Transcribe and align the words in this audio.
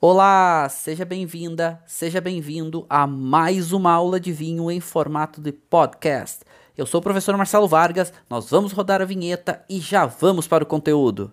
Olá, 0.00 0.68
seja 0.68 1.04
bem-vinda, 1.04 1.82
seja 1.84 2.20
bem-vindo 2.20 2.86
a 2.88 3.04
mais 3.04 3.72
uma 3.72 3.90
aula 3.90 4.20
de 4.20 4.30
vinho 4.30 4.70
em 4.70 4.78
formato 4.78 5.40
de 5.40 5.50
podcast. 5.50 6.44
Eu 6.76 6.86
sou 6.86 7.00
o 7.00 7.02
professor 7.02 7.36
Marcelo 7.36 7.66
Vargas, 7.66 8.12
nós 8.30 8.48
vamos 8.48 8.70
rodar 8.70 9.02
a 9.02 9.04
vinheta 9.04 9.60
e 9.68 9.80
já 9.80 10.06
vamos 10.06 10.46
para 10.46 10.62
o 10.62 10.66
conteúdo. 10.68 11.32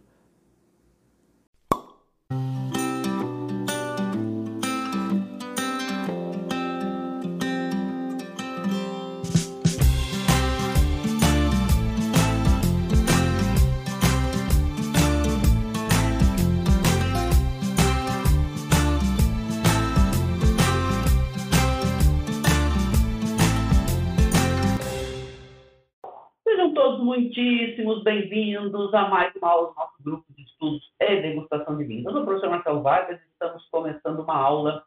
Muitíssimos 27.35 28.01
bem-vindos 28.01 28.93
a 28.93 29.09
mais 29.09 29.35
uma 29.35 29.49
aula 29.49 29.67
do 29.67 29.75
nosso 29.75 30.01
grupo 30.01 30.25
de 30.33 30.43
estudos 30.43 30.89
e 31.01 31.21
degustação 31.21 31.75
de 31.77 31.83
vinhos. 31.83 32.05
Eu 32.05 32.13
sou 32.13 32.21
o 32.21 32.25
professor 32.25 32.49
Marcelo 32.49 32.81
Vargas 32.81 33.19
e 33.19 33.27
estamos 33.27 33.67
começando 33.67 34.19
uma 34.19 34.37
aula 34.37 34.85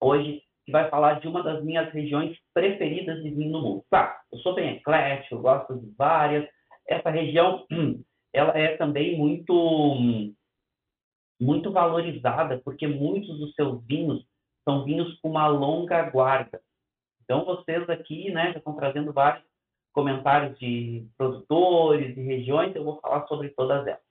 hoje 0.00 0.44
que 0.64 0.70
vai 0.70 0.88
falar 0.88 1.18
de 1.18 1.26
uma 1.26 1.42
das 1.42 1.64
minhas 1.64 1.92
regiões 1.92 2.38
preferidas 2.54 3.20
de 3.20 3.30
vinho 3.30 3.50
no 3.50 3.60
mundo. 3.60 3.84
Tá, 3.90 4.22
eu 4.30 4.38
sou 4.38 4.54
bem 4.54 4.76
eclético, 4.76 5.42
gosto 5.42 5.76
de 5.76 5.90
várias. 5.98 6.48
Essa 6.86 7.10
região, 7.10 7.66
ela 8.32 8.56
é 8.56 8.76
também 8.76 9.18
muito, 9.18 10.34
muito 11.40 11.72
valorizada 11.72 12.60
porque 12.64 12.86
muitos 12.86 13.40
dos 13.40 13.52
seus 13.54 13.84
vinhos 13.84 14.24
são 14.64 14.84
vinhos 14.84 15.18
com 15.18 15.30
uma 15.30 15.48
longa 15.48 16.10
guarda. 16.10 16.60
Então, 17.24 17.44
vocês 17.44 17.90
aqui, 17.90 18.30
né, 18.30 18.52
já 18.52 18.58
estão 18.58 18.76
trazendo 18.76 19.12
vários 19.12 19.44
comentários 19.96 20.58
de 20.58 21.08
produtores 21.16 22.14
e 22.14 22.20
regiões, 22.20 22.76
eu 22.76 22.84
vou 22.84 23.00
falar 23.00 23.26
sobre 23.26 23.48
todas 23.48 23.86
elas. 23.86 24.02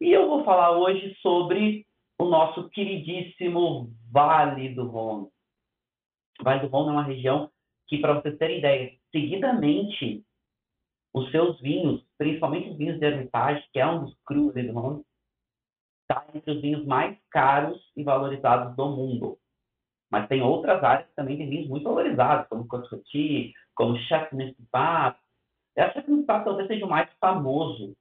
E 0.00 0.10
eu 0.10 0.28
vou 0.28 0.44
falar 0.44 0.72
hoje 0.76 1.16
sobre 1.22 1.86
o 2.18 2.24
nosso 2.24 2.68
queridíssimo 2.70 3.88
Vale 4.10 4.70
do 4.70 4.88
Rhône. 4.88 5.28
Vale 6.42 6.62
do 6.62 6.66
Rhône 6.66 6.88
é 6.88 6.92
uma 6.92 7.04
região 7.04 7.48
que, 7.86 7.98
para 7.98 8.14
vocês 8.14 8.36
terem 8.36 8.58
ideia, 8.58 8.92
seguidamente 9.12 10.24
os 11.14 11.30
seus 11.30 11.60
vinhos, 11.60 12.04
principalmente 12.18 12.70
os 12.70 12.76
vinhos 12.76 12.98
de 12.98 13.06
Hermitage, 13.06 13.64
que 13.72 13.78
é 13.78 13.86
um 13.86 14.06
dos 14.06 14.16
crus 14.26 14.54
do 14.54 14.72
Rhône, 14.72 15.04
está 16.02 16.26
entre 16.34 16.50
os 16.50 16.60
vinhos 16.60 16.84
mais 16.84 17.16
caros 17.30 17.80
e 17.96 18.02
valorizados 18.02 18.74
do 18.74 18.88
mundo. 18.88 19.38
Mas 20.10 20.26
tem 20.26 20.42
outras 20.42 20.82
áreas 20.82 21.08
também 21.14 21.36
têm 21.36 21.48
vinhos 21.48 21.68
muito 21.68 21.84
valorizados, 21.84 22.48
como 22.48 22.66
Cotroti, 22.66 23.52
como 23.76 23.96
Châteauneuf 23.98 24.56
essa 25.78 26.02
principal 26.02 26.44
talvez 26.44 26.66
seja 26.66 26.84
o 26.84 26.88
mais 26.88 27.08
famoso, 27.20 27.96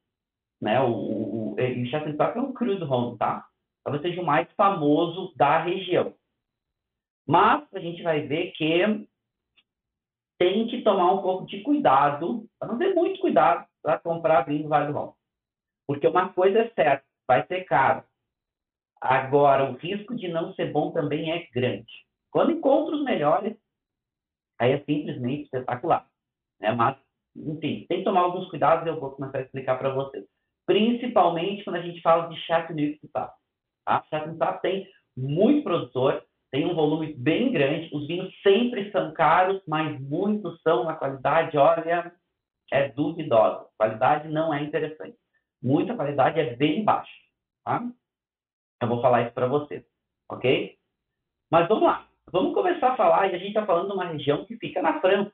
né? 0.62 0.80
O, 0.82 0.92
o, 0.92 1.54
o, 1.54 1.86
Chef 1.88 2.06
é 2.20 2.40
um 2.40 2.52
cru 2.52 2.78
do 2.80 2.92
Home, 2.92 3.18
tá? 3.18 3.48
Talvez 3.84 4.02
seja 4.02 4.22
o 4.22 4.26
mais 4.26 4.52
famoso 4.54 5.34
da 5.36 5.62
região. 5.62 6.14
Mas 7.28 7.68
a 7.74 7.80
gente 7.80 8.02
vai 8.02 8.22
ver 8.22 8.52
que 8.52 9.08
tem 10.40 10.68
que 10.68 10.82
tomar 10.82 11.14
um 11.14 11.22
pouco 11.22 11.46
de 11.46 11.62
cuidado, 11.62 12.48
para 12.60 12.68
não 12.68 12.78
ter 12.78 12.94
muito 12.94 13.20
cuidado 13.20 13.68
para 13.82 14.00
comprar 14.00 14.46
vinho 14.46 14.64
do 14.64 14.70
Vale 14.70 14.92
do. 14.92 15.16
Porque 15.88 16.08
uma 16.08 16.30
coisa 16.34 16.60
é 16.60 16.70
certa, 16.70 17.06
vai 17.28 17.46
ser 17.48 17.64
caro. 17.66 18.04
Agora, 19.00 19.70
o 19.70 19.76
risco 19.76 20.16
de 20.16 20.28
não 20.28 20.54
ser 20.54 20.72
bom 20.72 20.92
também 20.92 21.32
é 21.32 21.48
grande. 21.54 21.92
Quando 22.32 22.52
encontra 22.52 22.96
os 22.96 23.04
melhores, 23.04 23.56
aí 24.60 24.72
é 24.72 24.80
simplesmente 24.84 25.44
espetacular. 25.44 26.08
Né? 26.60 26.72
Mas 26.72 26.98
enfim, 27.38 27.86
tem 27.88 28.00
que 28.00 28.04
tomar 28.04 28.22
alguns 28.22 28.50
cuidados 28.50 28.86
e 28.86 28.90
eu 28.90 29.00
vou 29.00 29.12
começar 29.12 29.40
a 29.40 29.42
explicar 29.42 29.78
para 29.78 29.94
vocês. 29.94 30.26
Principalmente 30.66 31.64
quando 31.64 31.78
a 31.78 31.82
gente 31.82 32.02
fala 32.02 32.28
de. 32.28 33.00
Tá? 33.14 33.34
Chateauneuf 34.10 34.32
du 34.32 34.38
Pape 34.38 34.62
tem 34.62 34.88
muito 35.16 35.64
produtor, 35.64 36.24
tem 36.52 36.66
um 36.66 36.76
volume 36.76 37.14
bem 37.14 37.52
grande, 37.52 37.90
os 37.94 38.08
vinhos 38.08 38.34
sempre 38.42 38.92
são 38.92 39.14
caros, 39.14 39.62
mas 39.68 40.00
muitos 40.02 40.62
são, 40.62 40.90
a 40.90 40.96
qualidade, 40.96 41.58
olha, 41.58 42.12
é 42.72 42.90
duvidosa. 42.90 43.62
A 43.62 43.78
qualidade 43.78 44.28
não 44.28 44.54
é 44.54 44.62
interessante. 44.62 45.18
Muita 45.62 45.96
qualidade 45.96 46.40
é 46.40 46.56
bem 46.56 46.84
baixa. 46.84 47.12
Tá? 47.64 47.84
Eu 48.82 48.88
vou 48.88 49.02
falar 49.02 49.24
isso 49.24 49.34
para 49.34 49.48
vocês, 49.48 49.84
ok? 50.30 50.78
Mas 51.50 51.68
vamos 51.68 51.84
lá. 51.84 52.08
Vamos 52.32 52.54
começar 52.54 52.92
a 52.92 52.96
falar, 52.98 53.28
e 53.28 53.36
a 53.36 53.38
gente 53.38 53.50
está 53.50 53.66
falando 53.66 53.88
de 53.88 53.94
uma 53.94 54.06
região 54.06 54.46
que 54.46 54.58
fica 54.58 54.82
na 54.82 55.00
França. 55.00 55.32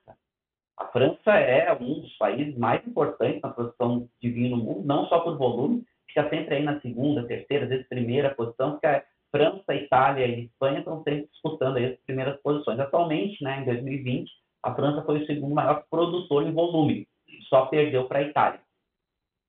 A 0.77 0.85
França 0.87 1.31
é 1.31 1.71
um 1.73 2.01
dos 2.01 2.17
países 2.17 2.57
mais 2.57 2.85
importantes 2.87 3.41
na 3.41 3.49
produção 3.49 4.09
de 4.21 4.29
vinho 4.29 4.57
no 4.57 4.63
mundo, 4.63 4.85
não 4.85 5.07
só 5.07 5.19
por 5.19 5.37
volume, 5.37 5.85
fica 6.07 6.27
sempre 6.29 6.55
aí 6.55 6.63
na 6.63 6.79
segunda, 6.81 7.27
terceira, 7.27 7.65
às 7.65 7.69
vezes 7.69 7.87
primeira 7.87 8.33
posição, 8.33 8.71
porque 8.71 8.87
a 8.87 9.03
França, 9.31 9.73
Itália 9.73 10.27
e 10.27 10.45
Espanha 10.45 10.79
estão 10.79 11.03
sempre 11.03 11.27
disputando 11.27 11.77
aí 11.77 11.85
as 11.85 11.99
primeiras 12.01 12.39
posições. 12.41 12.79
Atualmente, 12.79 13.43
né, 13.43 13.61
em 13.61 13.65
2020, 13.65 14.31
a 14.63 14.73
França 14.73 15.03
foi 15.03 15.21
o 15.21 15.25
segundo 15.25 15.53
maior 15.53 15.83
produtor 15.89 16.43
em 16.43 16.51
volume, 16.51 17.07
só 17.49 17.65
perdeu 17.65 18.07
para 18.07 18.19
a 18.19 18.23
Itália. 18.23 18.61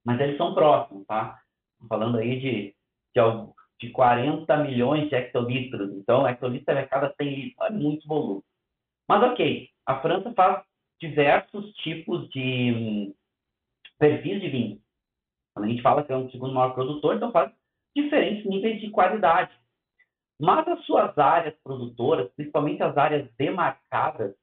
Mas 0.05 0.21
eles 0.21 0.37
são 0.37 0.55
próximos, 0.55 1.06
tá? 1.06 1.41
Falando 1.89 2.19
aí 2.19 2.39
de, 2.41 2.75
de, 3.15 3.51
de 3.81 3.91
40 3.93 4.56
milhões 4.59 5.09
de 5.09 5.15
hectolitros. 5.15 5.93
Então, 5.93 6.27
hectolitro 6.27 6.75
é 6.75 6.87
cada 6.87 7.15
100 7.15 7.35
litros, 7.35 7.67
é 7.67 7.71
muito 7.71 8.06
volume. 8.06 8.43
Mas 9.09 9.23
ok, 9.23 9.69
a 9.87 10.01
França 10.01 10.33
faz 10.35 10.62
diversos 11.00 11.72
tipos 11.77 12.28
de 12.31 12.72
hum, 12.72 13.15
perfis 13.99 14.41
de 14.41 14.49
vinho. 14.49 14.81
Quando 15.55 15.66
a 15.66 15.69
gente 15.69 15.82
fala 15.82 16.03
que 16.03 16.12
é 16.12 16.16
um 16.16 16.31
segundo 16.31 16.55
maior 16.55 16.75
produtor, 16.75 17.16
então 17.16 17.31
faz 17.31 17.53
diferentes 17.94 18.44
níveis 18.44 18.81
de 18.81 18.91
qualidade. 18.91 19.53
Mas 20.41 20.66
as 20.66 20.84
suas 20.84 21.16
áreas 21.16 21.55
produtoras, 21.62 22.31
principalmente 22.32 22.82
as 22.82 22.97
áreas 22.97 23.31
demarcadas, 23.37 24.34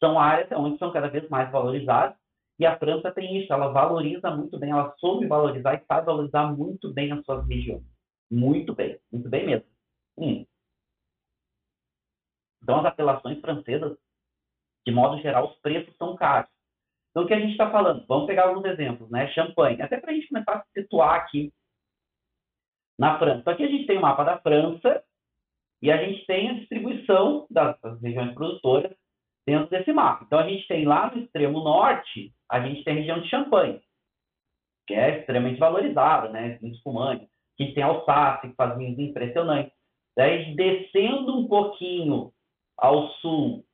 são 0.00 0.18
áreas 0.18 0.50
onde 0.52 0.78
são 0.78 0.92
cada 0.92 1.08
vez 1.08 1.28
mais 1.28 1.50
valorizadas. 1.50 2.16
E 2.58 2.66
a 2.66 2.78
França 2.78 3.10
tem 3.10 3.42
isso, 3.42 3.52
ela 3.52 3.68
valoriza 3.68 4.30
muito 4.30 4.58
bem, 4.58 4.70
ela 4.70 4.94
soube 4.98 5.26
valorizar 5.26 5.74
e 5.74 5.84
sabe 5.86 6.06
valorizar 6.06 6.52
muito 6.56 6.92
bem 6.92 7.10
as 7.12 7.24
suas 7.24 7.46
regiões. 7.48 7.82
Muito 8.30 8.74
bem, 8.74 8.98
muito 9.10 9.28
bem 9.28 9.46
mesmo. 9.46 9.66
Hum. 10.16 10.46
Então, 12.62 12.80
as 12.80 12.86
apelações 12.86 13.40
francesas 13.40 13.96
de 14.86 14.92
modo 14.92 15.20
geral, 15.20 15.50
os 15.50 15.56
preços 15.60 15.94
são 15.96 16.16
caros. 16.16 16.50
Então, 17.10 17.22
o 17.22 17.26
que 17.26 17.34
a 17.34 17.40
gente 17.40 17.52
está 17.52 17.70
falando? 17.70 18.04
Vamos 18.08 18.26
pegar 18.26 18.48
alguns 18.48 18.64
exemplos, 18.64 19.08
né? 19.10 19.28
Champanhe. 19.28 19.80
Até 19.80 20.00
para 20.00 20.10
a 20.10 20.14
gente 20.14 20.28
começar 20.28 20.52
a 20.52 20.64
situar 20.72 21.14
aqui 21.14 21.52
na 22.98 23.18
França. 23.18 23.38
Então, 23.38 23.52
aqui 23.52 23.62
a 23.62 23.68
gente 23.68 23.86
tem 23.86 23.98
o 23.98 24.02
mapa 24.02 24.24
da 24.24 24.38
França 24.38 25.02
e 25.80 25.92
a 25.92 25.96
gente 26.04 26.26
tem 26.26 26.50
a 26.50 26.54
distribuição 26.54 27.46
das, 27.50 27.80
das 27.80 28.00
regiões 28.02 28.34
produtoras 28.34 28.92
dentro 29.46 29.70
desse 29.70 29.92
mapa. 29.92 30.24
Então, 30.26 30.38
a 30.38 30.48
gente 30.48 30.66
tem 30.66 30.84
lá 30.84 31.14
no 31.14 31.22
extremo 31.22 31.62
norte, 31.62 32.34
a 32.50 32.60
gente 32.60 32.82
tem 32.82 32.94
a 32.94 32.96
região 32.96 33.20
de 33.20 33.28
Champagne, 33.28 33.80
que 34.86 34.94
é 34.94 35.20
extremamente 35.20 35.60
valorizada, 35.60 36.28
né? 36.30 36.58
Vinho 36.60 36.74
espumante. 36.74 37.28
A 37.58 37.62
gente 37.62 37.74
tem 37.74 37.84
Alsácia, 37.84 38.50
que 38.50 38.56
faz 38.56 38.76
vinhos 38.76 38.98
impressionantes. 38.98 39.72
Daí, 40.16 40.54
descendo 40.56 41.38
um 41.38 41.46
pouquinho 41.46 42.32
ao 42.76 43.08
sul, 43.14 43.64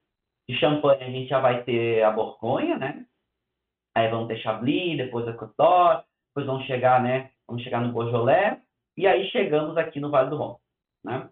de 0.50 0.58
champanhe 0.58 1.02
a 1.02 1.10
gente 1.10 1.28
já 1.28 1.38
vai 1.38 1.62
ter 1.62 2.02
a 2.02 2.10
Borgonha, 2.10 2.76
né? 2.76 3.06
Aí 3.94 4.08
vamos 4.08 4.28
ter 4.28 4.38
Chablis, 4.38 4.96
depois 4.96 5.26
a 5.28 5.32
Côte 5.32 6.04
depois 6.28 6.46
vamos 6.46 6.66
chegar, 6.66 7.02
né? 7.02 7.30
Vamos 7.46 7.62
chegar 7.62 7.80
no 7.80 7.92
Beaujolais 7.92 8.58
e 8.96 9.06
aí 9.06 9.28
chegamos 9.30 9.76
aqui 9.76 10.00
no 10.00 10.10
Vale 10.10 10.30
do 10.30 10.36
Rhône, 10.36 10.58
né? 11.04 11.28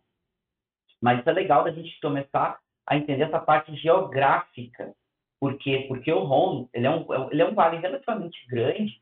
Mas 1.00 1.20
isso 1.20 1.31
é 1.31 1.32
legal 1.32 1.64
da 1.64 1.70
gente 1.70 2.00
começar 2.00 2.58
a 2.87 2.96
entender 2.96 3.25
essa 3.25 3.38
parte 3.38 3.75
geográfica. 3.76 4.94
Por 5.40 5.56
quê? 5.58 5.84
Porque 5.87 6.12
o 6.12 6.25
Rhône, 6.25 6.69
ele 6.72 6.87
é 6.87 6.90
um, 6.90 7.31
ele 7.31 7.43
é 7.43 7.46
um 7.46 7.54
vale 7.54 7.76
relativamente 7.76 8.44
grande 8.48 9.00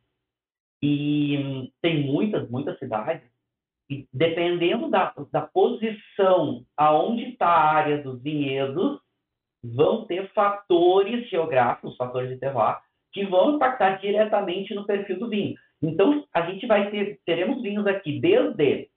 e 0.83 1.73
tem 1.81 2.05
muitas, 2.05 2.49
muitas 2.51 2.79
cidades. 2.79 3.27
E 3.89 4.07
dependendo 4.13 4.91
da, 4.91 5.15
da 5.31 5.43
posição 5.43 6.67
aonde 6.77 7.31
está 7.31 7.47
a 7.47 7.73
área 7.73 8.03
dos 8.03 8.21
vinhedos, 8.23 9.01
vão 9.75 10.05
ter 10.05 10.31
fatores 10.33 11.29
geográficos, 11.29 11.97
fatores 11.97 12.31
de 12.31 12.39
terroir, 12.39 12.79
que 13.13 13.25
vão 13.25 13.57
impactar 13.57 14.01
diretamente 14.01 14.75
no 14.75 14.85
perfil 14.85 15.19
do 15.19 15.29
vinho. 15.29 15.57
Então, 15.83 16.25
a 16.33 16.43
gente 16.43 16.67
vai 16.67 16.91
ter, 16.91 17.21
teremos 17.25 17.63
vinhos 17.63 17.87
aqui 17.87 18.19
desde, 18.21 18.89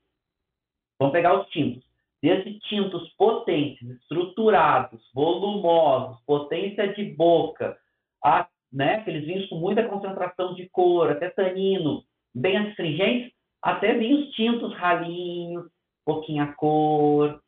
vamos 0.98 1.12
pegar 1.12 1.40
os 1.40 1.48
tintos, 1.48 1.84
desde 2.22 2.58
tintos 2.60 3.08
potentes, 3.14 3.88
estruturados, 3.88 5.00
volumosos, 5.14 6.20
potência 6.26 6.92
de 6.92 7.04
boca, 7.04 7.76
a, 8.24 8.46
né, 8.72 8.96
aqueles 8.96 9.26
vinhos 9.26 9.48
com 9.48 9.56
muita 9.56 9.88
concentração 9.88 10.54
de 10.54 10.68
cor, 10.68 11.10
até 11.10 11.30
tanino, 11.30 12.04
bem 12.34 12.56
astringentes, 12.56 13.32
até 13.62 13.94
vinhos 13.94 14.30
tintos 14.34 14.74
ralinhos, 14.74 15.66
pouquinha 16.04 16.52
cor, 16.54 17.40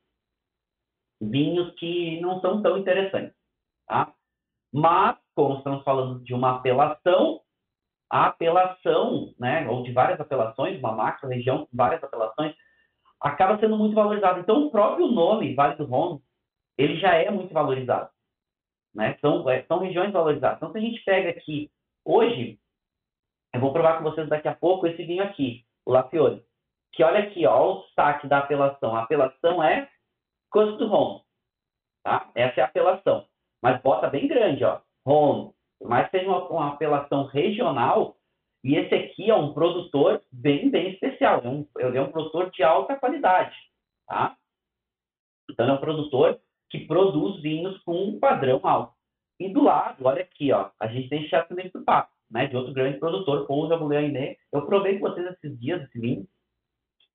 vinhos 1.31 1.73
que 1.77 2.21
não 2.21 2.41
são 2.41 2.63
tão 2.63 2.79
interessantes, 2.79 3.35
tá? 3.87 4.13
Mas, 4.73 5.17
como 5.35 5.59
estamos 5.59 5.85
falando 5.85 6.23
de 6.25 6.35
uma 6.35 6.57
apelação, 6.57 7.41
a 8.11 8.27
apelação, 8.27 9.35
né, 9.39 9.69
ou 9.69 9.83
de 9.83 9.93
várias 9.93 10.21
apelações, 10.21 10.79
uma 10.79 10.93
macro 10.93 11.29
região 11.29 11.69
várias 11.73 12.03
apelações, 12.03 12.55
acaba 13.21 13.59
sendo 13.59 13.77
muito 13.77 13.95
valorizado. 13.95 14.41
Então, 14.41 14.67
o 14.67 14.71
próprio 14.71 15.07
nome 15.07 15.55
Vale 15.55 15.77
do 15.77 15.85
Rhône, 15.85 16.21
ele 16.77 16.99
já 16.99 17.15
é 17.15 17.31
muito 17.31 17.55
valorizado. 17.55 18.11
Né? 18.95 19.17
São, 19.21 19.49
é, 19.49 19.63
são 19.65 19.79
regiões 19.79 20.13
valorizadas. 20.13 20.57
Então, 20.57 20.73
se 20.73 20.79
a 20.79 20.81
gente 20.81 21.03
pega 21.05 21.31
aqui, 21.31 21.71
hoje, 22.05 22.59
eu 23.55 23.61
vou 23.61 23.73
provar 23.73 23.99
com 23.99 24.05
vocês 24.05 24.29
daqui 24.29 24.49
a 24.49 24.55
pouco 24.55 24.87
esse 24.87 25.05
vinho 25.05 25.23
aqui, 25.23 25.65
o 25.87 25.93
Lafiore. 25.93 26.43
Que 26.93 27.03
olha 27.03 27.21
aqui, 27.21 27.47
ó, 27.47 27.73
o 27.73 27.83
destaque 27.85 28.27
da 28.27 28.39
apelação. 28.39 28.95
A 28.95 29.05
apelação 29.05 29.63
é 29.63 29.89
Costa 30.52 30.76
do 30.76 30.87
Rhône. 30.87 31.22
Tá? 32.04 32.31
Essa 32.34 32.60
é 32.60 32.62
a 32.62 32.66
apelação. 32.66 33.26
Mas 33.62 33.81
bota 33.81 34.10
bem 34.10 34.28
grande, 34.28 34.64
ó. 34.64 34.81
Rhône. 35.06 35.52
Por 35.78 35.88
mais 35.88 36.08
que 36.08 36.19
seja 36.19 36.28
uma, 36.28 36.49
uma 36.49 36.69
apelação 36.75 37.25
regional, 37.25 38.16
e 38.62 38.76
esse 38.76 38.94
aqui 38.94 39.31
é 39.31 39.34
um 39.34 39.52
produtor 39.52 40.22
bem, 40.31 40.70
bem 40.70 40.93
especial. 40.93 41.40
É 41.43 41.49
um, 41.49 41.66
ele 41.78 41.99
é 41.99 42.02
um 42.02 42.12
produtor 42.12 42.50
de 42.50 42.62
alta 42.62 42.96
qualidade. 42.96 43.56
Tá? 44.06 44.37
Então, 45.50 45.69
é 45.69 45.72
um 45.72 45.81
produtor 45.81 46.40
que 46.70 46.87
produz 46.87 47.40
vinhos 47.43 47.78
com 47.82 47.94
um 47.94 48.20
padrão 48.20 48.60
alto. 48.62 48.94
E 49.40 49.52
do 49.52 49.64
lado, 49.64 50.06
olha 50.06 50.22
aqui, 50.22 50.52
ó, 50.52 50.70
a 50.78 50.87
gente 50.87 51.08
tem 51.08 51.26
Chardonnay 51.28 51.70
do 51.70 51.82
Papo, 51.82 52.12
né, 52.31 52.46
de 52.46 52.56
outro 52.56 52.72
grande 52.72 52.99
produtor, 52.99 53.46
Paul 53.46 53.69
Jaboulet 53.69 54.38
Eu 54.52 54.64
provei 54.64 54.99
com 54.99 55.08
vocês 55.08 55.26
esses 55.26 55.58
dias 55.58 55.82
esse 55.82 55.99
vinho, 55.99 56.26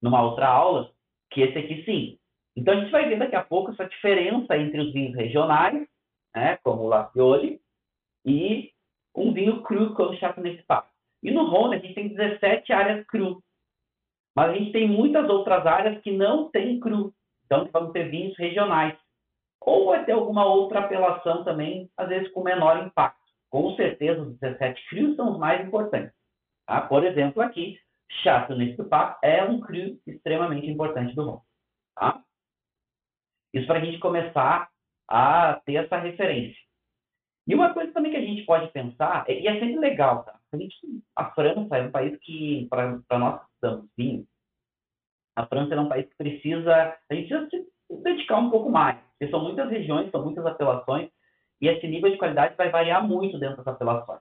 numa 0.01 0.21
outra 0.21 0.47
aula, 0.47 0.91
que 1.31 1.41
esse 1.41 1.57
aqui 1.57 1.83
sim. 1.85 2.19
Então, 2.57 2.73
a 2.73 2.79
gente 2.79 2.91
vai 2.91 3.07
ver 3.07 3.19
daqui 3.19 3.35
a 3.35 3.43
pouco 3.43 3.71
essa 3.71 3.85
diferença 3.85 4.57
entre 4.57 4.81
os 4.81 4.91
vinhos 4.91 5.15
regionais, 5.15 5.87
né, 6.35 6.57
como 6.63 6.83
o 6.83 6.87
Lafioli, 6.87 7.61
e 8.25 8.71
um 9.15 9.31
vinho 9.31 9.61
cru 9.61 9.93
como 9.93 10.09
o 10.09 10.17
Chardonnay 10.17 10.57
do 10.57 10.63
Papo. 10.65 10.89
E 11.21 11.29
no 11.29 11.45
Rhône, 11.45 11.75
a 11.75 11.79
gente 11.79 11.93
tem 11.93 12.07
17 12.07 12.73
áreas 12.73 13.05
cru. 13.05 13.43
Mas 14.35 14.49
a 14.49 14.53
gente 14.53 14.71
tem 14.71 14.87
muitas 14.87 15.29
outras 15.29 15.67
áreas 15.67 16.01
que 16.01 16.11
não 16.11 16.49
tem 16.49 16.79
cru. 16.79 17.13
Então, 17.45 17.69
vamos 17.71 17.93
ter 17.93 18.09
vinhos 18.09 18.35
regionais. 18.37 18.97
Ou 19.61 19.87
vai 19.87 20.03
ter 20.03 20.13
alguma 20.13 20.45
outra 20.45 20.79
apelação 20.79 21.43
também, 21.43 21.87
às 21.95 22.09
vezes 22.09 22.31
com 22.31 22.41
menor 22.41 22.83
impacto. 22.83 23.21
Com 23.51 23.75
certeza, 23.75 24.21
os 24.21 24.35
17 24.39 24.89
crios 24.89 25.15
são 25.15 25.33
os 25.33 25.39
mais 25.39 25.65
importantes. 25.65 26.13
Tá? 26.65 26.81
Por 26.81 27.05
exemplo, 27.05 27.39
aqui, 27.41 27.79
Chato 28.23 28.55
nesse 28.55 28.81
é 29.21 29.43
um 29.43 29.59
crio 29.59 29.99
extremamente 30.07 30.65
importante 30.67 31.13
do 31.13 31.23
Rhône. 31.23 31.41
Tá? 31.95 32.23
Isso 33.57 33.67
para 33.67 33.79
a 33.79 33.85
gente 33.85 33.99
começar 33.99 34.69
a 35.07 35.61
ter 35.65 35.75
essa 35.75 35.97
referência. 35.97 36.59
E 37.47 37.55
uma 37.55 37.73
coisa 37.73 37.93
também 37.93 38.11
que 38.11 38.17
a 38.17 38.21
gente 38.21 38.43
pode 38.43 38.69
pensar, 38.71 39.25
e 39.29 39.47
é 39.47 39.53
sempre 39.53 39.79
legal, 39.79 40.23
tá? 40.23 40.37
A, 40.53 40.57
gente, 40.57 40.75
a 41.15 41.31
França 41.31 41.77
é 41.77 41.81
um 41.81 41.91
país 41.91 42.17
que, 42.19 42.67
para 42.69 43.19
nós 43.19 43.39
que 43.39 43.53
estamos 43.53 43.89
vinho, 43.97 44.27
a 45.35 45.45
França 45.45 45.75
é 45.75 45.79
um 45.79 45.87
país 45.87 46.07
que 46.09 46.15
precisa, 46.17 46.97
a 47.09 47.13
gente 47.13 47.29
precisa 47.29 47.49
se 47.49 48.03
dedicar 48.03 48.37
um 48.37 48.49
pouco 48.49 48.69
mais, 48.69 48.97
porque 49.11 49.31
são 49.31 49.43
muitas 49.43 49.69
regiões, 49.69 50.11
são 50.11 50.25
muitas 50.25 50.45
apelações, 50.45 51.09
e 51.61 51.67
esse 51.67 51.87
nível 51.87 52.11
de 52.11 52.17
qualidade 52.17 52.55
vai 52.55 52.69
variar 52.69 53.07
muito 53.07 53.39
dentro 53.39 53.57
das 53.57 53.67
apelações. 53.67 54.19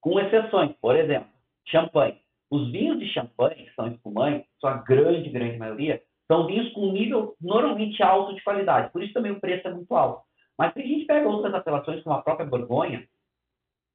Com 0.00 0.20
exceções, 0.20 0.72
por 0.80 0.96
exemplo, 0.96 1.28
champanhe. 1.66 2.20
Os 2.50 2.70
vinhos 2.70 2.98
de 2.98 3.08
champanhe, 3.12 3.66
que 3.66 3.74
são 3.74 3.88
espumantes, 3.88 4.48
sua 4.60 4.74
grande, 4.82 5.28
grande 5.28 5.58
maioria, 5.58 6.02
são 6.30 6.46
vinhos 6.46 6.72
com 6.72 6.92
nível 6.92 7.34
normalmente 7.40 8.00
alto 8.04 8.32
de 8.36 8.44
qualidade, 8.44 8.92
por 8.92 9.02
isso 9.02 9.12
também 9.12 9.32
o 9.32 9.40
preço 9.40 9.66
é 9.66 9.74
muito 9.74 9.92
alto. 9.92 10.22
Mas 10.56 10.72
se 10.72 10.78
a 10.78 10.86
gente 10.86 11.04
pega 11.04 11.28
outras 11.28 11.52
apelações, 11.52 12.04
como 12.04 12.14
a 12.14 12.22
própria 12.22 12.46
Borgonha, 12.46 13.04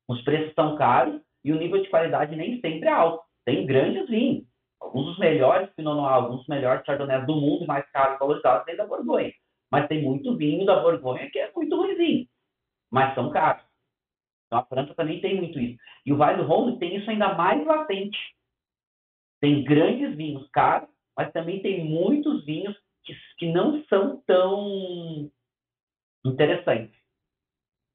os 0.09 0.21
preços 0.23 0.53
são 0.53 0.75
caros 0.75 1.21
e 1.45 1.53
o 1.53 1.57
nível 1.57 1.81
de 1.81 1.89
qualidade 1.89 2.35
nem 2.35 2.59
sempre 2.59 2.89
é 2.89 2.91
alto. 2.91 3.23
Tem 3.45 3.65
grandes 3.65 4.09
vinhos, 4.09 4.45
alguns 4.81 5.05
dos 5.05 5.17
melhores 5.17 5.69
Pinot 5.75 5.95
Noir, 5.95 6.13
alguns 6.13 6.39
dos 6.39 6.47
melhores 6.47 6.85
Chardonnay 6.85 7.25
do 7.25 7.35
mundo 7.35 7.65
mais 7.65 7.89
caros 7.91 8.19
valorizados 8.19 8.65
dentro 8.65 8.81
da 8.81 8.87
Borgonha. 8.87 9.31
Mas 9.71 9.87
tem 9.87 10.03
muito 10.03 10.35
vinho 10.35 10.65
da 10.65 10.81
Borgonha 10.81 11.29
que 11.31 11.39
é 11.39 11.49
muito 11.55 11.73
ruimzinho, 11.73 12.27
mas 12.91 13.15
são 13.15 13.29
caros. 13.29 13.63
Então 14.47 14.59
a 14.59 14.65
França 14.65 14.93
também 14.93 15.21
tem 15.21 15.37
muito 15.37 15.57
isso. 15.57 15.77
E 16.05 16.11
o 16.11 16.17
Vale 16.17 16.37
do 16.37 16.47
Rhône 16.47 16.77
tem 16.79 16.97
isso 16.97 17.09
ainda 17.09 17.33
mais 17.33 17.65
latente. 17.65 18.17
Tem 19.39 19.63
grandes 19.63 20.15
vinhos 20.17 20.49
caros, 20.49 20.89
mas 21.17 21.31
também 21.31 21.61
tem 21.61 21.83
muitos 21.83 22.45
vinhos 22.45 22.75
que, 23.03 23.13
que 23.37 23.51
não 23.51 23.83
são 23.85 24.21
tão 24.25 25.31
interessantes. 26.25 26.95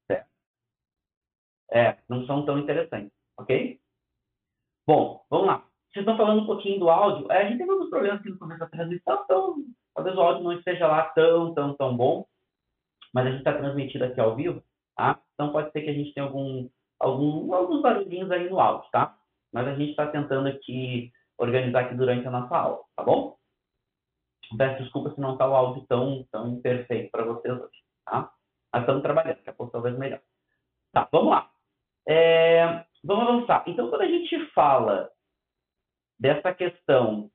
Certo? 0.07 0.29
É, 1.73 1.99
não 2.09 2.25
são 2.27 2.45
tão 2.45 2.59
interessantes, 2.59 3.13
ok? 3.39 3.81
Bom, 4.87 5.25
vamos 5.29 5.47
lá. 5.47 5.59
Vocês 5.93 6.05
estão 6.05 6.17
falando 6.17 6.43
um 6.43 6.47
pouquinho 6.47 6.79
do 6.79 6.89
áudio. 6.89 7.31
É, 7.31 7.43
a 7.43 7.49
gente 7.49 7.59
tem 7.59 7.69
alguns 7.69 7.91
problemas 7.91 8.21
aqui 8.21 8.31
no 8.31 8.39
começo 8.39 8.61
da 8.61 8.69
transmissão, 8.69 9.23
então 9.25 9.65
talvez 9.95 10.17
o 10.17 10.21
áudio 10.21 10.45
não 10.45 10.53
esteja 10.53 10.87
lá 10.87 11.05
tão, 11.11 11.53
tão, 11.53 11.75
tão 11.75 11.97
bom, 11.97 12.27
mas 13.13 13.27
a 13.27 13.31
gente 13.31 13.41
está 13.41 13.53
transmitindo 13.57 14.05
aqui 14.05 14.21
ao 14.21 14.37
vivo, 14.37 14.63
tá? 14.97 15.21
Então 15.35 15.53
pode 15.53 15.73
ser 15.73 15.83
que 15.83 15.91
a 15.91 15.93
gente 15.93 16.15
tenha 16.15 16.27
algum, 16.27 16.69
algum, 16.99 17.53
alguns 17.53 17.83
barulhinhos 17.83 18.31
aí 18.31 18.49
no 18.49 18.61
áudio, 18.61 18.89
tá? 18.93 19.17
Mas 19.53 19.67
a 19.67 19.75
gente 19.75 19.91
está 19.91 20.07
tentando 20.07 20.49
aqui 20.49 21.13
organizar 21.41 21.85
aqui 21.85 21.95
durante 21.95 22.27
a 22.27 22.31
nossa 22.31 22.57
aula, 22.57 22.85
tá 22.95 23.03
bom? 23.03 23.37
Peço 24.57 24.83
desculpa 24.83 25.11
se 25.11 25.21
não 25.21 25.33
está 25.33 25.49
o 25.49 25.55
áudio 25.55 25.87
tão, 25.87 26.25
tão 26.31 26.61
perfeito 26.61 27.11
para 27.11 27.25
vocês 27.25 27.55
hoje 27.55 27.81
tá? 28.05 28.33
Mas 28.73 28.83
estamos 28.83 29.03
trabalhando, 29.03 29.37
daqui 29.37 29.51
a 29.51 29.53
pouco 29.53 29.73
talvez 29.73 29.97
melhor. 29.97 30.21
Tá, 30.93 31.09
vamos 31.11 31.31
lá. 31.31 31.51
É, 32.09 32.85
vamos 33.05 33.29
avançar. 33.29 33.65
Então, 33.67 33.89
quando 33.89 34.03
a 34.03 34.09
gente 34.09 34.47
fala 34.53 35.11
dessa 36.19 36.53
questão 36.53 37.31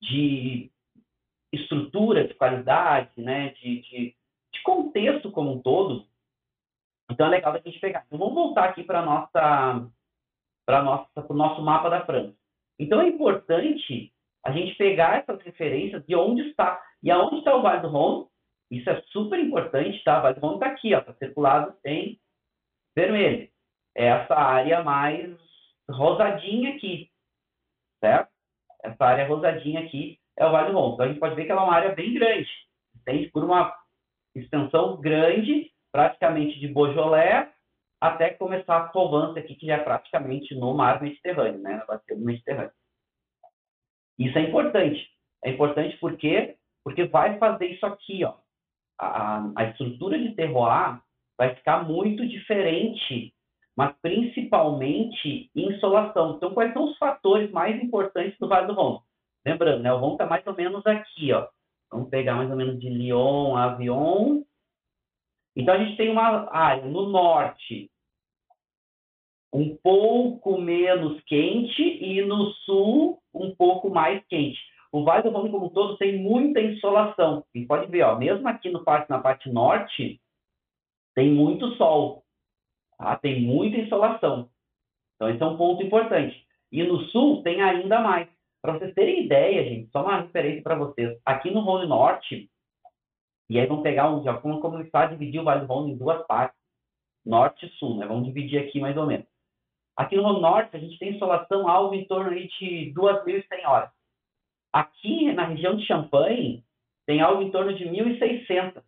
de 0.00 0.70
estrutura, 1.52 2.26
de 2.26 2.34
qualidade, 2.34 3.20
né, 3.20 3.50
de, 3.50 3.80
de, 3.82 4.16
de 4.52 4.62
contexto 4.62 5.30
como 5.30 5.52
um 5.52 5.62
todo, 5.62 6.06
então 7.10 7.26
é 7.26 7.30
legal 7.30 7.54
a 7.54 7.58
gente 7.58 7.78
pegar. 7.80 8.04
Então, 8.06 8.18
vamos 8.18 8.34
voltar 8.34 8.70
aqui 8.70 8.82
para 8.82 9.02
nossa 9.02 9.90
para 10.66 10.82
nossa 10.82 11.26
o 11.28 11.34
nosso 11.34 11.60
mapa 11.60 11.90
da 11.90 12.06
França. 12.06 12.34
Então 12.78 13.00
é 13.00 13.08
importante 13.08 14.12
a 14.44 14.52
gente 14.52 14.74
pegar 14.76 15.18
essas 15.18 15.40
referências 15.42 16.04
de 16.06 16.14
onde 16.14 16.42
está 16.48 16.80
e 17.02 17.10
aonde 17.10 17.38
está 17.38 17.54
o 17.54 17.62
Vale 17.62 17.80
do 17.80 17.88
Rhône 17.88 18.26
isso 18.70 18.90
é 18.90 19.00
super 19.12 19.38
importante, 19.38 20.02
tá? 20.04 20.20
Vale 20.20 20.40
Rhône 20.40 20.54
está 20.54 20.66
aqui, 20.66 20.94
ó, 20.94 20.98
está 20.98 21.14
circulado 21.14 21.74
em 21.84 22.18
vermelho. 22.96 23.48
É 23.96 24.06
essa 24.06 24.34
área 24.34 24.82
mais 24.82 25.30
rosadinha 25.88 26.74
aqui, 26.74 27.10
certo? 28.00 28.30
Essa 28.82 29.04
área 29.04 29.28
rosadinha 29.28 29.80
aqui 29.80 30.18
é 30.36 30.44
o 30.44 30.50
Vale 30.50 30.72
do 30.72 30.78
Rhône. 30.78 30.94
Então 30.94 31.06
a 31.06 31.08
gente 31.08 31.20
pode 31.20 31.34
ver 31.36 31.44
que 31.44 31.52
ela 31.52 31.62
é 31.62 31.64
uma 31.64 31.74
área 31.74 31.94
bem 31.94 32.14
grande, 32.14 32.50
tem 33.04 33.30
por 33.30 33.44
uma 33.44 33.74
extensão 34.34 35.00
grande, 35.00 35.70
praticamente 35.92 36.58
de 36.58 36.68
Beaujolais 36.68 37.53
até 38.08 38.30
começar 38.30 38.76
a 38.76 38.88
Provence 38.88 39.38
aqui, 39.38 39.54
que 39.54 39.66
já 39.66 39.76
é 39.76 39.82
praticamente 39.82 40.54
no 40.54 40.74
mar 40.74 41.02
Mediterrâneo, 41.02 41.60
né? 41.60 41.76
Na 41.76 41.84
bacia 41.84 42.16
do 42.16 42.24
Mediterrâneo. 42.24 42.72
Isso 44.18 44.38
é 44.38 44.42
importante. 44.42 45.08
É 45.44 45.50
importante 45.50 45.96
porque 45.98 46.56
porque 46.82 47.04
vai 47.04 47.38
fazer 47.38 47.66
isso 47.68 47.86
aqui, 47.86 48.24
ó 48.24 48.34
a, 48.98 49.50
a 49.56 49.64
estrutura 49.64 50.18
de 50.18 50.34
terroir 50.34 51.00
vai 51.36 51.54
ficar 51.54 51.84
muito 51.84 52.26
diferente, 52.26 53.34
mas 53.76 53.94
principalmente 54.00 55.50
insolação. 55.54 56.36
Então, 56.36 56.54
quais 56.54 56.72
são 56.72 56.84
os 56.84 56.96
fatores 56.96 57.50
mais 57.50 57.82
importantes 57.82 58.38
do 58.38 58.48
Vale 58.48 58.66
do 58.66 58.74
Rhône? 58.74 59.00
Lembrando, 59.44 59.82
né, 59.82 59.92
o 59.92 59.98
Rhône 59.98 60.14
está 60.14 60.26
mais 60.26 60.46
ou 60.46 60.54
menos 60.54 60.86
aqui, 60.86 61.32
ó. 61.32 61.48
Vamos 61.90 62.08
pegar 62.08 62.34
mais 62.34 62.50
ou 62.50 62.56
menos 62.56 62.78
de 62.78 62.88
Lyon 62.88 63.56
a 63.56 63.64
Avion. 63.64 64.42
Então, 65.56 65.74
a 65.74 65.78
gente 65.78 65.96
tem 65.96 66.10
uma 66.10 66.50
área 66.50 66.84
no 66.84 67.08
norte 67.08 67.90
um 69.54 69.76
pouco 69.76 70.60
menos 70.60 71.22
quente 71.22 71.80
e 71.80 72.20
no 72.22 72.50
sul 72.66 73.22
um 73.32 73.54
pouco 73.54 73.88
mais 73.88 74.20
quente. 74.26 74.58
O 74.90 75.04
Vale 75.04 75.22
do 75.22 75.30
Rhône 75.30 75.50
como 75.50 75.66
um 75.66 75.68
todo 75.68 75.96
tem 75.96 76.18
muita 76.18 76.60
insolação. 76.60 77.44
E 77.54 77.64
pode 77.64 77.88
ver, 77.88 78.02
ó, 78.02 78.18
mesmo 78.18 78.48
aqui 78.48 78.68
no 78.68 78.82
parque, 78.82 79.10
na 79.10 79.20
parte 79.20 79.48
norte, 79.48 80.20
tem 81.14 81.30
muito 81.30 81.70
sol. 81.76 82.24
Tá? 82.98 83.14
Tem 83.16 83.40
muita 83.40 83.76
insolação. 83.78 84.50
Então, 85.14 85.30
esse 85.30 85.40
é 85.40 85.46
um 85.46 85.56
ponto 85.56 85.84
importante. 85.84 86.44
E 86.72 86.82
no 86.82 87.04
sul 87.06 87.42
tem 87.44 87.62
ainda 87.62 88.00
mais. 88.00 88.28
Para 88.60 88.76
vocês 88.78 88.92
terem 88.94 89.24
ideia, 89.24 89.62
gente, 89.64 89.90
só 89.92 90.02
uma 90.02 90.22
referência 90.22 90.62
para 90.62 90.74
vocês. 90.74 91.16
Aqui 91.24 91.52
no 91.52 91.60
Rhône 91.60 91.86
Norte, 91.86 92.50
e 93.48 93.60
aí 93.60 93.66
vamos 93.66 93.84
pegar 93.84 94.10
um, 94.10 94.24
já 94.24 94.34
como 94.34 94.60
começar 94.60 95.04
a 95.04 95.06
dividir 95.06 95.40
o 95.40 95.44
Vale 95.44 95.60
do 95.60 95.66
Rhône 95.66 95.92
em 95.92 95.96
duas 95.96 96.26
partes, 96.26 96.58
norte 97.24 97.66
e 97.66 97.68
sul, 97.78 97.98
né? 97.98 98.06
Vamos 98.06 98.24
dividir 98.24 98.58
aqui 98.58 98.80
mais 98.80 98.96
ou 98.96 99.06
menos. 99.06 99.33
Aqui 99.96 100.16
no 100.16 100.40
Norte, 100.40 100.76
a 100.76 100.80
gente 100.80 100.98
tem 100.98 101.14
insolação 101.14 101.68
algo 101.68 101.94
em 101.94 102.04
torno 102.06 102.30
de 102.30 102.92
2.100 102.94 103.66
horas. 103.66 103.90
Aqui 104.72 105.32
na 105.32 105.44
região 105.44 105.76
de 105.76 105.86
Champagne, 105.86 106.64
tem 107.06 107.20
algo 107.20 107.42
em 107.42 107.50
torno 107.50 107.74
de 107.74 107.84
1.600. 107.84 108.82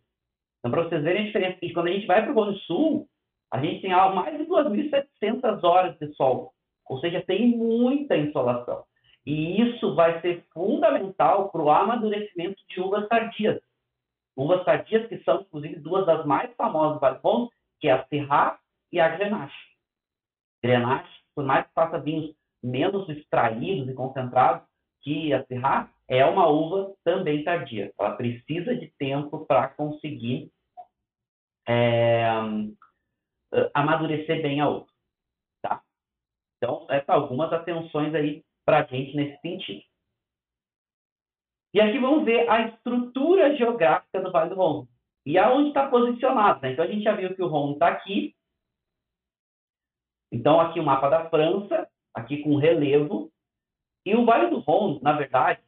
Então, 0.59 0.71
para 0.71 0.83
vocês 0.83 1.03
verem 1.03 1.23
a 1.23 1.25
diferença, 1.25 1.57
e 1.61 1.71
quando 1.71 1.87
a 1.87 1.91
gente 1.91 2.07
vai 2.07 2.21
para 2.21 2.31
o 2.31 2.35
Rhône 2.35 2.59
Sul, 2.61 3.07
a 3.51 3.59
gente 3.61 3.81
tem 3.81 3.91
mais 3.91 4.37
de 4.37 4.45
2.700 4.45 5.63
horas 5.63 5.97
de 5.97 6.13
sol. 6.15 6.51
Ou 6.89 6.99
seja, 6.99 7.21
tem 7.21 7.55
muita 7.55 8.17
insolação. 8.17 8.83
E 9.25 9.61
isso 9.61 9.93
vai 9.93 10.21
ser 10.21 10.45
fundamental 10.53 11.49
para 11.49 11.61
o 11.61 11.69
amadurecimento 11.69 12.61
de 12.69 12.81
uvas 12.81 13.07
tardias. 13.07 13.61
Uvas 14.35 14.63
tardias 14.63 15.07
que 15.07 15.17
são, 15.23 15.41
inclusive, 15.41 15.79
duas 15.79 16.05
das 16.05 16.25
mais 16.25 16.53
famosas 16.55 16.95
do 16.95 16.99
Vale 16.99 17.49
que 17.79 17.87
é 17.87 17.91
a 17.91 18.05
Syrah 18.07 18.57
e 18.91 18.99
a 18.99 19.09
Grenache. 19.09 19.66
Grenache, 20.63 21.09
por 21.35 21.45
mais 21.45 21.65
que 21.67 21.73
faça 21.73 21.99
vinhos 21.99 22.35
menos 22.63 23.07
extraídos 23.09 23.87
e 23.87 23.93
concentrados 23.93 24.67
que 25.01 25.33
a 25.33 25.45
Syrah, 25.45 25.89
é 26.07 26.25
uma 26.25 26.47
uva 26.47 26.93
também 27.03 27.43
tardia. 27.43 27.93
Ela 27.99 28.15
precisa 28.15 28.75
de 28.75 28.91
tempo 28.97 29.45
para 29.45 29.67
conseguir 29.69 30.51
é, 31.67 32.25
amadurecer 33.73 34.41
bem 34.41 34.61
a 34.61 34.69
uva. 34.69 34.87
Tá? 35.61 35.81
Então, 36.57 36.85
essas 36.89 37.09
algumas 37.09 37.51
atenções 37.51 38.13
aí 38.15 38.43
para 38.65 38.79
a 38.79 38.83
gente 38.83 39.15
nesse 39.15 39.39
sentido. 39.41 39.81
E 41.73 41.81
aqui 41.81 41.99
vamos 41.99 42.25
ver 42.25 42.49
a 42.49 42.69
estrutura 42.69 43.55
geográfica 43.55 44.21
do 44.21 44.31
Vale 44.31 44.49
do 44.49 44.55
Rhône 44.55 44.87
e 45.25 45.37
aonde 45.37 45.69
está 45.69 45.87
posicionado. 45.89 46.61
Né? 46.61 46.71
Então, 46.71 46.85
a 46.85 46.87
gente 46.87 47.03
já 47.03 47.13
viu 47.13 47.35
que 47.35 47.43
o 47.43 47.47
Rhône 47.47 47.73
está 47.73 47.89
aqui. 47.89 48.33
Então, 50.31 50.59
aqui 50.59 50.79
o 50.79 50.83
mapa 50.83 51.09
da 51.09 51.29
França, 51.29 51.87
aqui 52.13 52.43
com 52.43 52.57
relevo. 52.57 53.31
E 54.05 54.15
o 54.15 54.25
Vale 54.25 54.49
do 54.49 54.59
Rhône, 54.59 54.99
na 55.01 55.13
verdade, 55.13 55.61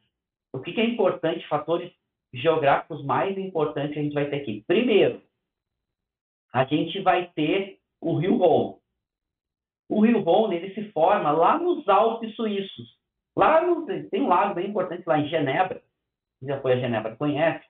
o 0.53 0.59
que, 0.59 0.73
que 0.73 0.81
é 0.81 0.85
importante, 0.85 1.47
fatores 1.47 1.91
geográficos 2.33 3.03
mais 3.03 3.37
importantes 3.37 3.97
a 3.97 4.01
gente 4.01 4.13
vai 4.13 4.29
ter 4.29 4.37
aqui. 4.37 4.63
Primeiro, 4.67 5.21
a 6.53 6.63
gente 6.65 7.01
vai 7.01 7.27
ter 7.31 7.79
o 8.01 8.17
Rio 8.17 8.37
Rhône. 8.37 8.79
O 9.89 10.01
Rio 10.01 10.21
Rhône 10.21 10.55
ele 10.55 10.73
se 10.73 10.91
forma 10.91 11.31
lá 11.31 11.57
nos 11.57 11.87
Alpes 11.87 12.35
suíços. 12.35 12.97
Lá 13.35 13.61
no, 13.61 13.85
tem 13.85 14.21
um 14.21 14.27
lago 14.27 14.55
bem 14.55 14.69
importante 14.69 15.03
lá 15.05 15.19
em 15.19 15.27
Genebra, 15.27 15.81
já 16.41 16.59
foi 16.61 16.73
a 16.73 16.79
Genebra 16.79 17.15
conhece, 17.15 17.65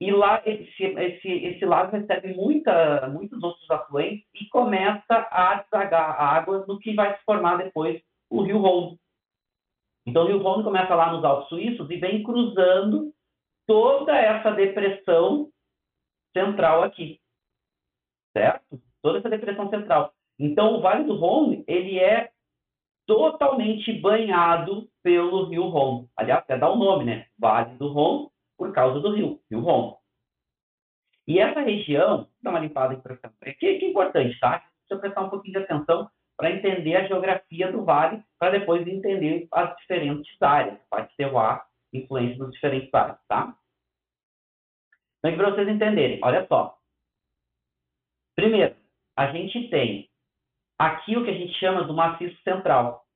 e 0.00 0.10
lá 0.10 0.42
esse, 0.44 0.84
esse, 0.84 1.28
esse 1.28 1.64
lago 1.64 1.96
recebe 1.96 2.34
muita, 2.34 3.08
muitos 3.08 3.42
outros 3.42 3.70
afluentes 3.70 4.26
e 4.34 4.46
começa 4.48 5.28
a 5.30 5.62
desagar 5.62 6.10
a 6.10 6.36
água 6.36 6.64
no 6.66 6.78
que 6.78 6.94
vai 6.94 7.16
se 7.16 7.24
formar 7.24 7.56
depois 7.56 8.02
o 8.28 8.42
Rio 8.42 8.58
Rhône. 8.58 8.98
Então, 10.06 10.24
o 10.24 10.26
Rio 10.26 10.42
Rhône 10.42 10.64
começa 10.64 10.94
lá 10.94 11.12
nos 11.12 11.24
Alpes 11.24 11.48
Suíços 11.48 11.88
e 11.90 11.96
vem 11.96 12.22
cruzando 12.22 13.12
toda 13.66 14.14
essa 14.16 14.50
depressão 14.50 15.48
central 16.36 16.82
aqui, 16.82 17.20
certo? 18.36 18.80
Toda 19.00 19.18
essa 19.18 19.30
depressão 19.30 19.70
central. 19.70 20.12
Então, 20.38 20.74
o 20.74 20.80
Vale 20.80 21.04
do 21.04 21.14
Rhône, 21.14 21.64
ele 21.66 21.98
é 21.98 22.30
totalmente 23.06 23.92
banhado 23.92 24.88
pelo 25.02 25.44
Rio 25.44 25.68
Rhône. 25.68 26.08
Aliás, 26.16 26.42
até 26.42 26.58
dá 26.58 26.70
o 26.70 26.76
nome, 26.76 27.04
né? 27.04 27.26
Vale 27.38 27.76
do 27.76 27.88
Rhône, 27.88 28.28
causa 28.74 29.00
do 29.00 29.14
rio, 29.14 29.40
Rio 29.50 29.60
Rhône. 29.60 29.96
E 31.26 31.38
essa 31.38 31.60
região, 31.60 32.28
dá 32.42 32.50
uma 32.50 32.60
limpada 32.60 32.94
aqui 32.94 33.02
para 33.02 33.54
que, 33.54 33.78
que 33.78 33.86
é 33.86 33.88
importante, 33.88 34.38
tá? 34.38 34.62
Precisa 34.80 35.00
prestar 35.00 35.22
um 35.22 35.30
pouquinho 35.30 35.58
de 35.58 35.64
atenção 35.64 36.10
para 36.36 36.50
entender 36.50 36.96
a 36.96 37.06
geografia 37.06 37.70
do 37.72 37.84
vale, 37.84 38.22
para 38.38 38.58
depois 38.58 38.86
entender 38.86 39.48
as 39.52 39.74
diferentes 39.76 40.42
áreas, 40.42 40.78
pode 40.90 41.14
terroir, 41.16 41.62
influência 41.92 42.36
dos 42.36 42.52
diferentes 42.52 42.92
áreas, 42.92 43.18
tá? 43.28 43.56
Então, 45.18 45.36
para 45.36 45.50
vocês 45.50 45.68
entenderem, 45.68 46.20
olha 46.22 46.46
só. 46.46 46.76
Primeiro, 48.36 48.76
a 49.16 49.32
gente 49.32 49.70
tem 49.70 50.10
aqui 50.78 51.16
o 51.16 51.24
que 51.24 51.30
a 51.30 51.34
gente 51.34 51.54
chama 51.54 51.84
do 51.84 51.94
maciço 51.94 52.36
central, 52.42 53.06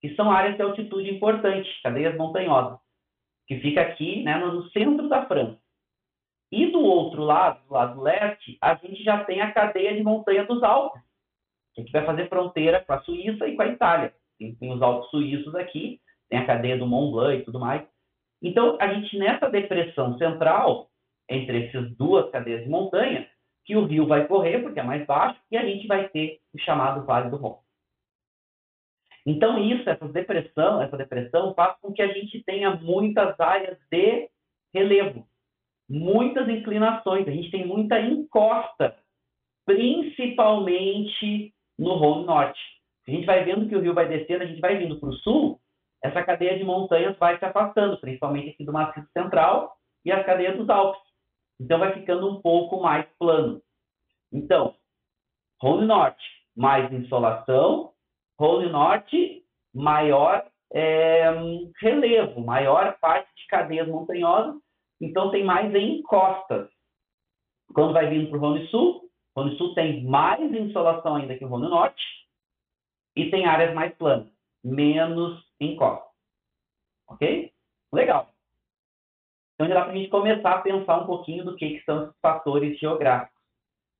que 0.00 0.14
são 0.16 0.30
áreas 0.30 0.56
de 0.56 0.62
altitude 0.62 1.10
importante, 1.10 1.70
cadeias 1.82 2.16
montanhosas, 2.16 2.78
que 3.46 3.58
fica 3.60 3.80
aqui 3.80 4.22
né, 4.22 4.36
no 4.36 4.68
centro 4.70 5.08
da 5.08 5.26
França. 5.26 5.58
E 6.52 6.70
do 6.70 6.80
outro 6.80 7.22
lado, 7.22 7.66
do 7.66 7.74
lado 7.74 8.00
leste, 8.00 8.56
a 8.60 8.74
gente 8.74 9.02
já 9.02 9.24
tem 9.24 9.40
a 9.40 9.52
cadeia 9.52 9.94
de 9.94 10.02
montanha 10.02 10.44
dos 10.44 10.62
Alpes, 10.62 11.02
que 11.74 11.82
aqui 11.82 11.92
vai 11.92 12.06
fazer 12.06 12.28
fronteira 12.28 12.84
com 12.84 12.92
a 12.92 13.00
Suíça 13.00 13.48
e 13.48 13.56
com 13.56 13.62
a 13.62 13.66
Itália. 13.66 14.14
Tem, 14.38 14.54
tem 14.54 14.72
os 14.72 14.80
Alpes 14.80 15.10
suíços 15.10 15.54
aqui, 15.54 16.00
tem 16.28 16.38
a 16.38 16.46
cadeia 16.46 16.78
do 16.78 16.86
Mont 16.86 17.12
Blanc 17.12 17.40
e 17.40 17.44
tudo 17.44 17.58
mais. 17.58 17.82
Então, 18.42 18.76
a 18.80 18.92
gente 18.92 19.18
nessa 19.18 19.48
depressão 19.48 20.16
central, 20.18 20.88
entre 21.28 21.66
essas 21.66 21.90
duas 21.96 22.30
cadeias 22.30 22.62
de 22.62 22.70
montanha, 22.70 23.28
que 23.64 23.76
o 23.76 23.86
rio 23.86 24.06
vai 24.06 24.26
correr, 24.26 24.58
porque 24.60 24.78
é 24.78 24.82
mais 24.82 25.04
baixo, 25.06 25.40
e 25.50 25.56
a 25.56 25.64
gente 25.64 25.86
vai 25.86 26.08
ter 26.10 26.40
o 26.54 26.58
chamado 26.58 27.04
Vale 27.06 27.30
do 27.30 27.36
Rhône. 27.36 27.63
Então, 29.26 29.58
isso, 29.58 29.88
essa 29.88 30.06
depressão, 30.08 30.82
essa 30.82 30.96
depressão 30.96 31.54
faz 31.54 31.78
com 31.80 31.92
que 31.92 32.02
a 32.02 32.12
gente 32.12 32.42
tenha 32.44 32.74
muitas 32.74 33.38
áreas 33.40 33.78
de 33.90 34.28
relevo, 34.72 35.26
muitas 35.88 36.48
inclinações, 36.48 37.26
a 37.26 37.30
gente 37.30 37.50
tem 37.50 37.66
muita 37.66 38.00
encosta, 38.00 38.96
principalmente 39.64 41.54
no 41.78 41.94
Rhône 41.94 42.26
Norte. 42.26 42.60
A 43.06 43.10
gente 43.10 43.24
vai 43.24 43.44
vendo 43.44 43.68
que 43.68 43.76
o 43.76 43.80
rio 43.80 43.94
vai 43.94 44.08
descendo, 44.08 44.42
a 44.42 44.46
gente 44.46 44.60
vai 44.60 44.76
vindo 44.76 44.98
para 44.98 45.08
o 45.08 45.14
sul, 45.14 45.60
essa 46.02 46.22
cadeia 46.22 46.58
de 46.58 46.64
montanhas 46.64 47.16
vai 47.16 47.38
se 47.38 47.44
afastando, 47.46 47.98
principalmente 47.98 48.50
aqui 48.50 48.64
do 48.64 48.72
Maciço 48.72 49.08
Central 49.12 49.74
e 50.04 50.12
as 50.12 50.24
cadeias 50.26 50.56
dos 50.56 50.68
Alpes. 50.68 51.00
Então 51.58 51.78
vai 51.78 51.94
ficando 51.94 52.28
um 52.28 52.42
pouco 52.42 52.82
mais 52.82 53.06
plano. 53.18 53.62
Então, 54.30 54.74
Rhône 55.62 55.86
Norte, 55.86 56.22
mais 56.54 56.92
insolação, 56.92 57.93
Rhône 58.38 58.68
Norte, 58.70 59.44
maior 59.72 60.44
é, 60.72 61.24
relevo, 61.80 62.40
maior 62.40 62.98
parte 62.98 63.28
de 63.36 63.46
cadeias 63.46 63.88
montanhosas, 63.88 64.60
então 65.00 65.30
tem 65.30 65.44
mais 65.44 65.72
encostas. 65.74 66.68
Quando 67.72 67.92
vai 67.92 68.08
vindo 68.08 68.28
para 68.28 68.38
o 68.38 68.40
Rhône 68.40 68.66
Sul, 68.68 69.08
o 69.34 69.40
Rhône 69.40 69.56
Sul 69.56 69.74
tem 69.74 70.04
mais 70.04 70.52
insolação 70.52 71.16
ainda 71.16 71.36
que 71.36 71.44
o 71.44 71.48
Rhône 71.48 71.68
Norte 71.68 72.02
e 73.16 73.30
tem 73.30 73.46
áreas 73.46 73.74
mais 73.74 73.94
planas, 73.96 74.28
menos 74.62 75.44
encostas. 75.60 76.12
Ok? 77.08 77.52
Legal. 77.92 78.32
Então 79.54 79.68
já 79.68 79.74
dá 79.74 79.82
para 79.82 79.92
a 79.92 79.96
gente 79.96 80.08
começar 80.10 80.54
a 80.54 80.62
pensar 80.62 81.02
um 81.02 81.06
pouquinho 81.06 81.44
do 81.44 81.56
que, 81.56 81.78
que 81.78 81.84
são 81.84 82.04
esses 82.04 82.20
fatores 82.20 82.78
geográficos 82.78 83.40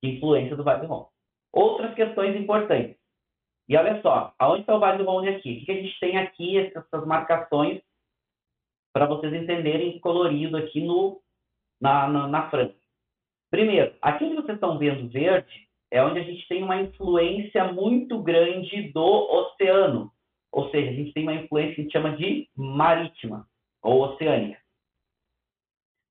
de 0.03 0.17
influência 0.17 0.57
do 0.57 0.65
Vale 0.65 0.81
do 0.81 0.87
Rhône. 0.87 1.07
Outras 1.53 1.95
questões 1.95 2.35
importantes. 2.35 3.04
E 3.69 3.77
olha 3.77 4.01
só, 4.03 4.35
aonde 4.39 4.61
está 4.61 4.77
o 4.77 4.81
Vale 4.81 4.99
do 4.99 5.05
Rhône 5.05 5.29
aqui? 5.29 5.61
O 5.63 5.65
que 5.65 5.73
a 5.73 5.83
gente 5.83 6.01
tem 6.01 6.19
aqui, 6.19 6.59
essas 6.59 7.07
marcações, 7.07 7.81
para 8.93 9.07
vocês 9.07 9.33
entenderem 9.33 9.99
colorido 10.01 10.57
aqui 10.57 10.85
no, 10.85 11.21
na, 11.81 12.09
na, 12.09 12.29
na 12.29 12.51
França. 12.51 12.75
Primeiro, 13.51 13.95
aqui 14.03 14.25
onde 14.25 14.37
vocês 14.37 14.57
estão 14.57 14.79
vendo 14.79 15.09
verde, 15.09 15.69
é 15.91 16.03
onde 16.03 16.19
a 16.19 16.23
gente 16.23 16.47
tem 16.49 16.63
uma 16.63 16.81
influência 16.81 17.73
muito 17.73 18.23
grande 18.23 18.93
do 18.93 19.03
oceano. 19.03 20.13
Ou 20.53 20.71
seja, 20.71 20.91
a 20.91 20.95
gente 20.95 21.13
tem 21.13 21.25
uma 21.25 21.35
influência 21.35 21.75
que 21.75 21.81
a 21.81 21.85
gente 21.85 21.93
chama 21.93 22.17
de 22.17 22.49
marítima 22.57 23.47
ou 23.83 24.03
oceânica. 24.03 24.61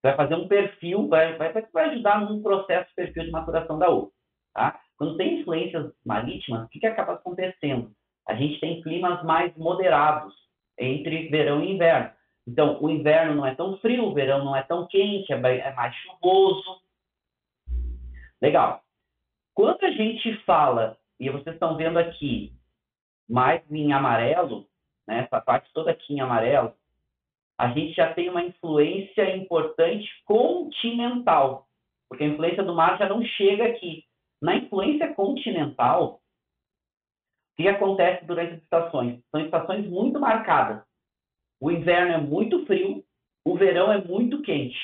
Vai 0.04 0.16
fazer 0.18 0.36
um 0.36 0.48
perfil, 0.48 1.08
vai, 1.08 1.38
vai, 1.38 1.54
vai 1.54 1.90
ajudar 1.90 2.22
num 2.22 2.42
processo 2.42 2.90
de 2.90 2.96
perfil 2.96 3.24
de 3.24 3.32
maturação 3.32 3.80
da 3.80 3.90
uva. 3.90 4.12
Tá? 4.54 4.83
Quando 4.98 5.18
tem 5.18 5.40
influências 5.40 5.92
marítimas, 6.06 6.66
o 6.66 6.70
que, 6.70 6.80
que 6.80 6.86
acaba 6.86 7.14
acontecendo? 7.14 7.92
A 8.28 8.36
gente 8.36 8.60
tem 8.60 8.82
climas 8.82 9.24
mais 9.24 9.56
moderados 9.58 10.34
entre 10.80 11.28
verão 11.30 11.64
e 11.64 11.72
inverno. 11.72 12.12
Então, 12.48 12.82
o 12.82 12.90
inverno 12.90 13.36
não 13.36 13.46
é 13.46 13.56
tão 13.56 13.78
frio, 13.78 14.06
o 14.06 14.14
verão 14.14 14.44
não 14.44 14.56
é 14.56 14.64
tão 14.64 14.88
quente, 14.88 15.32
é, 15.32 15.36
é 15.36 15.74
mais 15.74 15.96
chuvoso. 15.96 16.82
Legal. 18.42 18.82
Quando 19.54 19.84
a 19.84 19.92
gente 19.92 20.36
fala, 20.44 20.98
e 21.20 21.30
vocês 21.30 21.56
estão 21.56 21.78
vendo 21.78 21.98
aqui, 21.98 22.54
mais 23.30 23.62
em 23.72 23.94
amarelo, 23.94 24.68
né, 25.08 25.20
essa 25.20 25.40
parte 25.40 25.72
toda 25.74 25.92
aqui 25.92 26.14
em 26.14 26.22
amarelo, 26.22 26.74
a 27.58 27.70
gente 27.70 27.94
já 27.94 28.14
tem 28.14 28.30
uma 28.30 28.44
influência 28.44 29.36
importante 29.36 30.10
continental, 30.26 31.68
porque 32.10 32.24
a 32.24 32.28
influência 32.28 32.64
do 32.64 32.74
mar 32.74 32.98
já 32.98 33.08
não 33.08 33.24
chega 33.24 33.66
aqui. 33.66 34.04
Na 34.44 34.58
influência 34.58 35.14
continental, 35.14 36.16
o 36.16 37.56
que 37.56 37.70
acontece 37.70 38.26
durante 38.26 38.56
as 38.56 38.62
estações? 38.62 39.24
São 39.32 39.40
estações 39.40 39.88
muito 39.90 40.20
marcadas. 40.20 40.84
O 41.62 41.72
inverno 41.72 42.12
é 42.12 42.18
muito 42.18 42.66
frio, 42.66 43.06
o 43.46 43.56
verão 43.56 43.90
é 43.90 44.04
muito 44.04 44.42
quente. 44.42 44.78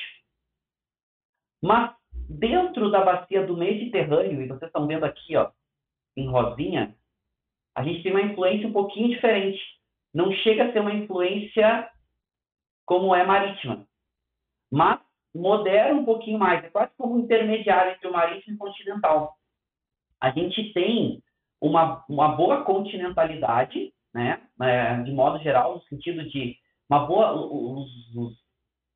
Mas 1.61 1.93
dentro 2.29 2.89
da 2.89 3.03
bacia 3.03 3.45
do 3.45 3.57
Mediterrâneo, 3.57 4.41
e 4.41 4.47
vocês 4.47 4.69
estão 4.69 4.87
vendo 4.87 5.03
aqui, 5.03 5.35
ó, 5.35 5.51
em 6.15 6.29
rosinha, 6.29 6.95
a 7.75 7.83
gente 7.83 8.01
tem 8.01 8.13
uma 8.13 8.21
influência 8.21 8.65
um 8.65 8.71
pouquinho 8.71 9.09
diferente. 9.09 9.59
Não 10.13 10.31
chega 10.31 10.69
a 10.69 10.71
ser 10.71 10.79
uma 10.79 10.93
influência 10.93 11.91
como 12.85 13.13
é 13.13 13.25
marítima. 13.25 13.85
Mas 14.71 15.01
modera 15.35 15.93
um 15.93 16.05
pouquinho 16.05 16.39
mais, 16.39 16.63
é 16.63 16.69
quase 16.69 16.93
como 16.97 17.15
um 17.15 17.19
intermediário 17.19 17.91
entre 17.91 18.07
o 18.07 18.13
marítimo 18.13 18.53
e 18.53 18.55
o 18.55 18.57
continental. 18.57 19.38
A 20.21 20.31
gente 20.31 20.73
tem 20.73 21.21
uma, 21.61 22.03
uma 22.09 22.29
boa 22.29 22.63
continentalidade, 22.63 23.93
né, 24.13 24.41
é, 24.61 25.01
de 25.03 25.11
modo 25.11 25.39
geral, 25.39 25.75
no 25.75 25.81
sentido 25.83 26.27
de 26.29 26.57
uma 26.89 27.05
boa, 27.05 27.33
os, 27.33 28.15
os, 28.15 28.33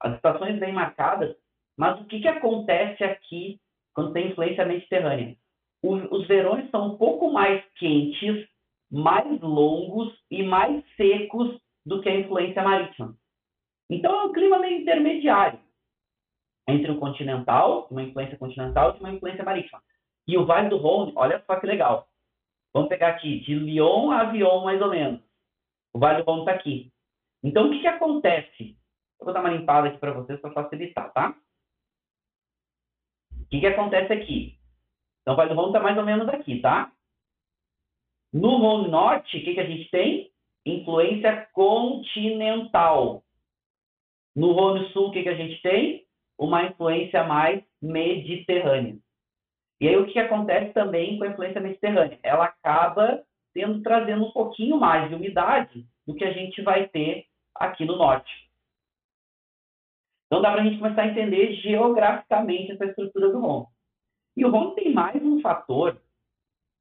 as 0.02 0.16
estações 0.16 0.60
bem 0.60 0.74
marcadas, 0.74 1.36
mas 1.78 2.00
o 2.00 2.06
que, 2.06 2.20
que 2.20 2.28
acontece 2.28 3.04
aqui 3.04 3.60
quando 3.94 4.14
tem 4.14 4.30
influência 4.30 4.66
mediterrânea? 4.66 5.36
Os, 5.84 6.04
os 6.12 6.28
verões 6.28 6.70
são 6.72 6.94
um 6.94 6.98
pouco 6.98 7.32
mais 7.32 7.64
quentes, 7.76 8.48
mais 8.92 9.40
longos 9.42 10.14
e 10.32 10.44
mais 10.44 10.84
secos 10.96 11.60
do 11.86 12.02
que 12.02 12.10
a 12.10 12.20
influência 12.20 12.64
marítima. 12.64 13.16
Então 13.90 14.14
é 14.16 14.24
um 14.24 14.32
clima 14.32 14.60
meio 14.60 14.82
intermediário 14.82 15.60
entre 16.68 16.92
o 16.92 17.00
continental, 17.00 17.88
uma 17.92 18.04
influência 18.04 18.38
continental 18.38 18.96
e 18.96 19.00
uma 19.00 19.12
influência 19.12 19.44
marítima. 19.44 19.82
E 20.28 20.38
o 20.38 20.46
Vale 20.46 20.70
do 20.70 20.78
Rhône, 20.78 21.14
olha 21.16 21.44
só 21.46 21.60
que 21.60 21.68
legal. 21.68 22.08
Vamos 22.74 22.90
pegar 22.90 23.10
aqui, 23.10 23.40
de 23.42 23.56
Lyon 23.56 24.12
a 24.12 24.22
Avion, 24.22 24.64
mais 24.64 24.82
ou 24.82 24.90
menos. 24.90 25.22
O 25.94 26.00
Vale 26.00 26.24
do 26.24 26.26
Rhône 26.26 26.42
está 26.42 26.54
aqui. 26.54 26.92
Então, 27.44 27.68
o 27.68 27.72
que, 27.72 27.82
que 27.82 27.88
acontece? 27.88 28.78
Eu 29.20 29.26
vou 29.26 29.34
dar 29.34 29.42
uma 29.42 29.50
limpada 29.50 29.90
aqui 29.90 29.98
para 29.98 30.14
vocês 30.14 30.40
para 30.40 30.54
facilitar, 30.54 31.12
tá? 31.14 31.36
O 33.32 33.46
que, 33.50 33.60
que 33.60 33.68
acontece 33.68 34.12
aqui? 34.12 34.58
Então, 35.22 35.34
o 35.34 35.38
Vale 35.38 35.50
do 35.50 35.56
Rhône 35.56 35.70
está 35.70 35.80
mais 35.80 35.98
ou 35.98 36.06
menos 36.06 36.28
aqui, 36.30 36.60
tá? 36.62 36.92
No 38.34 38.58
Rhône 38.58 38.90
Norte, 38.90 39.38
o 39.38 39.44
que, 39.44 39.54
que 39.54 39.60
a 39.60 39.66
gente 39.66 39.90
tem? 39.92 40.32
Influência 40.66 41.48
continental. 41.54 43.24
No 44.36 44.54
Rhône 44.54 44.90
Sul, 44.92 45.10
o 45.10 45.12
que, 45.12 45.22
que 45.22 45.30
a 45.30 45.36
gente 45.36 45.62
tem? 45.62 46.04
Uma 46.40 46.64
influência 46.64 47.24
mais 47.24 47.64
mediterrânea. 47.80 48.98
E 49.80 49.88
aí 49.88 49.98
o 49.98 50.06
que 50.06 50.20
acontece 50.20 50.74
também 50.74 51.18
com 51.18 51.26
a 51.26 51.28
influência 51.28 51.62
mediterrânea? 51.62 52.20
Ela 52.24 52.46
acaba 52.46 53.24
tendo, 53.54 53.82
trazendo 53.82 54.26
um 54.26 54.32
pouquinho 54.32 54.78
mais 54.78 55.10
de 55.10 55.16
umidade 55.16 55.86
do 56.06 56.16
que 56.16 56.24
a 56.24 56.32
gente 56.32 56.62
vai 56.62 56.88
ter 56.88 57.26
aqui 57.56 57.86
no 57.86 57.96
norte. 57.96 58.32
Então 60.26 60.42
dá 60.42 60.52
para 60.52 60.62
a 60.62 60.66
gente 60.66 60.80
começar 60.80 61.04
a 61.04 61.08
entender 61.08 61.54
geograficamente 61.58 62.72
essa 62.72 62.86
estrutura 62.86 63.30
do 63.30 63.40
Rhône. 63.40 63.68
E 64.36 64.44
o 64.44 64.50
Rhône 64.50 64.76
tem 64.76 64.94
mais 64.94 65.22
um 65.22 65.40
fator, 65.42 66.02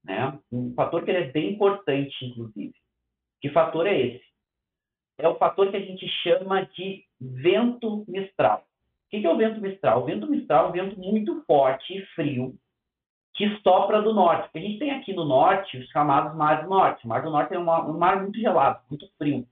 né? 0.02 0.38
um 0.50 0.72
fator 0.74 1.04
que 1.04 1.10
é 1.10 1.30
bem 1.30 1.52
importante, 1.52 2.24
inclusive. 2.24 2.74
Que 3.40 3.50
fator 3.50 3.86
é 3.86 4.00
esse? 4.00 4.24
É 5.18 5.28
o 5.28 5.36
fator 5.36 5.70
que 5.70 5.76
a 5.76 5.84
gente 5.84 6.08
chama 6.22 6.64
de 6.64 7.04
vento 7.20 8.04
mistral. 8.08 8.60
O 9.06 9.10
que 9.10 9.26
é 9.26 9.30
o 9.30 9.36
vento 9.36 9.60
mistral? 9.60 10.02
O 10.02 10.06
vento 10.06 10.26
mistral 10.26 10.66
é 10.66 10.68
um 10.68 10.72
vento 10.72 10.98
muito 10.98 11.44
forte 11.44 11.98
e 11.98 12.06
frio 12.14 12.58
que 13.34 13.48
sopra 13.62 14.02
do 14.02 14.12
norte. 14.12 14.50
A 14.54 14.58
gente 14.58 14.78
tem 14.78 14.90
aqui 14.90 15.14
no 15.14 15.24
norte 15.24 15.78
os 15.78 15.88
chamados 15.88 16.36
mares 16.36 16.64
do 16.64 16.70
norte. 16.70 17.04
O 17.04 17.08
mar 17.08 17.22
do 17.22 17.30
norte 17.30 17.54
é 17.54 17.58
um 17.58 17.98
mar 17.98 18.20
muito 18.20 18.38
gelado, 18.38 18.82
muito 18.90 19.10
frio. 19.16 19.46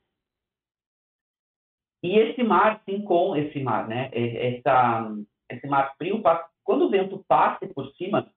E 2.03 2.19
esse 2.19 2.43
mar 2.43 2.83
sim, 2.85 3.03
com 3.03 3.37
esse 3.37 3.61
mar, 3.63 3.87
né? 3.87 4.11
Essa, 4.13 5.11
esse 5.51 5.67
mar 5.67 5.95
frio, 5.97 6.23
quando 6.65 6.87
o 6.87 6.91
vento 6.91 7.25
passe 7.29 7.67
por 7.69 7.91
cima, 7.95 8.31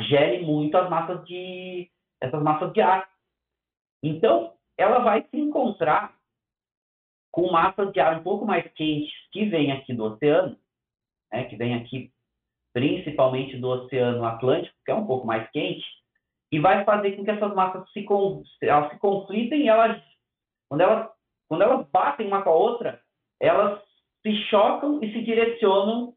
gere 0.00 0.44
muito 0.44 0.76
as 0.76 0.88
massas 0.88 1.24
de 1.26 1.90
essas 2.20 2.42
massas 2.42 2.72
de 2.72 2.80
ar. 2.80 3.10
Então, 4.02 4.54
ela 4.76 5.00
vai 5.00 5.22
se 5.28 5.36
encontrar 5.36 6.16
com 7.30 7.50
massas 7.50 7.92
de 7.92 8.00
ar 8.00 8.18
um 8.18 8.22
pouco 8.22 8.44
mais 8.44 8.70
quentes 8.74 9.12
que 9.30 9.46
vêm 9.46 9.72
aqui 9.72 9.92
do 9.94 10.04
oceano, 10.04 10.56
né, 11.32 11.44
que 11.44 11.56
vem 11.56 11.74
aqui 11.74 12.12
principalmente 12.72 13.56
do 13.56 13.68
Oceano 13.68 14.24
Atlântico, 14.24 14.76
que 14.84 14.90
é 14.90 14.94
um 14.94 15.06
pouco 15.06 15.26
mais 15.26 15.48
quente, 15.50 15.84
e 16.50 16.58
vai 16.58 16.84
fazer 16.84 17.12
com 17.12 17.24
que 17.24 17.30
essas 17.30 17.54
massas 17.54 17.90
se, 17.92 18.06
elas 18.62 18.92
se 18.92 18.98
conflitem 18.98 19.62
e 19.62 19.68
elas, 19.68 20.00
quando 20.68 20.80
elas 20.80 21.12
quando 21.52 21.64
elas 21.64 21.86
batem 21.90 22.26
uma 22.26 22.40
com 22.40 22.48
a 22.48 22.54
outra, 22.54 22.98
elas 23.38 23.78
se 24.22 24.34
chocam 24.46 25.00
e 25.02 25.12
se 25.12 25.20
direcionam 25.20 26.14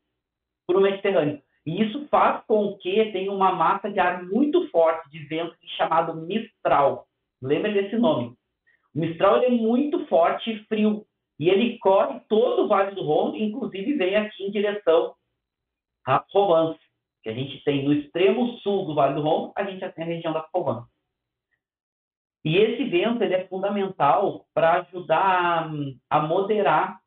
para 0.66 0.78
o 0.78 0.82
Mediterrâneo. 0.82 1.42
E 1.66 1.84
isso 1.84 2.08
faz 2.08 2.42
com 2.46 2.78
que 2.78 3.12
tenha 3.12 3.34
uma 3.34 3.52
massa 3.52 3.92
de 3.92 4.00
ar 4.00 4.24
muito 4.24 4.70
forte 4.70 5.10
de 5.10 5.20
vento 5.26 5.54
chamado 5.76 6.16
Mistral. 6.16 7.06
Lembra 7.42 7.74
desse 7.74 7.98
nome? 7.98 8.34
O 8.96 9.00
Mistral 9.00 9.44
é 9.44 9.50
muito 9.50 10.08
forte 10.08 10.52
e 10.52 10.64
frio. 10.68 11.06
E 11.38 11.50
ele 11.50 11.78
corre 11.80 12.22
todo 12.30 12.64
o 12.64 12.68
Vale 12.70 12.96
do 12.96 13.04
Rhône, 13.04 13.44
inclusive 13.44 13.96
vem 13.96 14.16
aqui 14.16 14.42
em 14.42 14.52
direção 14.52 15.16
Provence, 16.32 16.80
que 17.24 17.30
a 17.30 17.34
gente 17.34 17.64
tem 17.64 17.84
no 17.84 17.94
extremo 17.94 18.58
sul 18.60 18.86
do 18.86 18.96
Vale 18.96 19.16
do 19.16 19.22
Rhône, 19.22 19.52
a 19.56 19.64
gente 19.64 19.80
já 19.80 19.92
tem 19.92 20.04
a 20.04 20.08
região 20.08 20.34
da 20.34 20.42
Provence. 20.42 20.88
E 22.46 22.58
esse 22.58 22.86
vento 22.86 23.24
ele 23.24 23.34
é 23.34 23.48
fundamental 23.48 24.46
para 24.54 24.82
ajudar 24.82 25.68
a, 26.10 26.18
a 26.18 26.22
moderar, 26.22 27.00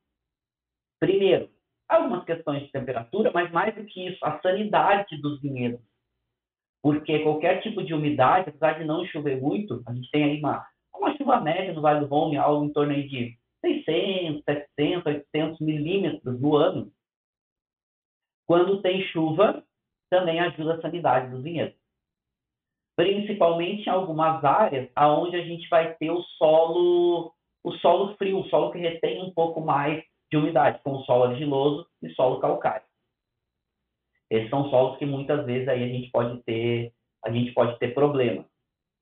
primeiro, 0.98 1.48
algumas 1.88 2.24
questões 2.24 2.64
de 2.64 2.72
temperatura, 2.72 3.30
mas 3.32 3.50
mais 3.52 3.74
do 3.74 3.84
que 3.84 4.08
isso, 4.08 4.18
a 4.24 4.40
sanidade 4.40 5.16
dos 5.22 5.40
vinhedos. 5.40 5.80
Porque 6.82 7.20
qualquer 7.20 7.60
tipo 7.62 7.84
de 7.84 7.94
umidade, 7.94 8.48
apesar 8.48 8.78
de 8.78 8.84
não 8.84 9.06
chover 9.06 9.40
muito, 9.40 9.82
a 9.86 9.92
gente 9.92 10.10
tem 10.10 10.24
aí 10.24 10.38
uma, 10.40 10.66
uma 10.94 11.16
chuva 11.16 11.40
média 11.40 11.72
no 11.72 11.80
Vale 11.80 12.00
do 12.00 12.06
Rhône, 12.06 12.36
algo 12.36 12.64
em 12.64 12.72
torno 12.72 12.94
de 12.94 13.38
600, 13.64 14.42
700, 14.44 15.06
800 15.06 15.60
milímetros 15.60 16.40
no 16.40 16.56
ano. 16.56 16.92
Quando 18.48 18.82
tem 18.82 19.02
chuva, 19.08 19.62
também 20.10 20.40
ajuda 20.40 20.74
a 20.74 20.80
sanidade 20.80 21.30
dos 21.30 21.44
vinhedos 21.44 21.78
principalmente 22.98 23.86
em 23.86 23.90
algumas 23.90 24.44
áreas 24.44 24.90
aonde 24.96 25.36
a 25.36 25.44
gente 25.44 25.68
vai 25.68 25.94
ter 25.94 26.10
o 26.10 26.20
solo, 26.36 27.32
o 27.62 27.72
solo 27.74 28.16
frio, 28.16 28.40
o 28.40 28.48
solo 28.48 28.72
que 28.72 28.78
retém 28.78 29.22
um 29.22 29.30
pouco 29.30 29.60
mais 29.60 30.02
de 30.28 30.36
umidade, 30.36 30.80
como 30.82 31.04
solo 31.04 31.30
argiloso 31.30 31.86
e 32.02 32.10
solo 32.10 32.40
calcário. 32.40 32.84
Esses 34.28 34.50
são 34.50 34.68
solos 34.68 34.98
que 34.98 35.06
muitas 35.06 35.46
vezes 35.46 35.68
aí 35.68 35.84
a 35.84 35.86
gente 35.86 36.10
pode 36.10 36.42
ter, 36.42 36.92
a 37.24 37.30
gente 37.30 37.52
pode 37.52 37.78
ter 37.78 37.94
problema, 37.94 38.44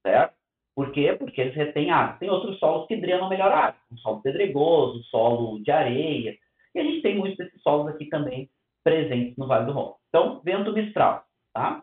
certo? 0.06 0.34
Por 0.74 0.92
quê? 0.92 1.14
Porque 1.14 1.40
eles 1.40 1.54
retêm 1.54 1.90
água. 1.90 2.18
Tem 2.18 2.28
outros 2.28 2.58
solos 2.58 2.86
que 2.86 2.98
drenam 2.98 3.30
melhor 3.30 3.50
água, 3.50 3.80
o 3.90 3.96
solo 3.96 4.20
pedregoso, 4.20 5.02
solo 5.04 5.58
de 5.62 5.70
areia, 5.70 6.36
e 6.74 6.78
a 6.78 6.84
gente 6.84 7.00
tem 7.00 7.16
muitos 7.16 7.38
desses 7.38 7.62
solos 7.62 7.88
aqui 7.88 8.10
também 8.10 8.50
presentes 8.86 9.36
no 9.36 9.48
Vale 9.48 9.66
do 9.66 9.72
Rhône. 9.72 9.94
Então, 10.08 10.40
vento 10.44 10.72
mistral, 10.72 11.24
tá? 11.52 11.82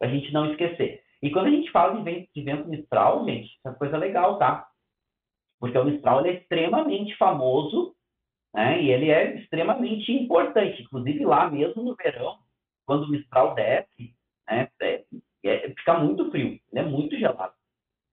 A 0.00 0.06
gente 0.06 0.32
não 0.32 0.52
esquecer. 0.52 1.02
E 1.20 1.32
quando 1.32 1.46
a 1.46 1.50
gente 1.50 1.68
fala 1.72 1.96
de 1.96 2.02
vento, 2.04 2.28
de 2.32 2.42
vento 2.42 2.68
mistral, 2.68 3.24
gente, 3.24 3.46
isso 3.46 3.68
é 3.68 3.74
coisa 3.74 3.98
legal, 3.98 4.38
tá? 4.38 4.68
Porque 5.58 5.76
o 5.76 5.84
mistral 5.84 6.24
é 6.24 6.34
extremamente 6.34 7.16
famoso, 7.16 7.92
né? 8.54 8.80
E 8.80 8.88
ele 8.92 9.10
é 9.10 9.34
extremamente 9.34 10.12
importante. 10.12 10.80
Inclusive 10.80 11.24
lá 11.24 11.50
mesmo 11.50 11.82
no 11.82 11.96
verão, 11.96 12.38
quando 12.86 13.02
o 13.02 13.10
mistral 13.10 13.56
desce, 13.56 14.14
né? 14.48 14.68
É, 14.80 15.04
é, 15.44 15.70
fica 15.70 15.98
muito 15.98 16.30
frio, 16.30 16.60
ele 16.70 16.80
é 16.80 16.84
muito 16.84 17.18
gelado. 17.18 17.52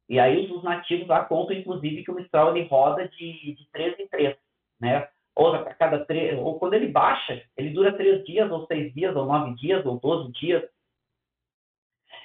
E 0.10 0.20
aí 0.20 0.52
os 0.52 0.64
nativos 0.64 1.08
lá 1.08 1.24
contam, 1.26 1.56
inclusive, 1.56 2.04
que 2.04 2.10
o 2.10 2.16
mistral 2.16 2.58
ele 2.58 2.68
roda 2.68 3.08
de, 3.08 3.54
de 3.54 3.70
três 3.72 4.00
em 4.00 4.08
três, 4.08 4.36
né? 4.82 5.08
Ou 5.36 5.54
a 5.54 5.74
cada 5.74 6.06
três, 6.06 6.38
ou 6.40 6.58
quando 6.58 6.76
ele 6.76 6.88
baixa, 6.88 7.44
ele 7.58 7.72
dura 7.72 7.96
três 7.96 8.24
dias, 8.24 8.50
ou 8.50 8.66
seis 8.68 8.94
dias, 8.94 9.16
ou 9.16 9.26
nove 9.26 9.54
dias, 9.56 9.86
ou 9.86 10.00
doze 10.00 10.32
dias. 10.32 10.64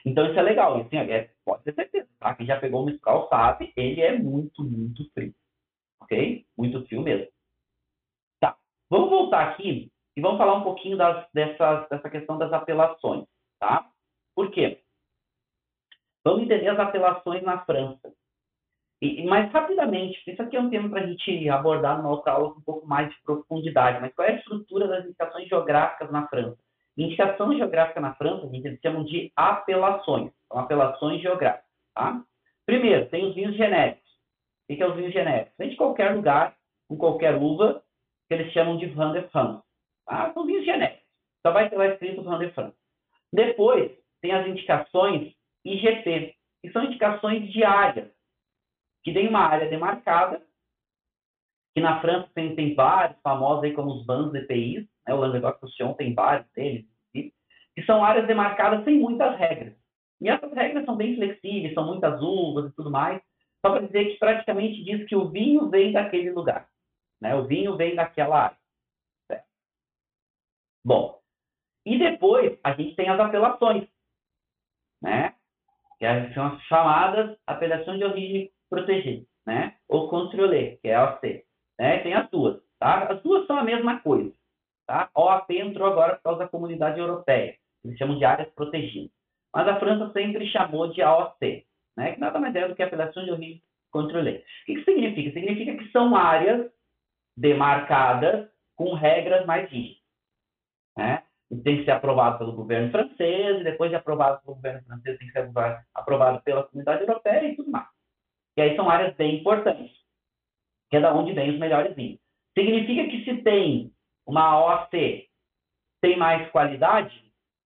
Então 0.04 0.26
isso 0.26 0.38
é 0.38 0.42
legal. 0.42 0.80
Assim, 0.80 0.96
é, 0.96 1.30
pode 1.44 1.64
ter 1.64 1.74
certeza, 1.74 2.08
tá? 2.18 2.34
Quem 2.34 2.46
já 2.46 2.58
pegou 2.58 2.82
o 2.82 2.86
Mistral 2.86 3.28
sabe, 3.28 3.72
ele 3.76 4.00
é 4.00 4.16
muito, 4.16 4.62
muito 4.62 5.10
frio. 5.12 5.34
Ok? 6.00 6.46
Muito 6.56 6.86
frio 6.86 7.02
mesmo. 7.02 7.28
Tá. 8.40 8.56
Vamos 8.88 9.10
voltar 9.10 9.50
aqui 9.50 9.90
e 10.16 10.20
vamos 10.20 10.38
falar 10.38 10.54
um 10.54 10.64
pouquinho 10.64 10.96
das, 10.96 11.28
dessa, 11.32 11.86
dessa 11.90 12.10
questão 12.10 12.38
das 12.38 12.52
apelações, 12.52 13.26
tá? 13.58 13.90
Por 14.34 14.50
quê? 14.50 14.80
Vamos 16.24 16.42
entender 16.42 16.68
as 16.68 16.78
apelações 16.78 17.42
na 17.42 17.64
França. 17.64 18.12
E, 19.00 19.24
mais 19.24 19.50
rapidamente, 19.50 20.20
isso 20.26 20.42
aqui 20.42 20.56
é 20.56 20.60
um 20.60 20.68
tema 20.68 20.90
para 20.90 21.00
a 21.02 21.06
gente 21.06 21.48
abordar 21.48 21.96
numa 21.96 22.10
outra 22.10 22.32
aula 22.32 22.52
com 22.52 22.60
um 22.60 22.64
pouco 22.64 22.86
mais 22.86 23.08
de 23.08 23.22
profundidade, 23.22 23.98
mas 24.00 24.14
qual 24.14 24.28
é 24.28 24.32
a 24.32 24.36
estrutura 24.36 24.86
das 24.86 25.06
indicações 25.06 25.48
geográficas 25.48 26.10
na 26.10 26.28
França? 26.28 26.58
Indicação 26.98 27.56
geográfica 27.56 27.98
na 27.98 28.14
França, 28.14 28.44
a 28.44 28.48
gente, 28.50 28.66
eles 28.66 28.80
chamam 28.80 29.04
de 29.04 29.32
apelações. 29.34 30.30
São 30.48 30.58
apelações 30.58 31.22
geográficas. 31.22 31.64
Tá? 31.94 32.22
Primeiro, 32.66 33.08
tem 33.08 33.26
os 33.26 33.34
vinhos 33.34 33.56
genéricos. 33.56 34.10
O 34.68 34.76
que 34.76 34.82
é 34.82 34.86
os 34.86 34.96
vinhos 34.96 35.12
genéricos? 35.12 35.54
Vem 35.58 35.70
de 35.70 35.76
qualquer 35.76 36.14
lugar, 36.14 36.54
com 36.86 36.98
qualquer 36.98 37.36
uva, 37.36 37.82
que 38.28 38.34
eles 38.34 38.52
chamam 38.52 38.76
de 38.76 38.86
Vin 38.86 39.12
de 39.12 39.22
France. 39.28 39.62
Tá? 40.04 40.30
São 40.34 40.44
vinhos 40.44 40.64
genéricos. 40.64 41.06
Só 41.46 41.52
vai 41.52 41.70
ter 41.70 41.76
lá 41.76 41.86
escrito 41.86 42.22
Vin 42.22 42.38
de 42.38 42.50
France. 42.50 42.76
Depois, 43.32 43.92
tem 44.20 44.32
as 44.32 44.46
indicações 44.46 45.32
IGP, 45.64 46.34
que 46.62 46.70
são 46.70 46.84
indicações 46.84 47.50
de 47.50 47.64
área, 47.64 48.10
que 49.02 49.12
tem 49.12 49.28
uma 49.28 49.40
área 49.40 49.68
demarcada 49.68 50.42
que 51.74 51.80
na 51.80 52.00
França 52.00 52.28
tem, 52.34 52.54
tem 52.54 52.74
vários 52.74 53.18
famosos 53.20 53.64
aí 53.64 53.72
como 53.72 53.92
os 53.92 54.04
Bans 54.04 54.34
EPIs, 54.34 54.86
né? 55.06 55.14
o 55.14 55.18
Languedoc-Roussillon 55.18 55.94
tem 55.94 56.14
vários 56.14 56.50
deles, 56.52 56.84
que 57.12 57.82
são 57.86 58.04
áreas 58.04 58.26
demarcadas 58.26 58.84
sem 58.84 58.98
muitas 58.98 59.38
regras. 59.38 59.74
E 60.20 60.28
essas 60.28 60.52
regras 60.52 60.84
são 60.84 60.96
bem 60.96 61.16
flexíveis, 61.16 61.72
são 61.72 61.86
muitas 61.86 62.20
uvas 62.20 62.70
e 62.70 62.74
tudo 62.74 62.90
mais, 62.90 63.22
só 63.64 63.72
para 63.72 63.86
dizer 63.86 64.06
que 64.06 64.18
praticamente 64.18 64.84
diz 64.84 65.06
que 65.06 65.16
o 65.16 65.30
vinho 65.30 65.70
vem 65.70 65.92
daquele 65.92 66.30
lugar. 66.30 66.68
Né? 67.20 67.34
O 67.34 67.46
vinho 67.46 67.76
vem 67.76 67.94
daquela 67.94 68.44
área. 68.44 68.58
Certo? 69.26 69.46
Bom, 70.84 71.20
e 71.86 71.98
depois 71.98 72.58
a 72.64 72.72
gente 72.74 72.96
tem 72.96 73.08
as 73.08 73.20
apelações, 73.20 73.88
né? 75.00 75.34
que 75.98 76.34
são 76.34 76.46
as 76.46 76.62
chamadas 76.62 77.38
apelações 77.46 77.98
de 77.98 78.04
origem 78.04 78.52
protegida, 78.70 79.26
né? 79.46 79.74
ou 79.88 80.08
controlé, 80.08 80.76
que 80.76 80.88
é 80.88 80.94
a 80.94 81.12
OC. 81.14 81.44
Né? 81.78 81.98
Tem 81.98 82.14
as 82.14 82.30
duas. 82.30 82.62
Tá? 82.78 83.12
As 83.12 83.22
duas 83.22 83.46
são 83.46 83.58
a 83.58 83.64
mesma 83.64 84.00
coisa. 84.00 84.32
Tá? 84.86 85.10
A 85.14 85.20
OAP 85.20 85.50
entrou 85.50 85.88
agora 85.88 86.16
por 86.16 86.22
causa 86.22 86.38
da 86.40 86.48
comunidade 86.48 86.98
europeia. 86.98 87.56
Eles 87.84 87.98
chamam 87.98 88.18
de 88.18 88.24
áreas 88.24 88.48
protegidas. 88.54 89.10
Mas 89.54 89.68
a 89.68 89.78
França 89.78 90.12
sempre 90.12 90.46
chamou 90.48 90.88
de 90.88 91.02
AOC, 91.02 91.66
né? 91.96 92.12
que 92.12 92.20
nada 92.20 92.38
mais 92.38 92.54
é 92.54 92.68
do 92.68 92.74
que 92.74 92.82
apelação 92.82 93.24
de 93.24 93.32
origem 93.32 93.62
controlé. 93.90 94.36
O 94.36 94.66
que, 94.66 94.74
que 94.76 94.84
significa? 94.84 95.32
Significa 95.32 95.76
que 95.76 95.90
são 95.90 96.14
áreas 96.14 96.70
demarcadas 97.36 98.48
com 98.76 98.94
regras 98.94 99.44
mais 99.46 99.68
rígidas. 99.70 100.00
Né? 100.96 101.22
tem 101.64 101.78
que 101.78 101.84
ser 101.84 101.90
aprovado 101.90 102.38
pelo 102.38 102.52
governo 102.52 102.90
francês, 102.92 103.60
e 103.60 103.64
depois 103.64 103.90
de 103.90 103.96
aprovado 103.96 104.40
pelo 104.42 104.54
governo 104.54 104.82
francês, 104.84 105.18
tem 105.18 105.26
que 105.26 105.32
ser 105.32 105.50
aprovado 105.94 106.42
pela 106.42 106.62
comunidade 106.62 107.02
europeia 107.02 107.48
e 107.48 107.56
tudo 107.56 107.70
mais. 107.70 107.88
E 108.56 108.62
aí 108.62 108.76
são 108.76 108.90
áreas 108.90 109.14
bem 109.16 109.36
importantes, 109.36 109.92
que 110.90 110.96
é 110.96 111.00
da 111.00 111.14
onde 111.14 111.32
vem 111.32 111.50
os 111.50 111.58
melhores 111.58 111.94
vinhos. 111.94 112.20
Significa 112.56 113.08
que 113.08 113.24
se 113.24 113.42
tem 113.42 113.92
uma 114.26 114.60
OAC, 114.60 115.28
tem 116.00 116.16
mais 116.16 116.50
qualidade? 116.50 117.24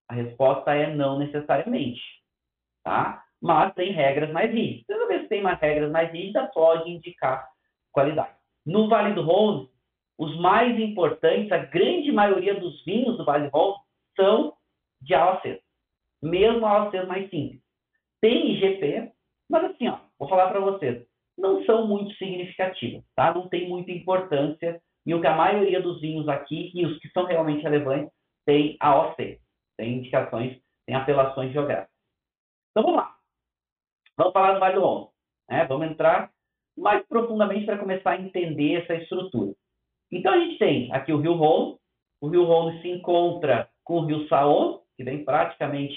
A 0.08 0.14
resposta 0.14 0.74
é 0.74 0.94
não 0.94 1.18
necessariamente, 1.18 2.02
tá? 2.82 3.24
Mas 3.40 3.74
tem 3.74 3.92
regras 3.92 4.30
mais 4.30 4.52
rígidas. 4.52 4.86
Toda 4.86 5.08
vez 5.08 5.22
que 5.22 5.28
tem 5.28 5.42
mais 5.42 5.58
regras 5.60 5.90
mais 5.90 6.10
rígidas, 6.12 6.52
pode 6.52 6.90
indicar 6.90 7.48
qualidade. 7.92 8.34
No 8.66 8.88
Vale 8.88 9.14
do 9.14 9.22
Rhône, 9.22 9.68
os 10.18 10.38
mais 10.38 10.78
importantes, 10.78 11.50
a 11.52 11.58
grande 11.58 12.12
maioria 12.12 12.54
dos 12.58 12.84
vinhos 12.84 13.16
do 13.16 13.24
Vale 13.24 13.48
Rol 13.48 13.76
são 14.16 14.54
de 15.00 15.14
AOC, 15.14 15.60
mesmo 16.22 16.64
AOC 16.64 17.06
mais 17.06 17.28
simples. 17.30 17.60
Tem 18.20 18.52
IGP, 18.52 19.12
mas 19.54 19.70
assim, 19.70 19.88
ó, 19.88 20.00
vou 20.18 20.28
falar 20.28 20.48
para 20.48 20.58
vocês, 20.58 21.06
não 21.38 21.64
são 21.64 21.86
muito 21.86 22.12
significativas, 22.16 23.04
tá? 23.14 23.32
Não 23.32 23.48
tem 23.48 23.68
muita 23.68 23.92
importância 23.92 24.82
e 25.06 25.14
o 25.14 25.20
que 25.20 25.26
a 25.26 25.36
maioria 25.36 25.80
dos 25.80 26.00
vinhos 26.00 26.28
aqui 26.28 26.72
e 26.74 26.84
os 26.84 26.98
que 26.98 27.08
são 27.10 27.24
realmente 27.24 27.62
relevantes 27.62 28.12
tem 28.44 28.76
AOC, 28.80 29.38
tem 29.76 29.98
indicações, 29.98 30.60
tem 30.86 30.96
apelações 30.96 31.52
geográficas. 31.52 31.94
Então 32.70 32.82
vamos 32.82 32.96
lá. 32.96 33.14
Vamos 34.16 34.32
falar 34.32 34.54
do 34.54 34.60
Vale 34.60 34.74
do 34.74 34.80
Rhône, 34.80 35.08
né? 35.48 35.64
Vamos 35.66 35.86
entrar 35.88 36.30
mais 36.76 37.06
profundamente 37.06 37.64
para 37.64 37.78
começar 37.78 38.10
a 38.12 38.20
entender 38.20 38.82
essa 38.82 38.94
estrutura. 38.94 39.54
Então 40.10 40.32
a 40.32 40.38
gente 40.38 40.58
tem 40.58 40.92
aqui 40.92 41.12
o 41.12 41.20
rio 41.20 41.34
Rhône, 41.34 41.76
o 42.20 42.28
rio 42.28 42.44
Rhône 42.44 42.82
se 42.82 42.88
encontra 42.88 43.68
com 43.84 44.00
o 44.00 44.06
rio 44.06 44.26
Saône, 44.28 44.80
que 44.96 45.04
vem 45.04 45.24
praticamente 45.24 45.96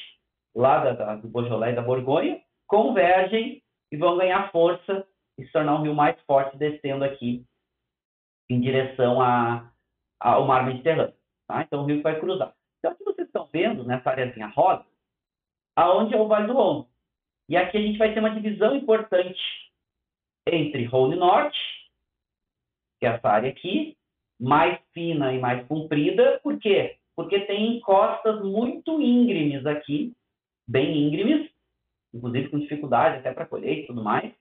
lá 0.56 0.84
da, 0.84 0.92
da, 0.94 1.16
do 1.16 1.28
Beaujolais 1.28 1.76
da 1.76 1.82
Borgonha, 1.82 2.40
convergem 2.68 3.64
e 3.92 3.98
vão 3.98 4.18
ganhar 4.18 4.52
força 4.52 5.08
e 5.38 5.46
se 5.46 5.52
tornar 5.52 5.76
um 5.76 5.84
rio 5.84 5.96
mais 5.96 6.20
forte 6.24 6.58
descendo 6.58 7.04
aqui 7.04 7.46
em 8.50 8.60
direção 8.60 9.22
a, 9.22 9.72
a, 10.20 10.32
ao 10.34 10.46
mar 10.46 10.66
Mediterrâneo. 10.66 11.16
Tá? 11.48 11.62
Então 11.62 11.84
o 11.84 11.86
rio 11.86 12.02
vai 12.02 12.20
cruzar. 12.20 12.54
Então 12.80 12.92
aqui 12.92 13.04
vocês 13.04 13.28
estão 13.28 13.48
vendo 13.52 13.84
nessa 13.84 14.10
areazinha 14.10 14.48
rosa, 14.48 14.86
aonde 15.76 16.14
é 16.14 16.18
o 16.18 16.28
Vale 16.28 16.48
do 16.48 16.54
Rhône. 16.54 16.88
E 17.50 17.56
aqui 17.56 17.78
a 17.78 17.82
gente 17.82 17.98
vai 17.98 18.14
ter 18.14 18.20
uma 18.20 18.32
divisão 18.32 18.76
importante 18.76 19.40
entre 20.46 20.86
Rhône 20.86 21.16
Norte, 21.16 21.58
que 23.00 23.06
é 23.06 23.10
essa 23.10 23.30
área 23.30 23.50
aqui, 23.50 23.98
mais 24.40 24.80
fina 24.94 25.34
e 25.34 25.40
mais 25.40 25.66
comprida. 25.68 26.40
Por 26.44 26.60
quê? 26.60 26.98
Porque 27.16 27.42
tem 27.42 27.78
encostas 27.78 28.44
muito 28.44 29.02
íngremes 29.02 29.66
aqui, 29.66 30.14
bem 30.68 31.08
íngremes, 31.08 31.47
inclusive 32.14 32.50
com 32.50 32.60
dificuldade 32.60 33.18
até 33.18 33.34
para 33.34 33.46
colher 33.46 33.80
e 33.80 33.88
tudo 33.88 34.04
mais. 34.04 34.34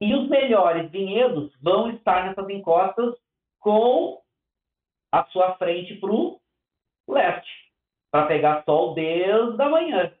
E 0.00 0.14
os 0.14 0.28
melhores 0.28 0.90
vinhedos 0.90 1.54
vão 1.60 1.90
estar 1.90 2.26
nessas 2.26 2.48
encostas 2.48 3.14
com 3.60 4.20
a 5.12 5.24
sua 5.26 5.56
frente 5.56 5.94
para 5.96 6.10
o 6.10 6.40
leste, 7.08 7.72
para 8.10 8.26
pegar 8.26 8.64
sol 8.64 8.94
desde 8.94 9.62
a 9.62 9.68
manhã 9.68 10.12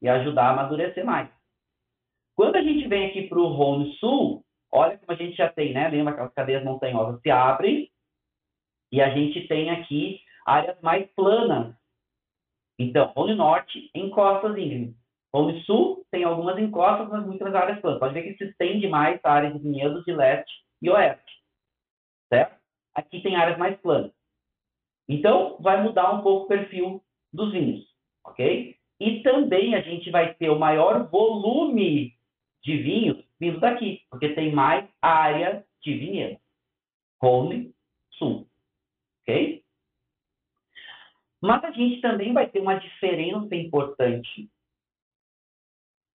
e 0.00 0.08
ajudar 0.08 0.46
a 0.46 0.50
amadurecer 0.52 1.04
mais. 1.04 1.28
Quando 2.34 2.56
a 2.56 2.62
gente 2.62 2.86
vem 2.88 3.06
aqui 3.06 3.28
para 3.28 3.38
o 3.38 3.48
Rhône 3.48 3.94
Sul, 3.96 4.46
Olha 4.72 4.98
como 4.98 5.12
a 5.12 5.14
gente 5.14 5.36
já 5.36 5.48
tem, 5.48 5.72
né? 5.72 5.88
Lembra 5.88 6.14
que 6.14 6.20
as 6.20 6.34
cadeias 6.34 6.64
montanhosas 6.64 7.20
se 7.22 7.30
abrem 7.30 7.90
e 8.92 9.00
a 9.00 9.08
gente 9.10 9.46
tem 9.48 9.70
aqui 9.70 10.20
áreas 10.44 10.80
mais 10.82 11.10
planas. 11.12 11.74
Então, 12.78 13.12
Rhône 13.16 13.34
Norte, 13.34 13.90
encostas 13.94 14.56
íngremes. 14.56 14.94
Rhône 15.36 15.62
Sul 15.64 16.06
tem 16.10 16.24
algumas 16.24 16.58
encostas, 16.58 17.10
mas 17.10 17.26
muitas 17.26 17.54
áreas 17.54 17.78
planas. 17.80 18.00
Pode 18.00 18.14
ver 18.14 18.22
que 18.22 18.38
se 18.38 18.50
estende 18.50 18.88
mais 18.88 19.20
a 19.22 19.32
área 19.32 19.52
de 19.52 19.58
vinhedos 19.58 20.02
de 20.06 20.12
leste 20.14 20.50
e 20.80 20.88
oeste. 20.88 21.42
Certo? 22.30 22.56
Aqui 22.94 23.20
tem 23.20 23.36
áreas 23.36 23.58
mais 23.58 23.78
planas. 23.82 24.12
Então, 25.06 25.58
vai 25.60 25.82
mudar 25.82 26.10
um 26.14 26.22
pouco 26.22 26.46
o 26.46 26.48
perfil 26.48 27.04
dos 27.30 27.52
vinhos, 27.52 27.84
ok? 28.24 28.74
E 28.98 29.22
também 29.22 29.74
a 29.74 29.82
gente 29.82 30.10
vai 30.10 30.32
ter 30.32 30.48
o 30.48 30.58
maior 30.58 31.06
volume 31.10 32.14
de 32.64 32.78
vinhos 32.78 33.22
vindo 33.38 33.60
daqui, 33.60 34.00
porque 34.08 34.30
tem 34.30 34.50
mais 34.52 34.88
área 35.02 35.62
de 35.82 35.98
vinhedo. 35.98 36.40
Rhône 37.22 37.74
Sul. 38.12 38.48
Ok? 39.20 39.62
Mas 41.42 41.62
a 41.62 41.70
gente 41.72 42.00
também 42.00 42.32
vai 42.32 42.48
ter 42.48 42.60
uma 42.60 42.76
diferença 42.76 43.54
importante 43.54 44.50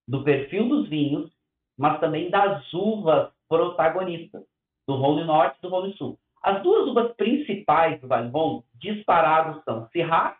do 0.07 0.23
perfil 0.23 0.67
dos 0.67 0.89
vinhos, 0.89 1.31
mas 1.77 1.99
também 1.99 2.29
das 2.29 2.71
uvas 2.73 3.31
protagonistas, 3.47 4.43
do 4.87 4.95
Rhône 4.95 5.23
Norte 5.23 5.57
e 5.57 5.61
do 5.61 5.69
Rhône 5.69 5.93
Sul. 5.97 6.19
As 6.41 6.61
duas 6.63 6.87
uvas 6.87 7.15
principais 7.15 7.99
do 8.01 8.07
Vale 8.07 8.29
Rhône, 8.29 8.63
disparados, 8.75 9.63
são 9.63 9.87
Syrah 9.89 10.37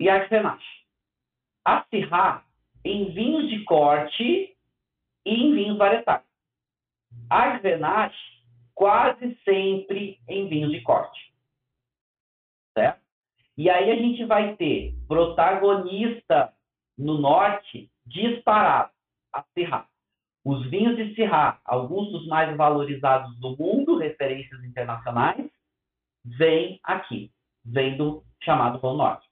e 0.00 0.04
Grenache. 0.28 0.82
A 1.64 1.84
Syrah, 1.84 2.44
em 2.84 3.12
vinhos 3.12 3.48
de 3.48 3.62
corte, 3.64 4.56
e 5.24 5.34
em 5.34 5.54
vinhos 5.54 5.78
varietais. 5.78 6.24
A 7.30 7.58
Grenache, 7.58 8.42
quase 8.74 9.38
sempre 9.44 10.20
em 10.28 10.48
vinhos 10.48 10.72
de 10.72 10.80
corte. 10.80 11.32
Certo? 12.76 13.00
E 13.56 13.68
aí 13.68 13.90
a 13.90 13.96
gente 13.96 14.24
vai 14.24 14.56
ter 14.56 14.94
protagonista 15.06 16.52
no 16.96 17.18
norte 17.18 17.91
disparado, 18.06 18.90
a 19.32 19.44
Syrah. 19.54 19.86
Os 20.44 20.68
vinhos 20.68 20.96
de 20.96 21.14
Syrah, 21.14 21.60
alguns 21.64 22.10
dos 22.10 22.26
mais 22.26 22.54
valorizados 22.56 23.38
do 23.38 23.56
mundo, 23.56 23.96
referências 23.96 24.62
internacionais, 24.64 25.48
vêm 26.24 26.80
aqui, 26.82 27.32
vêm 27.64 27.96
do 27.96 28.24
chamado 28.42 28.78
Rhône 28.78 28.98
Norte. 28.98 29.28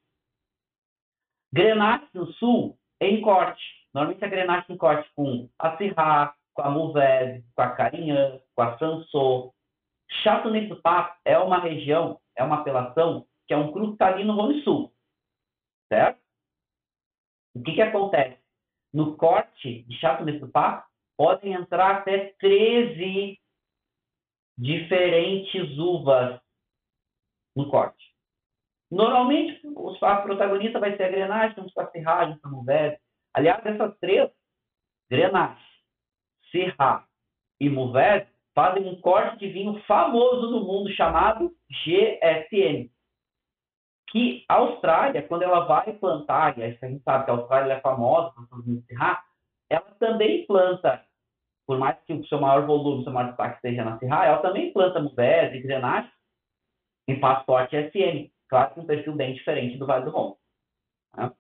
Grenache 1.53 2.07
no 2.15 2.33
sul, 2.35 2.79
em 3.01 3.21
corte. 3.21 3.63
Normalmente 3.93 4.25
a 4.25 4.29
Grenache 4.29 4.69
tem 4.69 4.77
corte 4.77 5.11
com 5.15 5.49
a 5.59 5.77
Syrah, 5.77 6.35
com 6.55 6.63
a 6.63 6.71
Mourvèdre, 6.71 7.45
com 7.55 7.63
a 7.63 7.71
Carignan, 7.71 8.41
com 8.55 8.63
a 8.63 8.79
Sanso. 8.79 9.53
Châteauneuf-du-Pape 10.23 11.19
é 11.25 11.39
uma 11.39 11.59
região, 11.59 12.21
é 12.37 12.45
uma 12.45 12.61
apelação 12.61 13.27
que 13.47 13.55
é 13.55 13.57
um 13.57 13.73
cru 13.73 13.89
que 13.89 13.93
está 13.95 14.09
ali 14.09 14.25
no 14.25 14.35
Rhône 14.35 14.63
Sul. 14.63 14.93
Certo? 15.93 16.21
O 17.55 17.63
que, 17.63 17.75
que 17.75 17.83
acontece? 17.83 18.40
No 18.93 19.17
corte 19.17 19.83
de 19.85 19.97
Châteauneuf-du-Pape 19.99 20.87
podem 21.17 21.53
entrar 21.53 21.97
até 21.97 22.35
13 22.39 23.39
diferentes 24.59 25.79
uvas 25.79 26.41
no 27.57 27.71
corte. 27.71 28.11
Normalmente, 28.91 29.61
o 29.67 29.97
protagonista 29.99 30.81
vai 30.81 30.97
ser 30.97 31.05
a 31.05 31.09
Grenache, 31.11 31.55
temos 31.55 31.73
com 31.73 31.81
a 31.81 31.91
Syrah, 31.91 32.27
junto 32.27 32.41
com 32.41 32.49
a 32.49 32.51
Mourvèdre, 32.51 32.99
Aliás, 33.33 33.65
essas 33.65 33.97
três, 33.99 34.29
Grenache, 35.09 35.65
Syrah 36.51 37.07
e 37.61 37.69
Mourvèdre, 37.69 38.29
fazem 38.55 38.89
um 38.89 39.01
corte 39.01 39.39
de 39.39 39.53
vinho 39.53 39.81
famoso 39.85 40.51
no 40.51 40.65
mundo 40.65 40.91
chamado 40.93 41.55
GSM. 41.71 42.91
Que 44.11 44.45
a 44.49 44.55
Austrália, 44.55 45.23
quando 45.23 45.43
ela 45.43 45.61
vai 45.61 45.93
plantar, 45.93 46.59
e 46.59 46.63
a 46.63 46.71
gente 46.71 47.03
sabe 47.03 47.25
que 47.25 47.31
a 47.31 47.35
Austrália 47.35 47.75
é 47.75 47.81
famosa 47.81 48.33
seus 48.49 48.65
vinhos 48.65 48.85
Syrah, 48.87 49.23
ela 49.69 49.87
também 49.99 50.47
planta 50.47 51.05
por 51.71 51.79
mais 51.79 51.97
que 52.05 52.13
o 52.13 52.27
seu 52.27 52.41
maior 52.41 52.67
volume, 52.67 53.05
seu 53.05 53.13
maior 53.13 53.29
destaque 53.29 53.61
seja 53.61 53.85
na 53.85 53.97
Sirra, 54.01 54.27
ela 54.27 54.39
também 54.39 54.73
planta 54.73 55.01
Mubés, 55.01 55.53
Grenache 55.63 56.11
em 57.07 57.21
passaporte 57.21 57.77
SM, 57.77 58.29
claro 58.49 58.75
que 58.75 58.81
um 58.81 58.87
perfil 58.87 59.15
bem 59.15 59.35
diferente 59.35 59.79
do 59.79 59.87
Vale 59.87 60.05
do 60.05 60.11
Rombo. 60.11 60.37
Né? 61.17 61.31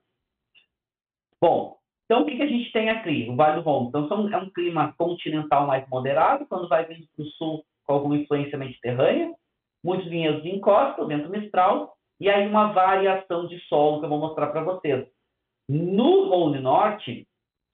Bom, 1.40 1.78
então 2.04 2.22
o 2.22 2.26
que, 2.26 2.36
que 2.36 2.44
a 2.44 2.46
gente 2.46 2.70
tem 2.70 2.90
aqui? 2.90 3.28
O 3.28 3.34
Vale 3.34 3.56
do 3.56 3.62
Rombo. 3.62 3.88
Então 3.88 4.06
são, 4.06 4.32
é 4.32 4.36
um 4.36 4.48
clima 4.50 4.94
continental 4.96 5.66
mais 5.66 5.84
moderado, 5.88 6.46
quando 6.46 6.68
vai 6.68 6.86
vindo 6.86 7.08
para 7.16 7.24
o 7.24 7.28
sul 7.30 7.64
com 7.84 7.94
alguma 7.94 8.16
influência 8.16 8.56
mediterrânea, 8.56 9.34
muitos 9.82 10.08
vinhedos 10.08 10.44
de 10.44 10.50
encosta, 10.50 11.02
o 11.02 11.08
vento 11.08 11.28
mistral, 11.28 11.96
e 12.20 12.28
aí 12.28 12.46
uma 12.46 12.72
variação 12.72 13.46
de 13.46 13.58
solo 13.60 13.98
que 13.98 14.04
eu 14.04 14.10
vou 14.10 14.18
mostrar 14.18 14.48
para 14.48 14.62
vocês. 14.62 15.08
No 15.68 16.28
Rhône 16.28 16.60
Norte, 16.60 17.26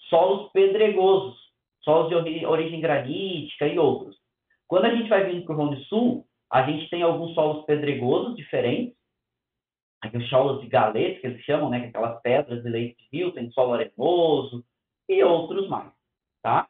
solos 0.09 0.53
pedregosos, 0.53 1.37
solos 1.83 2.09
de 2.09 2.47
origem 2.47 2.81
granítica 2.81 3.67
e 3.67 3.79
outros. 3.79 4.17
Quando 4.69 4.87
a 4.87 4.95
gente 4.95 5.09
vai 5.09 5.25
vindo 5.25 5.45
para 5.45 5.55
o 5.55 5.59
Rhône 5.59 5.85
Sul, 5.87 6.27
a 6.51 6.63
gente 6.63 6.89
tem 6.89 7.03
alguns 7.03 7.35
solos 7.35 7.65
pedregosos 7.65 8.37
diferentes, 8.37 8.97
aqui 10.01 10.17
os 10.17 10.29
solos 10.29 10.61
de 10.61 10.69
galete, 10.69 11.21
que 11.21 11.27
eles 11.27 11.45
chamam, 11.45 11.69
né, 11.69 11.85
é 11.85 11.89
aquelas 11.89 12.21
pedras 12.23 12.63
de 12.63 12.69
leite 12.69 12.97
de 12.97 13.17
rio, 13.17 13.33
tem 13.33 13.51
solo 13.51 13.75
arenoso 13.75 14.65
e 15.09 15.23
outros 15.23 15.69
mais, 15.69 15.93
tá? 16.43 16.69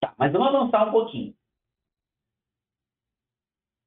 Tá, 0.00 0.14
mas 0.16 0.32
vamos 0.32 0.48
avançar 0.48 0.88
um 0.88 0.92
pouquinho. 0.92 1.34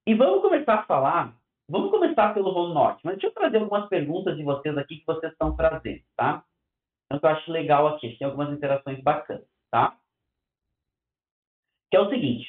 E 0.05 0.13
vamos 0.13 0.41
começar 0.41 0.75
a 0.75 0.85
falar, 0.85 1.40
vamos 1.71 1.89
começar 1.89 2.33
pelo 2.33 2.51
Rolo 2.51 2.73
Norte, 2.73 2.99
mas 3.03 3.13
deixa 3.13 3.27
eu 3.27 3.33
trazer 3.33 3.57
algumas 3.57 3.87
perguntas 3.87 4.35
de 4.35 4.43
vocês 4.43 4.77
aqui 4.77 4.97
que 4.97 5.05
vocês 5.05 5.31
estão 5.31 5.55
trazendo, 5.55 6.01
tá? 6.17 6.43
Então, 7.11 7.29
eu 7.29 7.35
acho 7.35 7.51
legal 7.51 7.87
aqui, 7.87 8.17
tem 8.17 8.27
algumas 8.27 8.51
interações 8.51 9.01
bacanas, 9.01 9.47
tá? 9.71 9.97
Que 11.89 11.97
é 11.97 11.99
o 12.01 12.09
seguinte, 12.09 12.47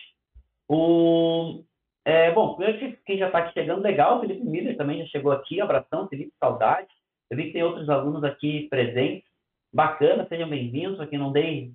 o, 0.68 1.64
é, 2.04 2.32
bom, 2.32 2.58
quem 3.06 3.18
já 3.18 3.26
está 3.26 3.38
aqui 3.38 3.52
chegando, 3.52 3.82
legal, 3.82 4.20
Felipe 4.20 4.44
Miller 4.44 4.76
também 4.76 4.98
já 4.98 5.06
chegou 5.06 5.30
aqui, 5.30 5.61
abração, 5.61 6.08
Felipe, 6.08 6.32
saudade. 6.38 6.88
Eu 7.30 7.37
vi 7.37 7.46
que 7.46 7.52
tem 7.52 7.62
outros 7.62 7.88
alunos 7.88 8.24
aqui 8.24 8.68
presentes, 8.68 9.28
bacana, 9.72 10.26
sejam 10.28 10.48
bem-vindos, 10.48 11.00
aqui 11.00 11.16
não 11.16 11.32
dei, 11.32 11.72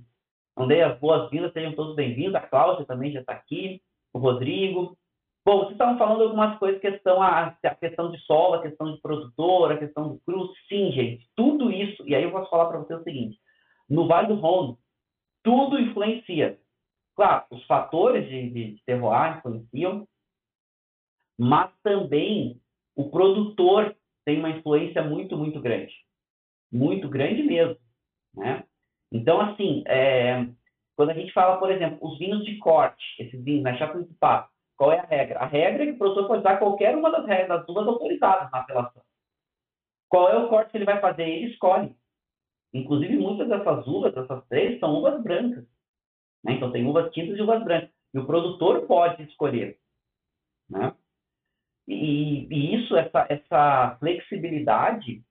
não 0.56 0.68
dei 0.68 0.82
as 0.82 1.00
boas-vindas, 1.00 1.54
sejam 1.54 1.74
todos 1.74 1.96
bem-vindos, 1.96 2.36
a 2.36 2.42
Cláudia 2.42 2.86
também 2.86 3.12
já 3.12 3.22
está 3.22 3.34
aqui, 3.34 3.82
o 4.14 4.20
Rodrigo. 4.20 4.98
Bom, 5.48 5.60
vocês 5.60 5.72
estavam 5.72 5.98
falando 5.98 6.24
algumas 6.24 6.60
coisas, 6.60 6.82
questão 6.82 7.22
a, 7.22 7.56
a 7.64 7.76
questão 7.76 8.12
de 8.12 8.20
solo, 8.26 8.56
a 8.56 8.62
questão 8.62 8.94
de 8.94 9.00
produtor, 9.00 9.72
a 9.72 9.78
questão 9.78 10.10
do 10.10 10.20
cru, 10.20 10.54
sim, 10.68 10.92
gente, 10.92 11.26
tudo 11.38 11.72
isso, 11.72 12.06
e 12.06 12.14
aí 12.14 12.24
eu 12.24 12.32
posso 12.32 12.50
falar 12.50 12.66
para 12.66 12.80
vocês 12.80 13.00
o 13.00 13.04
seguinte, 13.06 13.40
no 13.90 14.10
Vale 14.10 14.28
do 14.28 14.36
Rhône, 14.36 14.78
tudo 15.42 15.80
influencia. 15.80 16.60
Claro, 17.16 17.46
os 17.50 17.64
fatores 17.64 18.28
de, 18.28 18.50
de 18.50 18.84
terroir 18.86 19.38
influenciam, 19.38 20.06
mas 21.40 21.72
também 21.82 22.60
o 22.94 23.10
produtor 23.10 23.96
tem 24.26 24.40
uma 24.40 24.50
influência 24.50 25.02
muito, 25.02 25.38
muito 25.38 25.62
grande. 25.62 25.94
Muito 26.70 27.08
grande 27.08 27.42
mesmo. 27.44 27.78
Né? 28.36 28.66
Então, 29.14 29.40
assim, 29.40 29.82
é, 29.88 30.46
quando 30.98 31.12
a 31.12 31.14
gente 31.14 31.32
fala, 31.32 31.58
por 31.58 31.72
exemplo, 31.72 32.00
os 32.02 32.20
vinhos 32.20 32.44
de 32.44 32.58
corte, 32.58 33.02
esses 33.18 33.42
vinhos, 33.42 33.64
né, 33.64 33.78
chapa 33.78 34.04
de 34.04 34.14
papo, 34.16 34.57
qual 34.78 34.92
é 34.92 35.00
a 35.00 35.06
regra? 35.06 35.40
A 35.40 35.46
regra 35.46 35.84
é 35.84 35.86
que 35.88 35.92
o 35.94 35.98
produtor 35.98 36.28
pode 36.28 36.40
usar 36.42 36.58
qualquer 36.58 36.96
uma 36.96 37.12
das 37.12 37.26
regras, 37.26 37.60
das 37.60 37.70
uvas 37.70 37.88
autorizadas 37.88 38.52
na 38.52 38.60
apelação. 38.60 39.02
Qual 40.08 40.30
é 40.30 40.38
o 40.38 40.48
corte 40.48 40.72
que 40.72 40.78
ele 40.78 40.86
vai 40.86 41.02
fazer? 41.02 41.24
Ele 41.24 41.52
escolhe. 41.52 41.96
Inclusive, 42.74 43.18
muitas 43.18 43.50
dessas 43.50 43.88
uvas, 43.88 44.16
essas 44.16 44.46
três, 44.48 44.80
são 44.80 44.96
uvas 44.96 45.22
brancas. 45.24 45.66
Né? 46.44 46.54
Então, 46.54 46.72
tem 46.72 46.86
uvas 46.86 47.12
tintas 47.12 47.38
e 47.38 47.42
uvas 47.42 47.64
brancas. 47.64 47.90
E 48.14 48.20
o 48.20 48.26
produtor 48.26 48.86
pode 48.86 49.24
escolher. 49.24 49.80
Né? 50.70 50.94
E, 51.88 52.48
e 52.54 52.76
isso, 52.76 52.96
essa, 52.96 53.26
essa 53.30 53.98
flexibilidade, 54.00 55.24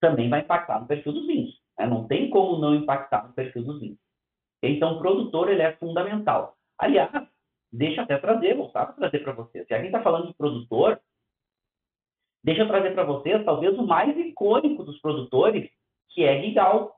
também 0.00 0.28
vai 0.28 0.40
impactar 0.40 0.80
no 0.80 0.86
perfil 0.86 1.12
dos 1.12 1.26
vinhos. 1.26 1.60
Né? 1.76 1.86
Não 1.86 2.06
tem 2.06 2.30
como 2.30 2.58
não 2.58 2.74
impactar 2.74 3.26
no 3.26 3.32
perfil 3.32 3.64
dos 3.64 3.80
vinhos. 3.80 3.98
Então, 4.62 4.94
o 4.94 4.98
produtor 4.98 5.50
ele 5.50 5.62
é 5.62 5.76
fundamental. 5.76 6.56
Aliás, 6.78 7.10
deixa 7.74 8.02
até 8.02 8.16
trazer, 8.18 8.54
voltar 8.54 8.86
para 8.86 8.94
trazer 8.94 9.18
para 9.20 9.32
vocês. 9.32 9.66
Se 9.66 9.74
a 9.74 9.78
gente 9.78 9.86
está 9.86 10.00
falando 10.00 10.28
de 10.28 10.34
produtor, 10.34 11.00
deixa 12.42 12.62
eu 12.62 12.68
trazer 12.68 12.94
para 12.94 13.04
vocês 13.04 13.44
talvez 13.44 13.76
o 13.76 13.86
mais 13.86 14.16
icônico 14.16 14.84
dos 14.84 15.00
produtores, 15.00 15.68
que 16.10 16.24
é 16.24 16.40
Gigal. 16.40 16.94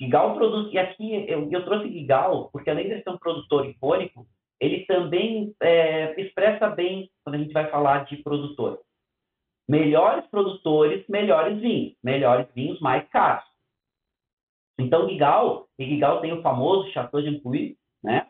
Gigal 0.00 0.34
produz, 0.34 0.72
e 0.72 0.78
aqui 0.78 1.30
eu, 1.30 1.48
eu 1.50 1.64
trouxe 1.64 1.92
Gigal, 1.92 2.50
porque 2.50 2.70
além 2.70 2.88
de 2.88 3.02
ser 3.02 3.10
um 3.10 3.18
produtor 3.18 3.66
icônico, 3.66 4.26
ele 4.58 4.84
também 4.86 5.54
é, 5.62 6.20
expressa 6.20 6.68
bem 6.68 7.10
quando 7.24 7.36
a 7.36 7.38
gente 7.38 7.52
vai 7.52 7.70
falar 7.70 8.04
de 8.06 8.16
produtor. 8.22 8.80
Melhores 9.68 10.26
produtores, 10.26 11.06
melhores 11.08 11.60
vinhos. 11.60 11.94
Melhores 12.02 12.52
vinhos, 12.54 12.80
mais 12.80 13.08
caros. 13.10 13.48
Então, 14.78 15.08
Gigal, 15.08 15.68
e 15.78 15.84
Gigal 15.84 16.20
tem 16.20 16.32
o 16.32 16.42
famoso 16.42 16.90
Chateau 16.90 17.22
de 17.22 17.28
Ampuy, 17.28 17.76
né? 18.02 18.26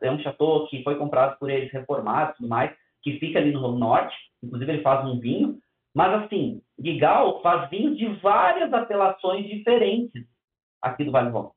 É 0.00 0.10
um 0.10 0.18
chateau 0.20 0.66
que 0.68 0.82
foi 0.82 0.96
comprado 0.96 1.38
por 1.38 1.50
eles, 1.50 1.72
reformado 1.72 2.32
e 2.32 2.36
tudo 2.36 2.48
mais, 2.48 2.74
que 3.02 3.18
fica 3.18 3.38
ali 3.38 3.52
no 3.52 3.76
Norte. 3.76 4.16
Inclusive, 4.42 4.72
ele 4.72 4.82
faz 4.82 5.06
um 5.06 5.18
vinho. 5.18 5.58
Mas, 5.94 6.22
assim, 6.22 6.62
Gigal 6.78 7.42
faz 7.42 7.68
vinho 7.68 7.96
de 7.96 8.06
várias 8.20 8.72
apelações 8.72 9.46
diferentes 9.48 10.24
aqui 10.80 11.04
do 11.04 11.10
Vale 11.10 11.30
do 11.30 11.52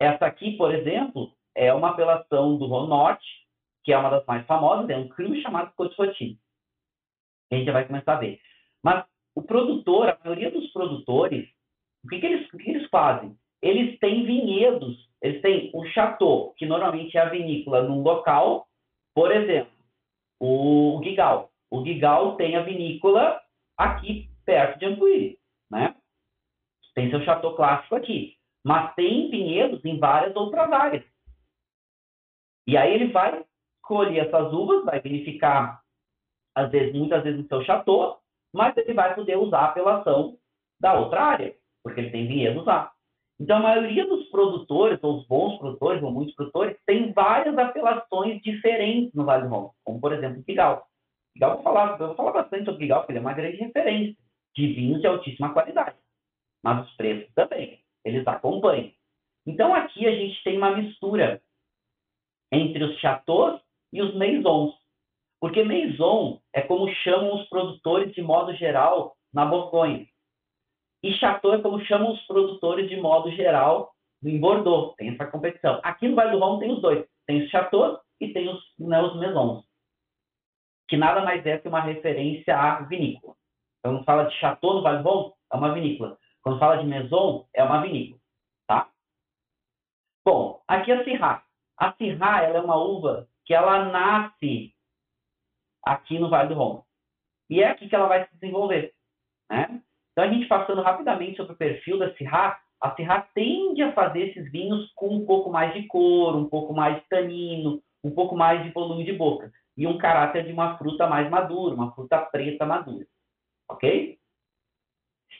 Essa 0.00 0.26
aqui, 0.26 0.56
por 0.56 0.74
exemplo, 0.74 1.32
é 1.54 1.72
uma 1.72 1.90
apelação 1.90 2.58
do 2.58 2.66
Rhône 2.66 2.88
Norte, 2.88 3.26
que 3.82 3.92
é 3.92 3.98
uma 3.98 4.10
das 4.10 4.26
mais 4.26 4.44
famosas, 4.46 4.90
é 4.90 4.96
um 4.96 5.08
crime 5.08 5.40
chamado 5.40 5.72
Côte 5.74 5.94
A 6.00 7.54
gente 7.54 7.66
já 7.66 7.72
vai 7.72 7.86
começar 7.86 8.14
a 8.14 8.20
ver. 8.20 8.40
Mas 8.82 9.04
o 9.34 9.42
produtor, 9.42 10.08
a 10.08 10.18
maioria 10.22 10.50
dos 10.50 10.70
produtores, 10.72 11.48
o 12.04 12.08
que, 12.08 12.20
que, 12.20 12.26
eles, 12.26 12.52
o 12.52 12.58
que 12.58 12.70
eles 12.70 12.88
fazem? 12.88 13.36
Eles 13.62 13.98
têm 13.98 14.24
vinhedos, 14.24 15.05
eles 15.26 15.42
têm 15.42 15.70
o 15.74 15.84
chateau, 15.86 16.54
que 16.56 16.64
normalmente 16.64 17.16
é 17.16 17.20
a 17.20 17.28
vinícola 17.28 17.82
num 17.82 18.02
local, 18.02 18.66
por 19.14 19.32
exemplo, 19.32 19.72
o 20.40 21.00
Gigal. 21.02 21.50
O 21.70 21.84
Gigal 21.84 22.36
tem 22.36 22.54
a 22.56 22.62
vinícola 22.62 23.40
aqui 23.76 24.30
perto 24.44 24.78
de 24.78 24.86
Ampuí, 24.86 25.38
né? 25.70 25.96
Tem 26.94 27.10
seu 27.10 27.22
chateau 27.24 27.56
clássico 27.56 27.96
aqui. 27.96 28.36
Mas 28.64 28.94
tem 28.94 29.28
vinhedos 29.30 29.84
em 29.84 29.98
várias 29.98 30.34
outras 30.36 30.70
áreas. 30.72 31.04
E 32.66 32.76
aí 32.76 32.94
ele 32.94 33.12
vai 33.12 33.44
colher 33.82 34.26
essas 34.26 34.52
uvas, 34.52 34.84
vai 34.84 35.00
verificar, 35.00 35.80
às 36.54 36.70
vezes, 36.70 36.94
muitas 36.94 37.22
vezes 37.22 37.40
no 37.40 37.48
seu 37.48 37.62
chateau, 37.64 38.20
mas 38.52 38.76
ele 38.76 38.94
vai 38.94 39.14
poder 39.14 39.36
usar 39.36 39.60
a 39.60 39.64
apelação 39.66 40.38
da 40.80 40.98
outra 40.98 41.22
área, 41.22 41.54
porque 41.82 42.00
ele 42.00 42.10
tem 42.10 42.26
vinhedos 42.26 42.64
lá. 42.64 42.92
Então, 43.38 43.58
a 43.58 43.62
maioria 43.62 44.06
dos 44.06 44.15
produtores, 44.30 44.98
ou 45.02 45.18
os 45.18 45.26
bons 45.26 45.58
produtores, 45.58 46.02
ou 46.02 46.10
muitos 46.10 46.34
produtores, 46.34 46.76
tem 46.86 47.12
várias 47.12 47.56
apelações 47.56 48.40
diferentes 48.42 49.12
no 49.14 49.24
Vale 49.24 49.44
do 49.44 49.48
Rhône, 49.48 49.70
como, 49.84 50.00
por 50.00 50.12
exemplo, 50.12 50.40
o 50.40 50.44
Pigal. 50.44 50.86
Pigal, 51.34 51.54
vou 51.54 51.62
falar, 51.62 52.00
eu 52.00 52.06
vou 52.08 52.16
falar 52.16 52.32
bastante 52.32 52.64
sobre 52.64 52.76
o 52.76 52.78
Pigal, 52.78 53.00
porque 53.00 53.12
ele 53.12 53.18
é 53.18 53.22
uma 53.22 53.34
grande 53.34 53.56
referência 53.56 54.16
de 54.54 54.66
vinhos 54.72 55.00
de 55.00 55.06
altíssima 55.06 55.52
qualidade. 55.52 55.96
Mas 56.62 56.86
os 56.86 56.96
preços 56.96 57.32
também, 57.34 57.80
eles 58.04 58.26
acompanham. 58.26 58.90
Então, 59.46 59.74
aqui 59.74 60.06
a 60.06 60.10
gente 60.10 60.42
tem 60.42 60.56
uma 60.56 60.76
mistura 60.76 61.40
entre 62.50 62.82
os 62.84 62.98
chateaus 62.98 63.60
e 63.92 64.02
os 64.02 64.14
maisons. 64.14 64.74
Porque 65.40 65.62
maison 65.62 66.40
é 66.52 66.62
como 66.62 66.88
chamam 66.88 67.34
os 67.34 67.48
produtores 67.48 68.14
de 68.14 68.22
modo 68.22 68.54
geral 68.54 69.16
na 69.32 69.44
Borgonha. 69.44 70.06
E 71.02 71.12
chateau 71.14 71.54
é 71.54 71.60
como 71.60 71.84
chamam 71.84 72.12
os 72.12 72.20
produtores 72.26 72.88
de 72.88 72.96
modo 72.96 73.30
geral 73.32 73.92
em 74.28 74.40
Bordeaux. 74.40 74.94
Tem 74.96 75.10
essa 75.10 75.26
competição. 75.26 75.80
Aqui 75.82 76.08
no 76.08 76.16
Vale 76.16 76.32
do 76.32 76.38
Rhône 76.38 76.60
tem 76.60 76.72
os 76.72 76.80
dois. 76.80 77.06
Tem 77.26 77.42
os 77.42 77.50
chateaus 77.50 78.00
e 78.20 78.32
tem 78.32 78.48
os, 78.48 78.60
né, 78.78 79.00
os 79.00 79.16
maisons. 79.16 79.64
Que 80.88 80.96
nada 80.96 81.22
mais 81.22 81.44
é 81.46 81.58
que 81.58 81.68
uma 81.68 81.80
referência 81.80 82.56
à 82.56 82.80
vinícola. 82.82 83.34
Então, 83.78 83.96
quando 83.96 84.04
fala 84.04 84.24
de 84.24 84.34
chateau 84.36 84.74
no 84.74 84.82
Vale 84.82 85.02
do 85.02 85.08
Rhône, 85.08 85.32
é 85.52 85.56
uma 85.56 85.74
vinícola. 85.74 86.18
Quando 86.42 86.58
fala 86.58 86.76
de 86.76 86.86
maison, 86.86 87.46
é 87.54 87.62
uma 87.62 87.82
vinícola. 87.82 88.20
Tá? 88.66 88.88
Bom, 90.24 90.62
aqui 90.66 90.92
a 90.92 91.04
Syrah. 91.04 91.42
A 91.78 91.92
Syrah 91.92 92.42
ela 92.42 92.58
é 92.58 92.60
uma 92.60 92.76
uva 92.76 93.28
que 93.44 93.54
ela 93.54 93.86
nasce 93.86 94.74
aqui 95.84 96.18
no 96.18 96.28
Vale 96.28 96.48
do 96.48 96.54
Rhône. 96.54 96.82
E 97.48 97.62
é 97.62 97.68
aqui 97.68 97.88
que 97.88 97.94
ela 97.94 98.08
vai 98.08 98.26
se 98.26 98.34
desenvolver. 98.34 98.92
Né? 99.50 99.82
Então, 100.12 100.24
a 100.24 100.28
gente 100.28 100.48
passando 100.48 100.82
rapidamente 100.82 101.36
sobre 101.36 101.52
o 101.52 101.56
perfil 101.56 101.98
da 101.98 102.12
Syrah, 102.14 102.58
a 102.80 102.94
Syrah 102.94 103.22
tende 103.34 103.82
a 103.82 103.92
fazer 103.92 104.28
esses 104.28 104.50
vinhos 104.50 104.90
com 104.94 105.08
um 105.08 105.26
pouco 105.26 105.50
mais 105.50 105.72
de 105.74 105.86
cor, 105.86 106.36
um 106.36 106.48
pouco 106.48 106.74
mais 106.74 106.96
de 106.96 107.08
tanino, 107.08 107.82
um 108.04 108.14
pouco 108.14 108.36
mais 108.36 108.62
de 108.62 108.70
volume 108.70 109.04
de 109.04 109.12
boca. 109.12 109.50
E 109.76 109.86
um 109.86 109.98
caráter 109.98 110.44
de 110.44 110.52
uma 110.52 110.76
fruta 110.78 111.06
mais 111.06 111.28
madura, 111.30 111.74
uma 111.74 111.92
fruta 111.92 112.18
preta 112.18 112.64
madura. 112.64 113.06
Ok? 113.68 114.18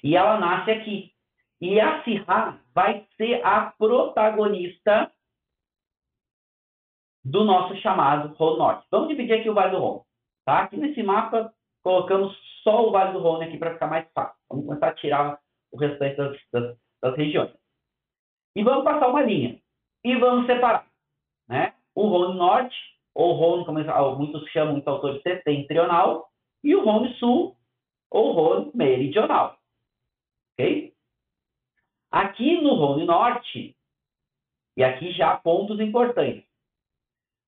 E 0.03 0.17
ela 0.17 0.39
nasce 0.39 0.71
aqui. 0.71 1.13
E 1.61 1.81
a 1.81 2.03
Syrah 2.05 2.61
vai 2.75 3.07
ser 3.17 3.45
a 3.45 3.73
protagonista 3.79 5.11
do 7.25 7.45
nosso 7.45 7.77
chamado 7.81 8.35
Rhône 8.35 8.59
Norte. 8.59 8.87
Vamos 8.91 9.09
dividir 9.09 9.41
aqui 9.41 9.51
o 9.51 9.55
Vale 9.55 9.73
do 9.73 9.79
Rhône. 9.79 10.03
Tá? 10.45 10.61
Aqui 10.61 10.77
nesse 10.77 11.03
mapa, 11.03 11.53
colocamos 11.83 12.37
só 12.63 12.87
o 12.87 12.93
Vale 12.93 13.13
do 13.13 13.19
Rhône 13.19 13.47
aqui 13.47 13.59
para 13.59 13.73
ficar 13.73 13.89
mais 13.89 14.07
fácil. 14.13 14.37
Vamos 14.49 14.67
começar 14.67 14.89
a 14.89 14.95
tirar 14.95 15.41
o 15.73 15.79
restante 15.79 16.17
das, 16.17 16.37
das, 16.53 16.77
das 17.03 17.17
regiões. 17.17 17.53
E 18.55 18.63
vamos 18.63 18.85
passar 18.85 19.09
uma 19.09 19.23
linha. 19.23 19.61
E 20.05 20.17
vamos 20.17 20.47
separar. 20.47 20.87
Né? 21.49 21.75
O 21.95 22.07
Rhône 22.09 22.39
Norte, 22.39 22.77
ou 23.15 23.35
Rhône, 23.35 23.65
como 23.65 23.79
muitos 24.19 24.51
chamam, 24.51 24.73
muitos 24.73 24.89
autores, 24.89 25.23
setentrional, 25.23 26.31
e 26.63 26.75
o 26.75 26.85
Rhône 26.85 27.15
Sul, 27.19 27.57
ou 28.11 28.33
Rhône 28.33 28.71
Meridional. 28.75 29.59
Ok? 30.53 30.95
Aqui 32.11 32.61
no 32.61 32.75
Rhône 32.75 33.05
Norte, 33.05 33.77
e 34.77 34.85
aqui 34.85 35.13
já 35.13 35.37
pontos 35.37 35.81
importantes. 35.81 36.45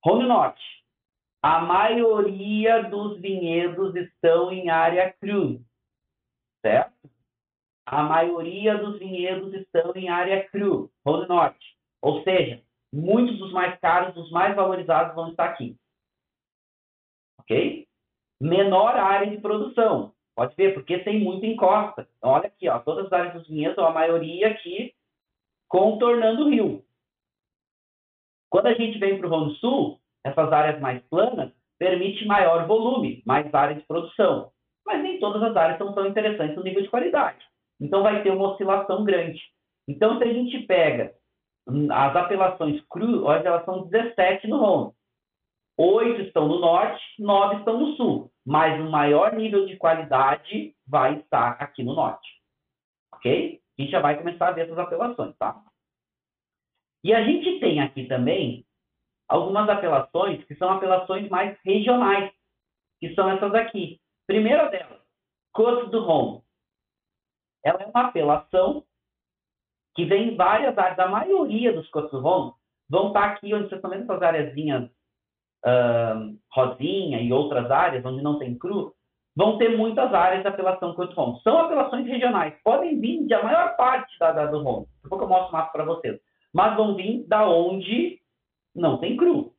Rhône 0.03 0.27
Norte, 0.27 0.63
a 1.41 1.61
maioria 1.61 2.83
dos 2.83 3.19
vinhedos 3.19 3.95
estão 3.95 4.51
em 4.51 4.69
área 4.69 5.13
crue, 5.13 5.61
certo? 6.61 7.09
A 7.91 8.03
maioria 8.03 8.77
dos 8.77 8.99
vinhedos 8.99 9.51
estão 9.51 9.91
em 9.95 10.09
área 10.09 10.47
crue, 10.49 10.91
Rhône 11.03 11.27
Norte. 11.27 11.75
Ou 12.03 12.21
seja, 12.21 12.61
muitos 12.93 13.39
dos 13.39 13.51
mais 13.51 13.79
caros, 13.79 14.15
os 14.15 14.29
mais 14.29 14.55
valorizados 14.55 15.15
vão 15.15 15.29
estar 15.29 15.45
aqui. 15.45 15.75
Ok? 17.39 17.87
Menor 18.39 18.95
área 18.95 19.31
de 19.31 19.41
produção. 19.41 20.13
Pode 20.35 20.55
ver, 20.55 20.75
porque 20.75 20.99
tem 20.99 21.19
muita 21.19 21.47
encosta. 21.47 22.07
Então, 22.15 22.29
olha 22.29 22.45
aqui, 22.45 22.69
ó, 22.69 22.77
todas 22.77 23.07
as 23.07 23.11
áreas 23.11 23.33
dos 23.33 23.47
vinhedos, 23.47 23.79
a 23.79 23.89
maioria 23.89 24.49
aqui 24.49 24.93
contornando 25.67 26.45
o 26.45 26.49
rio. 26.49 26.85
Quando 28.51 28.67
a 28.67 28.73
gente 28.75 28.99
vem 28.99 29.17
para 29.17 29.25
o 29.25 29.29
Rhône 29.31 29.55
Sul, 29.55 29.99
essas 30.23 30.53
áreas 30.53 30.79
mais 30.79 31.01
planas 31.07 31.51
permite 31.79 32.23
maior 32.27 32.67
volume, 32.67 33.23
mais 33.25 33.51
área 33.51 33.75
de 33.75 33.81
produção. 33.87 34.51
Mas 34.85 35.01
nem 35.01 35.19
todas 35.19 35.41
as 35.41 35.55
áreas 35.55 35.79
são 35.79 35.91
tão 35.95 36.05
interessantes 36.05 36.55
no 36.55 36.63
nível 36.63 36.83
de 36.83 36.89
qualidade. 36.89 37.48
Então 37.79 38.03
vai 38.03 38.21
ter 38.23 38.31
uma 38.31 38.53
oscilação 38.53 39.03
grande. 39.03 39.41
Então, 39.87 40.17
se 40.17 40.23
a 40.23 40.33
gente 40.33 40.59
pega 40.67 41.13
as 41.91 42.15
apelações 42.15 42.81
cru, 42.89 43.25
hoje 43.25 43.45
elas 43.45 43.65
são 43.65 43.87
17 43.87 44.47
no 44.47 44.57
Rhône. 44.57 44.93
Oito 45.77 46.21
estão 46.21 46.47
no 46.47 46.59
norte, 46.59 47.01
nove 47.19 47.57
estão 47.57 47.79
no 47.79 47.95
sul. 47.95 48.31
Mas 48.45 48.79
o 48.81 48.91
maior 48.91 49.33
nível 49.33 49.65
de 49.65 49.77
qualidade 49.77 50.75
vai 50.85 51.19
estar 51.19 51.51
aqui 51.51 51.83
no 51.83 51.93
norte. 51.93 52.27
Ok? 53.13 53.61
A 53.77 53.81
gente 53.81 53.91
já 53.91 54.01
vai 54.01 54.17
começar 54.17 54.49
a 54.49 54.51
ver 54.51 54.65
essas 54.65 54.77
apelações, 54.77 55.35
tá? 55.37 55.63
E 57.03 57.13
a 57.13 57.23
gente 57.23 57.59
tem 57.61 57.79
aqui 57.79 58.05
também 58.07 58.65
algumas 59.27 59.69
apelações 59.69 60.43
que 60.45 60.55
são 60.55 60.69
apelações 60.69 61.29
mais 61.29 61.57
regionais, 61.63 62.31
que 62.99 63.13
são 63.15 63.29
essas 63.29 63.53
aqui. 63.53 64.01
Primeira 64.27 64.69
delas, 64.69 64.99
Côte 65.53 65.89
do 65.89 66.03
Rhône. 66.03 66.41
Ela 67.63 67.83
é 67.83 67.85
uma 67.85 68.07
apelação 68.07 68.83
que 69.95 70.05
vem 70.05 70.33
em 70.33 70.35
várias 70.35 70.77
áreas. 70.77 70.99
A 70.99 71.07
maioria 71.07 71.73
dos 71.73 71.89
Rhône 71.91 72.53
vão 72.89 73.07
estar 73.07 73.25
aqui, 73.25 73.53
onde 73.53 73.73
estão 73.73 73.89
vendo 73.89 74.03
essas 74.03 74.21
áreazinhas 74.21 74.89
uh, 75.65 76.37
rosinha 76.51 77.21
e 77.21 77.31
outras 77.33 77.69
áreas, 77.69 78.05
onde 78.05 78.21
não 78.21 78.39
tem 78.39 78.57
cru, 78.57 78.93
vão 79.35 79.57
ter 79.57 79.77
muitas 79.77 80.13
áreas 80.13 80.41
de 80.41 80.47
apelação 80.47 80.93
do 80.93 81.13
Rhône. 81.13 81.41
São 81.41 81.59
apelações 81.59 82.07
regionais. 82.07 82.53
Podem 82.63 82.99
vir 82.99 83.25
de 83.25 83.33
a 83.33 83.43
maior 83.43 83.75
parte 83.75 84.17
da, 84.19 84.31
da 84.31 84.45
do 84.45 84.61
Rhône. 84.63 84.85
Daqui 84.85 85.05
a 85.05 85.09
pouco 85.09 85.25
eu 85.25 85.29
mostro 85.29 85.49
o 85.49 85.51
mapa 85.53 85.71
para 85.71 85.85
vocês 85.85 86.19
mas 86.53 86.75
vão 86.75 86.95
vir 86.95 87.27
da 87.27 87.47
onde 87.47 88.19
não 88.75 88.99
tem 88.99 89.15
cru. 89.15 89.53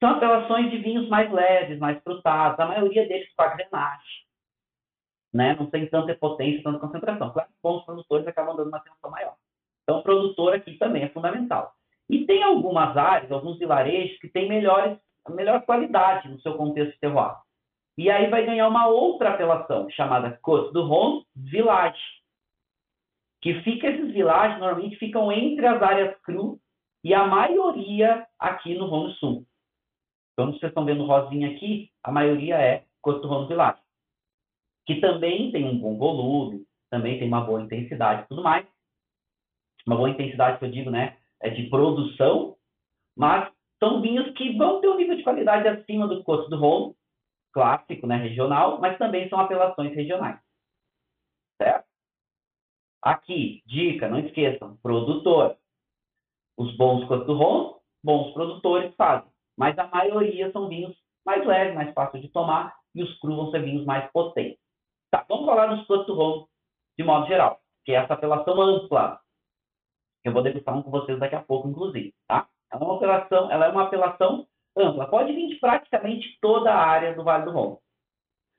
São 0.00 0.10
apelações 0.10 0.70
de 0.70 0.78
vinhos 0.78 1.08
mais 1.08 1.30
leves, 1.32 1.78
mais 1.78 2.02
frutados, 2.02 2.60
a 2.60 2.66
maioria 2.66 3.08
deles 3.08 3.32
com 3.34 3.42
a 3.42 3.54
grenache. 3.54 4.25
Né? 5.32 5.54
Não 5.58 5.66
tem 5.66 5.86
tanta 5.86 6.14
potência, 6.14 6.62
tanta 6.62 6.78
concentração. 6.78 7.30
Claro 7.30 7.48
que 7.48 7.54
bons 7.62 7.84
produtores 7.84 8.26
acabam 8.26 8.56
dando 8.56 8.68
uma 8.68 8.78
atenção 8.78 9.10
maior. 9.10 9.34
Então, 9.82 9.98
o 9.98 10.02
produtor 10.02 10.54
aqui 10.54 10.74
também 10.78 11.04
é 11.04 11.08
fundamental. 11.08 11.72
E 12.08 12.24
tem 12.24 12.42
algumas 12.42 12.96
áreas, 12.96 13.30
alguns 13.30 13.58
vilarejos 13.58 14.18
que 14.18 14.28
têm 14.28 14.48
melhores, 14.48 14.98
melhor 15.28 15.62
qualidade 15.62 16.28
no 16.28 16.40
seu 16.40 16.54
contexto 16.54 16.92
de 16.92 17.00
terroir. 17.00 17.36
E 17.98 18.10
aí 18.10 18.28
vai 18.28 18.44
ganhar 18.44 18.68
uma 18.68 18.86
outra 18.86 19.30
apelação, 19.30 19.88
chamada 19.90 20.38
Côte 20.42 20.72
du 20.72 20.82
Rhône 20.82 21.24
Village 21.34 22.16
que 23.46 23.62
fica 23.62 23.86
esses 23.86 24.12
vilages 24.12 24.58
normalmente 24.58 24.96
ficam 24.96 25.30
entre 25.30 25.64
as 25.64 25.80
áreas 25.80 26.20
cru 26.22 26.58
e 27.04 27.14
a 27.14 27.28
maioria 27.28 28.26
aqui 28.40 28.74
no 28.74 28.86
Rhône 28.86 29.14
Sul. 29.14 29.46
Então, 30.32 30.50
vocês 30.50 30.64
estão 30.64 30.84
vendo 30.84 31.04
rosinha 31.04 31.50
aqui, 31.50 31.88
a 32.02 32.10
maioria 32.10 32.56
é 32.56 32.84
Costo 33.00 33.28
Rhône 33.28 33.46
Village, 33.46 33.78
que 34.86 35.00
também 35.00 35.50
tem 35.50 35.64
um 35.64 35.78
bom 35.78 35.98
volume, 35.98 36.64
também 36.90 37.18
tem 37.18 37.28
uma 37.28 37.40
boa 37.40 37.60
intensidade 37.60 38.22
e 38.22 38.28
tudo 38.28 38.42
mais. 38.42 38.66
Uma 39.86 39.96
boa 39.96 40.10
intensidade 40.10 40.58
que 40.58 40.64
eu 40.64 40.70
digo, 40.70 40.90
né, 40.90 41.18
é 41.40 41.50
de 41.50 41.68
produção, 41.68 42.56
mas 43.16 43.52
são 43.78 44.00
vinhos 44.00 44.30
que 44.34 44.56
vão 44.56 44.80
ter 44.80 44.88
um 44.88 44.96
nível 44.96 45.16
de 45.16 45.22
qualidade 45.22 45.68
acima 45.68 46.08
do 46.08 46.22
Costo 46.24 46.48
do 46.48 46.56
Rhône, 46.56 46.94
clássico, 47.52 48.06
né, 48.06 48.16
regional, 48.16 48.80
mas 48.80 48.98
também 48.98 49.28
são 49.28 49.38
apelações 49.38 49.94
regionais. 49.94 50.40
Certo? 51.60 51.86
Aqui, 53.02 53.62
dica, 53.66 54.08
não 54.08 54.18
esqueçam, 54.18 54.76
produtor. 54.78 55.56
Os 56.56 56.74
bons 56.76 57.06
Coturrons, 57.06 57.76
bons 58.02 58.32
produtores 58.32 58.94
fazem, 58.94 59.30
mas 59.56 59.78
a 59.78 59.86
maioria 59.88 60.50
são 60.52 60.68
vinhos 60.68 60.96
mais 61.24 61.46
leves, 61.46 61.74
mais 61.74 61.92
fáceis 61.92 62.22
de 62.22 62.30
tomar, 62.30 62.74
e 62.94 63.02
os 63.02 63.18
crus 63.18 63.36
vão 63.36 63.50
ser 63.50 63.62
vinhos 63.62 63.84
mais 63.84 64.10
potentes. 64.10 64.65
Tá, 65.16 65.24
vamos 65.30 65.46
falar 65.46 65.74
dos 65.74 65.86
Coturrons 65.86 66.46
de 66.98 67.02
modo 67.02 67.26
geral, 67.26 67.58
que 67.86 67.92
é 67.92 67.94
essa 67.94 68.12
apelação 68.12 68.60
ampla, 68.60 69.18
eu 70.22 70.32
vou 70.32 70.42
degustar 70.42 70.76
um 70.76 70.82
com 70.82 70.90
vocês 70.90 71.18
daqui 71.18 71.34
a 71.34 71.42
pouco, 71.42 71.68
inclusive, 71.68 72.12
tá? 72.28 72.46
Ela 72.70 72.82
é 72.82 72.84
uma 72.84 72.96
apelação, 72.96 73.50
ela 73.50 73.66
é 73.66 73.68
uma 73.70 73.84
apelação 73.84 74.46
ampla, 74.76 75.06
pode 75.06 75.32
vir 75.32 75.48
de 75.48 75.54
praticamente 75.56 76.36
toda 76.42 76.70
a 76.70 76.86
área 76.86 77.14
do 77.14 77.24
Vale 77.24 77.46
do 77.46 77.50
Rhône. 77.50 77.78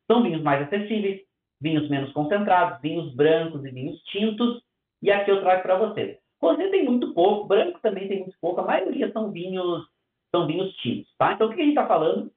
São 0.09 0.23
vinhos 0.23 0.41
mais 0.41 0.63
acessíveis, 0.63 1.21
vinhos 1.61 1.87
menos 1.89 2.11
concentrados, 2.13 2.81
vinhos 2.81 3.13
brancos 3.13 3.63
e 3.63 3.69
vinhos 3.69 4.01
tintos. 4.05 4.63
E 5.03 5.11
aqui 5.11 5.29
eu 5.29 5.41
trago 5.41 5.61
para 5.61 5.77
vocês. 5.77 6.17
Rosé 6.41 6.69
tem 6.69 6.85
muito 6.85 7.13
pouco, 7.13 7.47
branco 7.47 7.79
também 7.81 8.07
tem 8.07 8.21
muito 8.21 8.37
pouco, 8.41 8.61
a 8.61 8.65
maioria 8.65 9.11
são 9.11 9.31
vinhos, 9.31 9.85
são 10.31 10.47
vinhos 10.47 10.73
tintos, 10.77 11.13
tá? 11.17 11.33
Então, 11.33 11.47
o 11.47 11.49
que 11.53 11.61
a 11.61 11.65
gente 11.65 11.75
está 11.75 11.85
falando? 11.85 12.31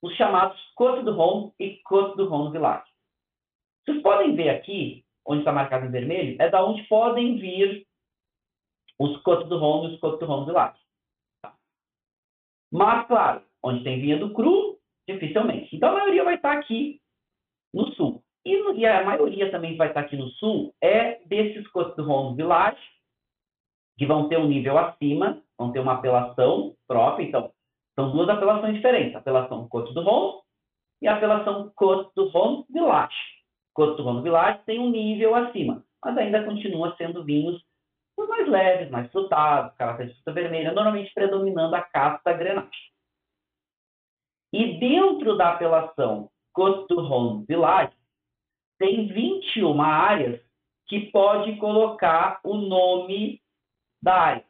Os 0.00 0.14
chamados 0.14 0.58
Côte 0.74 1.02
do 1.02 1.12
Rhône 1.12 1.52
e 1.58 1.76
Côte 1.84 2.16
do 2.16 2.26
Rhône 2.26 2.52
Village. 2.52 2.95
Vocês 3.86 4.02
podem 4.02 4.34
ver 4.34 4.48
aqui, 4.48 5.04
onde 5.24 5.40
está 5.40 5.52
marcado 5.52 5.86
em 5.86 5.90
vermelho, 5.90 6.36
é 6.40 6.50
da 6.50 6.64
onde 6.64 6.82
podem 6.84 7.38
vir 7.38 7.86
os 8.98 9.16
Côte 9.22 9.48
do 9.48 9.58
Rhône 9.58 9.90
e 9.90 9.94
os 9.94 10.00
Côte 10.00 10.18
do 10.18 10.26
Rhône 10.26 10.46
Village. 10.46 10.78
Tá? 11.40 11.54
Mas, 12.72 13.06
claro, 13.06 13.42
onde 13.62 13.84
tem 13.84 14.00
vinha 14.00 14.18
do 14.18 14.32
cru, 14.32 14.78
dificilmente. 15.08 15.74
Então, 15.74 15.90
a 15.90 15.98
maioria 15.98 16.24
vai 16.24 16.34
estar 16.34 16.52
aqui 16.52 17.00
no 17.72 17.92
sul. 17.92 18.22
E, 18.44 18.86
a 18.86 19.04
maioria 19.04 19.50
também 19.50 19.76
vai 19.76 19.88
estar 19.88 20.00
aqui 20.00 20.16
no 20.16 20.28
sul 20.30 20.74
é 20.80 21.20
desses 21.26 21.66
Coturrons 21.68 22.36
Village, 22.36 22.80
que 23.98 24.06
vão 24.06 24.28
ter 24.28 24.38
um 24.38 24.48
nível 24.48 24.78
acima, 24.78 25.42
vão 25.58 25.72
ter 25.72 25.80
uma 25.80 25.94
apelação 25.94 26.74
própria. 26.88 27.24
Então, 27.24 27.52
são 27.94 28.10
duas 28.12 28.28
apelações 28.28 28.74
diferentes. 28.74 29.14
Apelação 29.14 29.68
Côte 29.68 29.94
du 29.94 30.02
Rhône 30.02 30.40
e 31.02 31.08
apelação 31.08 31.72
du 32.14 32.28
Rhône 32.28 32.64
Village. 32.68 33.14
Côte 33.14 33.35
Rhône 33.84 34.22
Village 34.22 34.60
tem 34.64 34.78
um 34.78 34.90
nível 34.90 35.34
acima, 35.34 35.84
mas 36.04 36.16
ainda 36.16 36.44
continua 36.44 36.94
sendo 36.96 37.24
vinhos 37.24 37.62
mais 38.28 38.48
leves, 38.48 38.90
mais 38.90 39.10
frutados, 39.10 39.76
caráter 39.76 40.08
de 40.08 40.14
fruta 40.14 40.32
vermelha, 40.32 40.72
normalmente 40.72 41.12
predominando 41.12 41.74
a 41.74 41.82
casta 41.82 42.32
Grenache. 42.32 42.90
E 44.52 44.78
dentro 44.78 45.36
da 45.36 45.52
apelação 45.52 46.30
Côte 46.52 46.86
du 46.88 47.44
Village, 47.46 47.92
tem 48.78 49.06
21 49.08 49.82
áreas 49.82 50.40
que 50.86 51.10
pode 51.10 51.56
colocar 51.56 52.40
o 52.42 52.56
nome 52.56 53.42
da 54.02 54.14
área. 54.14 54.44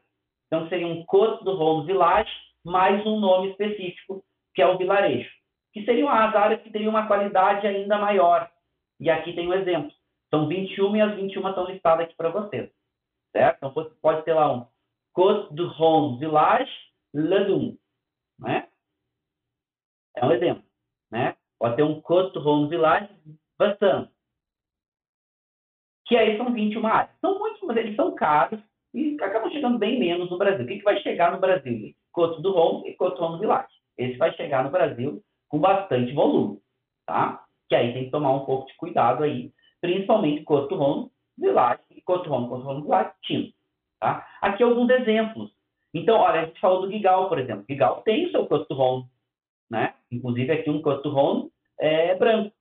Então, 0.46 0.68
seria 0.68 0.86
um 0.86 1.04
Côte 1.04 1.42
do 1.42 1.56
Rhône 1.56 1.86
Village 1.86 2.30
mais 2.64 3.04
um 3.06 3.18
nome 3.18 3.50
específico, 3.50 4.24
que 4.54 4.62
é 4.62 4.66
o 4.66 4.78
vilarejo. 4.78 5.30
Que 5.72 5.84
seriam 5.84 6.08
as 6.08 6.34
áreas 6.34 6.62
que 6.62 6.70
teriam 6.70 6.90
uma 6.90 7.06
qualidade 7.06 7.66
ainda 7.66 7.98
maior. 7.98 8.48
E 9.00 9.10
aqui 9.10 9.34
tem 9.34 9.48
um 9.48 9.54
exemplo. 9.54 9.92
São 10.30 10.48
21 10.48 10.96
e 10.96 11.00
as 11.00 11.14
21 11.16 11.48
estão 11.48 11.66
listadas 11.66 12.06
aqui 12.06 12.16
para 12.16 12.30
vocês. 12.30 12.70
Certo? 13.32 13.56
Então, 13.56 13.90
pode 14.00 14.24
ter 14.24 14.34
lá 14.34 14.52
um 14.52 14.66
Côte 15.12 15.54
do 15.54 15.68
Rhône 15.68 16.18
Village 16.18 16.72
Ledum. 17.14 17.76
Né? 18.38 18.68
É 20.16 20.24
um 20.24 20.32
exemplo. 20.32 20.64
Né? 21.10 21.36
Pode 21.58 21.76
ter 21.76 21.82
um 21.82 22.00
Côte 22.00 22.32
do 22.34 22.40
Rhône 22.40 22.68
Village 22.68 23.08
Bassin 23.58 24.08
que 26.06 26.16
aí 26.16 26.36
são 26.36 26.52
21 26.52 26.86
áreas. 26.86 27.10
São 27.20 27.38
muitos, 27.38 27.60
mas 27.62 27.76
eles 27.76 27.96
são 27.96 28.14
caros 28.14 28.60
e 28.94 29.16
acabam 29.20 29.50
chegando 29.50 29.78
bem 29.78 29.98
menos 29.98 30.30
no 30.30 30.38
Brasil. 30.38 30.64
O 30.64 30.68
que, 30.68 30.78
que 30.78 30.84
vai 30.84 31.00
chegar 31.02 31.32
no 31.32 31.40
Brasil? 31.40 31.94
Côte 32.12 32.40
du 32.40 32.52
Rhône 32.52 32.88
e 32.88 32.94
Côte 32.94 33.16
du 33.16 33.22
Rhône 33.22 33.40
Village. 33.40 33.74
Esse 33.98 34.16
vai 34.16 34.32
chegar 34.34 34.64
no 34.64 34.70
Brasil 34.70 35.22
com 35.48 35.58
bastante 35.58 36.12
volume, 36.12 36.60
tá? 37.06 37.44
Que 37.68 37.74
aí 37.74 37.92
tem 37.92 38.04
que 38.04 38.10
tomar 38.10 38.32
um 38.32 38.44
pouco 38.44 38.66
de 38.66 38.76
cuidado 38.76 39.24
aí, 39.24 39.52
principalmente 39.80 40.44
Rhône 40.76 41.10
Village 41.38 41.82
e 41.90 42.02
du 42.06 42.30
Rhône 42.30 42.82
Village, 42.82 43.10
tinto, 43.22 43.54
tá? 44.00 44.26
Aqui 44.40 44.62
alguns 44.62 44.88
exemplos. 44.90 45.50
Então, 45.92 46.16
olha, 46.16 46.42
a 46.42 46.44
gente 46.46 46.60
falou 46.60 46.82
do 46.82 46.90
Gigal, 46.90 47.28
por 47.28 47.38
exemplo. 47.38 47.64
Gigal 47.68 48.02
tem 48.02 48.26
o 48.26 48.30
seu 48.30 48.46
Rhône, 48.74 49.06
né? 49.70 49.94
Inclusive 50.10 50.52
aqui 50.52 50.70
um 50.70 50.80
Rhône 50.80 51.50
é 51.80 52.14
branco. 52.14 52.54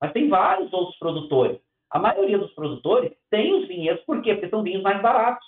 Mas 0.00 0.12
tem 0.12 0.28
vários 0.28 0.72
outros 0.72 0.98
produtores. 0.98 1.60
A 1.90 1.98
maioria 1.98 2.38
dos 2.38 2.52
produtores 2.54 3.12
tem 3.30 3.52
os 3.54 3.68
vinhedos, 3.68 4.04
por 4.04 4.22
quê? 4.22 4.34
Porque 4.34 4.48
são 4.48 4.62
vinhos 4.62 4.82
mais 4.82 5.00
baratos. 5.00 5.46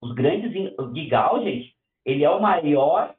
Os 0.00 0.12
grandes 0.12 0.52
vinhos, 0.52 0.74
o 0.78 0.94
Gigal, 0.94 1.42
gente, 1.42 1.74
ele 2.04 2.24
é 2.24 2.30
o 2.30 2.40
maior 2.40 3.14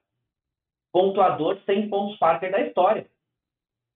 pontuador 0.91 1.59
100 1.65 1.89
pontos 1.89 2.17
Parker 2.17 2.51
da 2.51 2.61
história. 2.61 3.09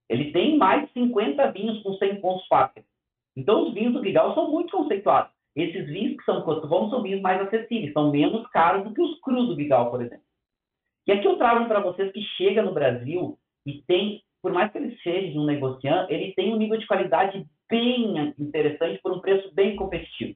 Ele 0.10 0.32
tem 0.32 0.58
mais 0.58 0.88
de 0.88 0.94
50 0.94 1.52
vinhos 1.52 1.82
com 1.84 1.94
100 1.94 2.20
pontos 2.20 2.48
Parker. 2.48 2.84
Então, 3.38 3.68
os 3.68 3.74
vinhos 3.74 3.94
do 3.94 4.04
Gigal 4.04 4.34
são 4.34 4.50
muito 4.50 4.76
conceituados. 4.76 5.32
Esses 5.56 5.88
vinhos 5.88 6.18
que 6.18 6.24
são 6.24 6.42
Cotton 6.42 6.90
são 6.90 7.04
vinhos 7.04 7.22
mais 7.22 7.42
acessíveis, 7.42 7.94
são 7.94 8.12
menos 8.12 8.48
caros 8.50 8.84
do 8.84 8.94
que 8.94 9.02
os 9.02 9.20
crus 9.22 9.48
do 9.48 9.56
Gigal, 9.56 9.92
por 9.92 10.02
exemplo. 10.02 10.24
E 11.08 11.12
aqui 11.12 11.28
eu 11.28 11.38
trago 11.38 11.68
para 11.68 11.80
vocês 11.80 12.12
que 12.12 12.22
chega 12.38 12.62
no 12.62 12.74
Brasil 12.74 13.38
e 13.66 13.82
tem, 13.84 14.24
por 14.42 14.52
mais 14.52 14.72
que 14.72 14.78
ele 14.78 14.98
seja 15.02 15.40
um 15.40 15.46
negociante, 15.46 16.14
ele 16.14 16.34
tem 16.34 16.54
um 16.54 16.58
nível 16.58 16.78
de 16.78 16.88
qualidade 16.88 17.46
bem 17.70 18.34
interessante 18.40 19.02
por 19.02 19.12
um 19.12 19.20
preço 19.20 19.54
bem 19.54 19.76
competitivo. 19.76 20.36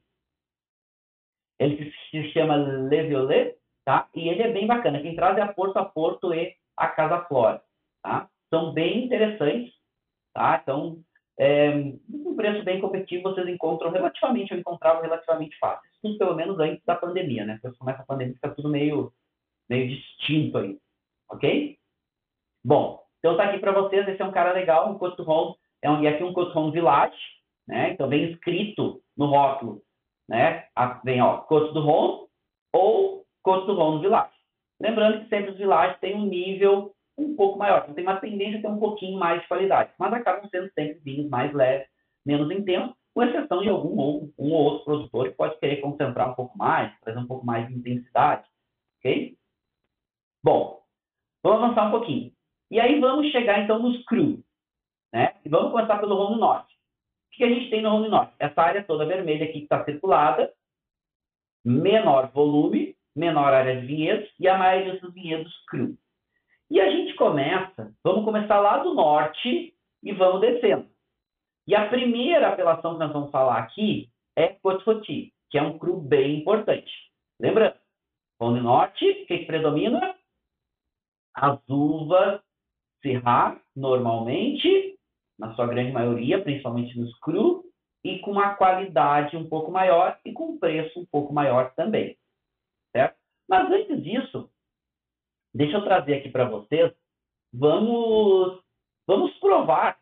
Ele 1.58 1.92
se 2.10 2.30
chama 2.32 2.56
Le 2.56 3.02
Violet, 3.04 3.56
tá? 3.84 4.08
E 4.14 4.28
ele 4.28 4.42
é 4.42 4.52
bem 4.52 4.66
bacana. 4.66 5.00
Quem 5.00 5.14
traz 5.14 5.38
é 5.38 5.42
a 5.42 5.52
Porto 5.52 5.76
a 5.76 5.84
Porto 5.84 6.34
e 6.34 6.54
a 6.76 6.88
Casa 6.88 7.24
Flora, 7.26 7.62
tá? 8.02 8.28
São 8.54 8.72
bem 8.72 9.06
interessantes, 9.06 9.74
tá? 10.32 10.60
Então, 10.62 11.00
é, 11.36 11.70
um 12.08 12.36
preço 12.36 12.62
bem 12.62 12.80
competitivo 12.80 13.24
vocês 13.24 13.48
encontram 13.48 13.90
relativamente, 13.90 14.52
eu 14.52 14.60
encontrava 14.60 15.02
relativamente 15.02 15.58
fácil. 15.58 15.90
Pelo 16.16 16.36
menos 16.36 16.60
antes 16.60 16.84
da 16.84 16.94
pandemia, 16.94 17.44
né? 17.44 17.54
Depois 17.54 17.76
começa 17.76 18.02
a 18.02 18.06
pandemia, 18.06 18.34
fica 18.34 18.50
tudo 18.50 18.68
meio 18.68 19.12
meio 19.68 19.88
distinto 19.88 20.58
aí, 20.58 20.78
ok? 21.28 21.76
Bom, 22.64 23.02
então 23.18 23.36
tá 23.36 23.44
aqui 23.44 23.58
para 23.58 23.72
vocês, 23.72 24.06
esse 24.06 24.22
é 24.22 24.24
um 24.24 24.30
cara 24.30 24.52
legal, 24.52 24.88
um 24.88 24.98
Coturron, 24.98 25.56
é 25.82 25.90
um, 25.90 26.00
e 26.00 26.06
aqui 26.06 26.22
um 26.22 26.32
Coturron 26.32 26.70
Village, 26.70 27.18
né? 27.66 27.90
Então 27.90 28.08
vem 28.08 28.30
escrito 28.30 29.02
no 29.16 29.26
rótulo, 29.26 29.82
né? 30.28 30.68
Vem, 31.02 31.20
ó, 31.20 31.38
Coturron 31.38 32.28
ou 32.72 33.26
Coturron 33.42 33.98
Village. 33.98 34.30
Lembrando 34.80 35.24
que 35.24 35.28
sempre 35.28 35.50
os 35.50 35.58
villages 35.58 35.98
têm 35.98 36.14
um 36.14 36.26
nível 36.26 36.94
um 37.16 37.36
pouco 37.36 37.58
maior, 37.58 37.82
então 37.82 37.94
tem 37.94 38.04
uma 38.04 38.20
tendência 38.20 38.58
a 38.58 38.62
ter 38.62 38.68
um 38.68 38.78
pouquinho 38.78 39.18
mais 39.18 39.40
de 39.40 39.48
qualidade, 39.48 39.92
mas 39.98 40.12
acabam 40.12 40.48
sendo 40.50 40.70
sempre 40.72 41.00
vinhos 41.00 41.28
mais 41.30 41.52
leves, 41.52 41.86
menos 42.24 42.50
intensos, 42.50 42.94
com 43.14 43.22
exceção 43.22 43.62
de 43.62 43.68
algum 43.68 43.96
ou, 43.96 44.32
um 44.38 44.52
ou 44.52 44.64
outro 44.64 44.84
produtor 44.84 45.28
que 45.28 45.36
pode 45.36 45.58
querer 45.60 45.80
concentrar 45.80 46.30
um 46.30 46.34
pouco 46.34 46.58
mais, 46.58 46.98
trazer 47.00 47.18
um 47.18 47.26
pouco 47.26 47.46
mais 47.46 47.68
de 47.68 47.74
intensidade, 47.74 48.44
ok? 48.98 49.36
Bom, 50.42 50.82
vamos 51.42 51.62
avançar 51.62 51.88
um 51.88 51.90
pouquinho. 51.92 52.32
E 52.70 52.80
aí 52.80 52.98
vamos 52.98 53.30
chegar 53.30 53.62
então 53.62 53.78
nos 53.78 54.04
cru. 54.04 54.42
Né? 55.12 55.32
E 55.44 55.48
vamos 55.48 55.70
começar 55.70 55.98
pelo 55.98 56.16
Rhône 56.16 56.40
Norte. 56.40 56.74
O 56.74 57.36
que 57.36 57.44
a 57.44 57.48
gente 57.48 57.70
tem 57.70 57.82
no 57.82 57.90
Rhône 57.90 58.08
Norte? 58.08 58.34
Essa 58.38 58.60
área 58.60 58.84
toda 58.84 59.06
vermelha 59.06 59.44
aqui 59.44 59.58
que 59.58 59.64
está 59.64 59.84
circulada, 59.84 60.52
menor 61.64 62.32
volume, 62.32 62.96
menor 63.14 63.52
área 63.52 63.80
de 63.80 63.86
vinhedos 63.86 64.28
e 64.40 64.48
a 64.48 64.58
maioria 64.58 64.98
dos 64.98 65.14
vinhedos 65.14 65.52
cru. 65.68 65.96
E 66.70 66.80
a 66.80 66.90
gente 66.90 67.14
começa, 67.14 67.94
vamos 68.02 68.24
começar 68.24 68.58
lá 68.60 68.78
do 68.78 68.94
norte 68.94 69.74
e 70.02 70.12
vamos 70.12 70.40
descendo. 70.40 70.88
E 71.66 71.74
a 71.74 71.88
primeira 71.88 72.48
apelação 72.48 72.94
que 72.94 73.00
nós 73.00 73.12
vamos 73.12 73.30
falar 73.30 73.58
aqui 73.58 74.10
é 74.36 74.48
Côte 74.48 75.32
que 75.50 75.58
é 75.58 75.62
um 75.62 75.78
cru 75.78 76.00
bem 76.00 76.40
importante. 76.40 76.90
Lembrando, 77.40 77.76
Rhône 78.40 78.60
Norte, 78.60 79.08
o 79.08 79.26
que, 79.26 79.46
predomina? 79.46 80.14
As 81.34 81.60
uvas 81.68 82.40
Syrah, 83.00 83.60
normalmente, 83.76 84.98
na 85.38 85.54
sua 85.54 85.66
grande 85.66 85.92
maioria, 85.92 86.42
principalmente 86.42 86.98
nos 86.98 87.16
cru, 87.20 87.64
e 88.02 88.18
com 88.18 88.32
uma 88.32 88.54
qualidade 88.54 89.36
um 89.36 89.48
pouco 89.48 89.70
maior 89.70 90.18
e 90.24 90.32
com 90.32 90.50
um 90.50 90.58
preço 90.58 91.00
um 91.00 91.06
pouco 91.06 91.32
maior 91.32 91.72
também. 91.74 92.16
Certo? 92.94 93.16
Mas 93.48 93.70
antes 93.70 94.02
disso, 94.02 94.50
deixa 95.54 95.76
eu 95.76 95.84
trazer 95.84 96.14
aqui 96.14 96.28
para 96.28 96.48
vocês, 96.48 96.92
vamos, 97.52 98.60
vamos 99.06 99.32
provar, 99.38 99.96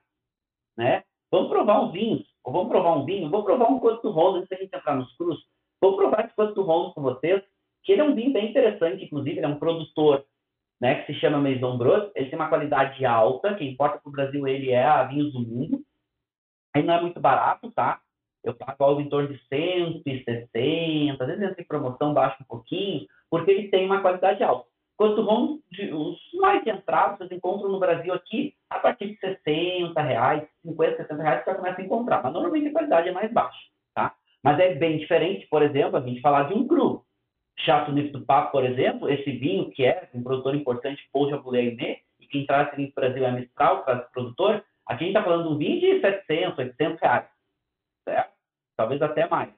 né? 0.76 1.04
Vamos 1.30 1.50
provar 1.50 1.80
um 1.80 1.92
vinho, 1.92 2.24
ou 2.44 2.52
vamos 2.52 2.68
provar 2.68 2.96
um 2.96 3.04
vinho, 3.04 3.30
vou 3.30 3.44
provar 3.44 3.70
um 3.70 3.78
Coto 3.78 4.10
Rondo 4.10 4.38
antes 4.38 4.48
da 4.48 4.56
gente 4.56 4.74
entrar 4.74 4.96
nos 4.96 5.14
crus. 5.16 5.38
Vou 5.80 5.96
provar 5.96 6.24
esse 6.24 6.34
Coto 6.34 6.62
Rondo 6.62 6.94
com 6.94 7.02
vocês, 7.02 7.42
que 7.82 7.92
ele 7.92 8.00
é 8.00 8.04
um 8.04 8.14
vinho 8.14 8.32
bem 8.32 8.50
interessante, 8.50 9.04
inclusive, 9.04 9.38
ele 9.38 9.46
é 9.46 9.48
um 9.48 9.58
produtor 9.58 10.24
né, 10.80 11.02
que 11.02 11.12
se 11.12 11.20
chama 11.20 11.40
Maison 11.40 11.78
Brot. 11.78 12.10
Ele 12.14 12.28
tem 12.28 12.38
uma 12.38 12.48
qualidade 12.48 13.04
alta, 13.04 13.54
quem 13.54 13.70
importa 13.70 13.98
para 13.98 14.08
o 14.08 14.12
Brasil 14.12 14.46
ele 14.46 14.70
é 14.70 14.84
a 14.84 15.04
Vinhos 15.04 15.32
do 15.32 15.40
Mundo. 15.40 15.82
Ele 16.74 16.86
não 16.86 16.94
é 16.94 17.00
muito 17.00 17.20
barato, 17.20 17.70
tá? 17.70 18.00
Eu 18.42 18.54
pago 18.54 18.82
algo 18.82 19.00
em 19.00 19.08
torno 19.08 19.28
de 19.28 19.38
160, 19.46 21.22
às 21.22 21.28
vezes 21.28 21.42
entra 21.42 21.62
em 21.62 21.66
promoção, 21.66 22.12
baixa 22.12 22.42
um 22.42 22.46
pouquinho, 22.46 23.06
porque 23.30 23.50
ele 23.50 23.68
tem 23.68 23.86
uma 23.86 24.00
qualidade 24.00 24.42
alta. 24.42 24.71
Quanto 25.02 25.24
vão, 25.24 25.58
os 25.94 26.18
mais 26.34 26.64
entrados 26.64 27.18
vocês 27.18 27.32
encontram 27.32 27.68
no 27.68 27.80
Brasil 27.80 28.14
aqui 28.14 28.54
a 28.70 28.78
partir 28.78 29.08
de 29.08 29.18
60 29.18 30.00
reais, 30.00 30.48
50, 30.64 30.96
60 30.98 31.20
reais, 31.20 31.42
você 31.42 31.50
já 31.50 31.56
começa 31.56 31.80
a 31.80 31.84
encontrar. 31.84 32.22
Mas 32.22 32.32
normalmente 32.32 32.68
a 32.68 32.72
qualidade 32.72 33.08
é 33.08 33.12
mais 33.12 33.32
baixa, 33.32 33.58
tá? 33.96 34.14
Mas 34.44 34.60
é 34.60 34.76
bem 34.76 34.98
diferente, 34.98 35.44
por 35.48 35.60
exemplo, 35.60 35.96
a 35.96 36.00
gente 36.02 36.20
falar 36.20 36.44
de 36.44 36.54
um 36.54 36.68
cru. 36.68 37.04
Chateauneuf 37.58 38.10
do 38.10 38.24
Papo, 38.24 38.52
por 38.52 38.64
exemplo, 38.64 39.10
esse 39.10 39.28
vinho 39.32 39.72
que 39.72 39.84
é 39.84 40.08
um 40.14 40.22
produtor 40.22 40.54
importante, 40.54 41.02
Paul 41.12 41.28
Jaboulet 41.28 42.04
e 42.20 42.26
quem 42.28 42.46
traz 42.46 42.68
esse 42.68 42.76
vinho 42.76 42.92
para 42.92 43.08
o 43.08 43.08
Brasil 43.08 43.26
é 43.26 43.28
a 43.28 43.32
Mistral, 43.32 43.82
traz 43.82 44.02
esse 44.02 44.12
produtor, 44.12 44.64
aqui 44.86 45.02
a 45.02 45.06
gente 45.08 45.08
está 45.08 45.24
falando 45.24 45.48
de 45.48 45.52
um 45.52 45.58
vinho 45.58 45.80
de 45.80 46.00
700, 46.00 46.58
800 46.58 47.00
reais, 47.00 47.28
certo? 48.04 48.32
Talvez 48.76 49.02
até 49.02 49.28
mais. 49.28 49.52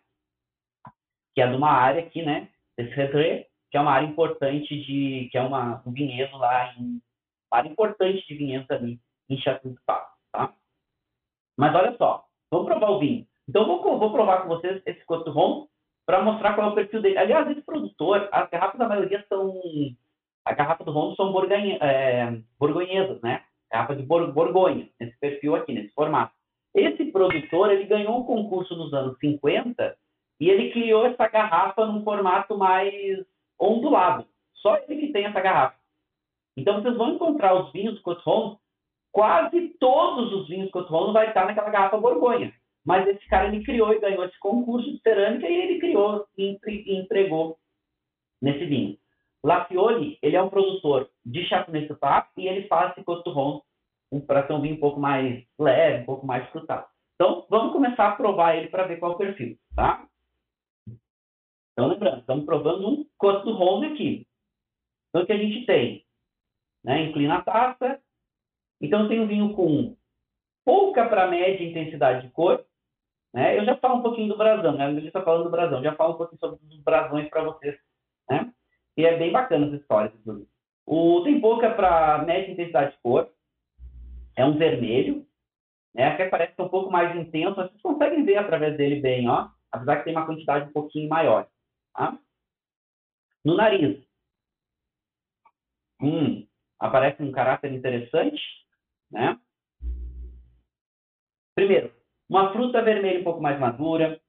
Que 1.34 1.42
é 1.42 1.46
de 1.46 1.54
uma 1.54 1.70
área 1.70 2.00
aqui, 2.00 2.22
né, 2.22 2.48
desse 2.78 2.94
Redré, 2.94 3.48
que 3.74 3.78
é 3.78 3.80
uma 3.80 3.90
área 3.90 4.06
importante 4.06 4.68
de, 4.68 5.28
que 5.32 5.36
é 5.36 5.42
uma, 5.42 5.82
um 5.84 5.90
vinhedo 5.90 6.36
lá, 6.36 6.72
em, 6.78 7.02
uma 7.50 7.58
área 7.58 7.68
importante 7.68 8.24
de 8.24 8.34
vinhedos 8.36 8.70
ali 8.70 9.00
em 9.28 9.36
Chateauneuf 9.36 9.80
do 9.80 9.84
Papo, 9.84 10.12
tá? 10.30 10.54
Mas 11.58 11.74
olha 11.74 11.92
só, 11.96 12.24
vamos 12.52 12.68
provar 12.68 12.90
o 12.90 13.00
vinho. 13.00 13.26
Então, 13.48 13.66
vou, 13.66 13.98
vou 13.98 14.12
provar 14.12 14.42
com 14.42 14.48
vocês 14.48 14.80
esse 14.86 15.04
Cote 15.04 15.28
Ron 15.28 15.66
para 16.06 16.22
mostrar 16.22 16.54
qual 16.54 16.68
é 16.68 16.70
o 16.70 16.74
perfil 16.76 17.02
dele. 17.02 17.18
Aliás, 17.18 17.50
esse 17.50 17.62
produtor, 17.62 18.28
as 18.30 18.48
garrafas 18.48 18.78
da 18.78 18.86
maioria 18.86 19.26
são. 19.28 19.52
A 20.44 20.54
garrafa 20.54 20.84
do 20.84 20.92
Rondo 20.92 21.16
são 21.16 21.32
borgonha, 21.32 21.76
é, 21.80 22.40
borgonhesas, 22.60 23.20
né? 23.22 23.42
Garrafa 23.72 23.96
de 23.96 24.04
bor, 24.04 24.32
Borgonha, 24.32 24.88
nesse 25.00 25.18
perfil 25.18 25.56
aqui, 25.56 25.72
nesse 25.72 25.92
formato. 25.94 26.32
Esse 26.72 27.06
produtor, 27.06 27.72
ele 27.72 27.86
ganhou 27.86 28.20
um 28.20 28.24
concurso 28.24 28.76
nos 28.76 28.94
anos 28.94 29.18
50 29.18 29.96
e 30.38 30.48
ele 30.48 30.70
criou 30.70 31.06
essa 31.06 31.26
garrafa 31.26 31.84
num 31.86 32.04
formato 32.04 32.56
mais 32.56 33.33
ondulado. 33.60 34.26
Só 34.54 34.76
ele 34.76 35.06
que 35.06 35.12
tem 35.12 35.24
essa 35.24 35.40
garrafa. 35.40 35.76
Então, 36.56 36.80
vocês 36.80 36.96
vão 36.96 37.14
encontrar 37.14 37.54
os 37.54 37.72
vinhos 37.72 38.00
Coton, 38.00 38.58
quase 39.12 39.76
todos 39.80 40.32
os 40.32 40.48
vinhos 40.48 40.70
Coton 40.70 41.12
vai 41.12 41.28
estar 41.28 41.46
naquela 41.46 41.70
garrafa 41.70 41.98
Borgonha. 41.98 42.52
Mas 42.84 43.06
esse 43.08 43.26
cara 43.28 43.48
ele 43.48 43.64
criou 43.64 43.92
e 43.92 43.98
ganhou 43.98 44.24
esse 44.24 44.38
concurso 44.38 44.90
de 44.90 45.00
cerâmica 45.00 45.48
e 45.48 45.54
ele 45.54 45.80
criou 45.80 46.26
e 46.36 46.58
entregou 46.98 47.56
nesse 48.42 48.66
vinho. 48.66 48.98
Lafioli, 49.42 50.18
ele 50.22 50.36
é 50.36 50.42
um 50.42 50.48
produtor 50.48 51.10
de 51.24 51.44
Chardonnay 51.46 51.86
Supap 51.86 52.28
e 52.36 52.46
ele 52.46 52.66
faz 52.66 52.92
esse 52.92 53.04
Coturron 53.04 53.62
para 54.26 54.46
ser 54.46 54.52
um 54.52 54.60
vinho 54.60 54.76
um 54.76 54.80
pouco 54.80 55.00
mais 55.00 55.44
leve, 55.58 56.02
um 56.02 56.06
pouco 56.06 56.26
mais 56.26 56.48
frutado. 56.50 56.86
Então, 57.14 57.46
vamos 57.48 57.72
começar 57.72 58.08
a 58.08 58.16
provar 58.16 58.56
ele 58.56 58.68
para 58.68 58.86
ver 58.86 58.98
qual 58.98 59.12
é 59.12 59.14
o 59.14 59.18
perfil, 59.18 59.56
tá? 59.74 60.06
Então, 61.74 61.88
lembrando, 61.88 62.20
estamos 62.20 62.44
provando 62.44 62.88
um 62.88 63.06
Coturron 63.18 63.84
aqui. 63.84 64.26
Então, 65.08 65.22
o 65.22 65.26
que 65.26 65.32
a 65.32 65.36
gente 65.36 65.66
tem? 65.66 66.04
Né? 66.82 67.04
Inclina 67.04 67.36
a 67.36 67.42
taça. 67.42 68.00
Então, 68.80 69.08
tem 69.08 69.20
um 69.20 69.26
vinho 69.26 69.54
com 69.54 69.96
pouca 70.64 71.06
para 71.08 71.28
média 71.28 71.64
intensidade 71.64 72.26
de 72.26 72.32
cor, 72.32 72.64
né? 73.34 73.58
Eu 73.58 73.64
já 73.64 73.76
falo 73.76 73.96
um 73.96 74.02
pouquinho 74.02 74.28
do 74.28 74.36
brasão, 74.36 74.76
né? 74.76 74.86
A 74.86 74.92
está 74.92 75.20
falando 75.22 75.44
do 75.44 75.50
brasão, 75.50 75.82
já 75.82 75.94
falo 75.94 76.14
um 76.14 76.16
pouquinho 76.16 76.38
sobre 76.38 76.58
os 76.64 76.82
brasões 76.82 77.28
para 77.28 77.42
vocês, 77.42 77.76
né? 78.30 78.52
E 78.96 79.04
é 79.04 79.18
bem 79.18 79.32
bacana 79.32 79.66
essa 79.66 79.76
história. 79.76 80.12
O 80.86 81.22
tem 81.22 81.40
pouca 81.40 81.70
para 81.70 82.24
média 82.24 82.52
intensidade 82.52 82.92
de 82.92 82.98
cor, 83.02 83.28
é 84.36 84.44
um 84.44 84.56
vermelho, 84.56 85.26
né? 85.94 86.16
Que 86.16 86.26
parece 86.26 86.54
um 86.60 86.68
pouco 86.68 86.90
mais 86.90 87.14
intenso, 87.16 87.56
mas 87.56 87.70
vocês 87.70 87.82
conseguem 87.82 88.24
ver 88.24 88.36
através 88.36 88.76
dele 88.76 89.00
bem, 89.00 89.28
ó. 89.28 89.48
Apesar 89.70 89.96
que 89.96 90.04
tem 90.04 90.14
uma 90.14 90.26
quantidade 90.26 90.68
um 90.68 90.72
pouquinho 90.72 91.08
maior, 91.08 91.48
tá? 91.94 92.18
No 93.44 93.56
nariz, 93.56 94.04
Hum, 96.00 96.46
aparece 96.78 97.22
um 97.22 97.32
caráter 97.32 97.72
interessante, 97.72 98.42
né? 99.10 99.38
Primeiro, 101.54 101.92
uma 102.28 102.52
fruta 102.52 102.82
vermelha 102.82 103.20
um 103.20 103.24
pouco 103.24 103.40
mais 103.40 103.58
madura, 103.58 104.20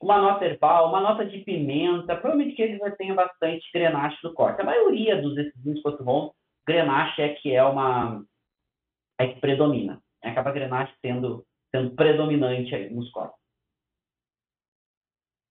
uma 0.00 0.20
nota 0.20 0.44
herbal, 0.44 0.88
uma 0.88 1.00
nota 1.00 1.24
de 1.24 1.38
pimenta, 1.38 2.16
provavelmente 2.16 2.56
que 2.56 2.62
eles 2.62 2.78
já 2.78 2.90
tenham 2.96 3.14
bastante 3.14 3.70
grenache 3.72 4.18
no 4.24 4.34
corte. 4.34 4.60
A 4.60 4.64
maioria 4.64 5.20
dos 5.20 5.34
desses 5.34 5.62
vinhos 5.62 5.82
Coto 5.82 6.02
Bom, 6.02 6.32
grenache 6.66 7.22
é 7.22 7.34
que 7.34 7.54
é 7.54 7.62
uma 7.62 8.24
é 9.20 9.28
que 9.28 9.40
predomina. 9.40 10.02
É, 10.22 10.30
acaba 10.30 10.50
a 10.50 10.52
grenache 10.52 10.92
sendo 11.00 11.46
sendo 11.70 11.94
predominante 11.94 12.74
aí 12.74 12.92
nos 12.92 13.10
cortes. 13.10 13.41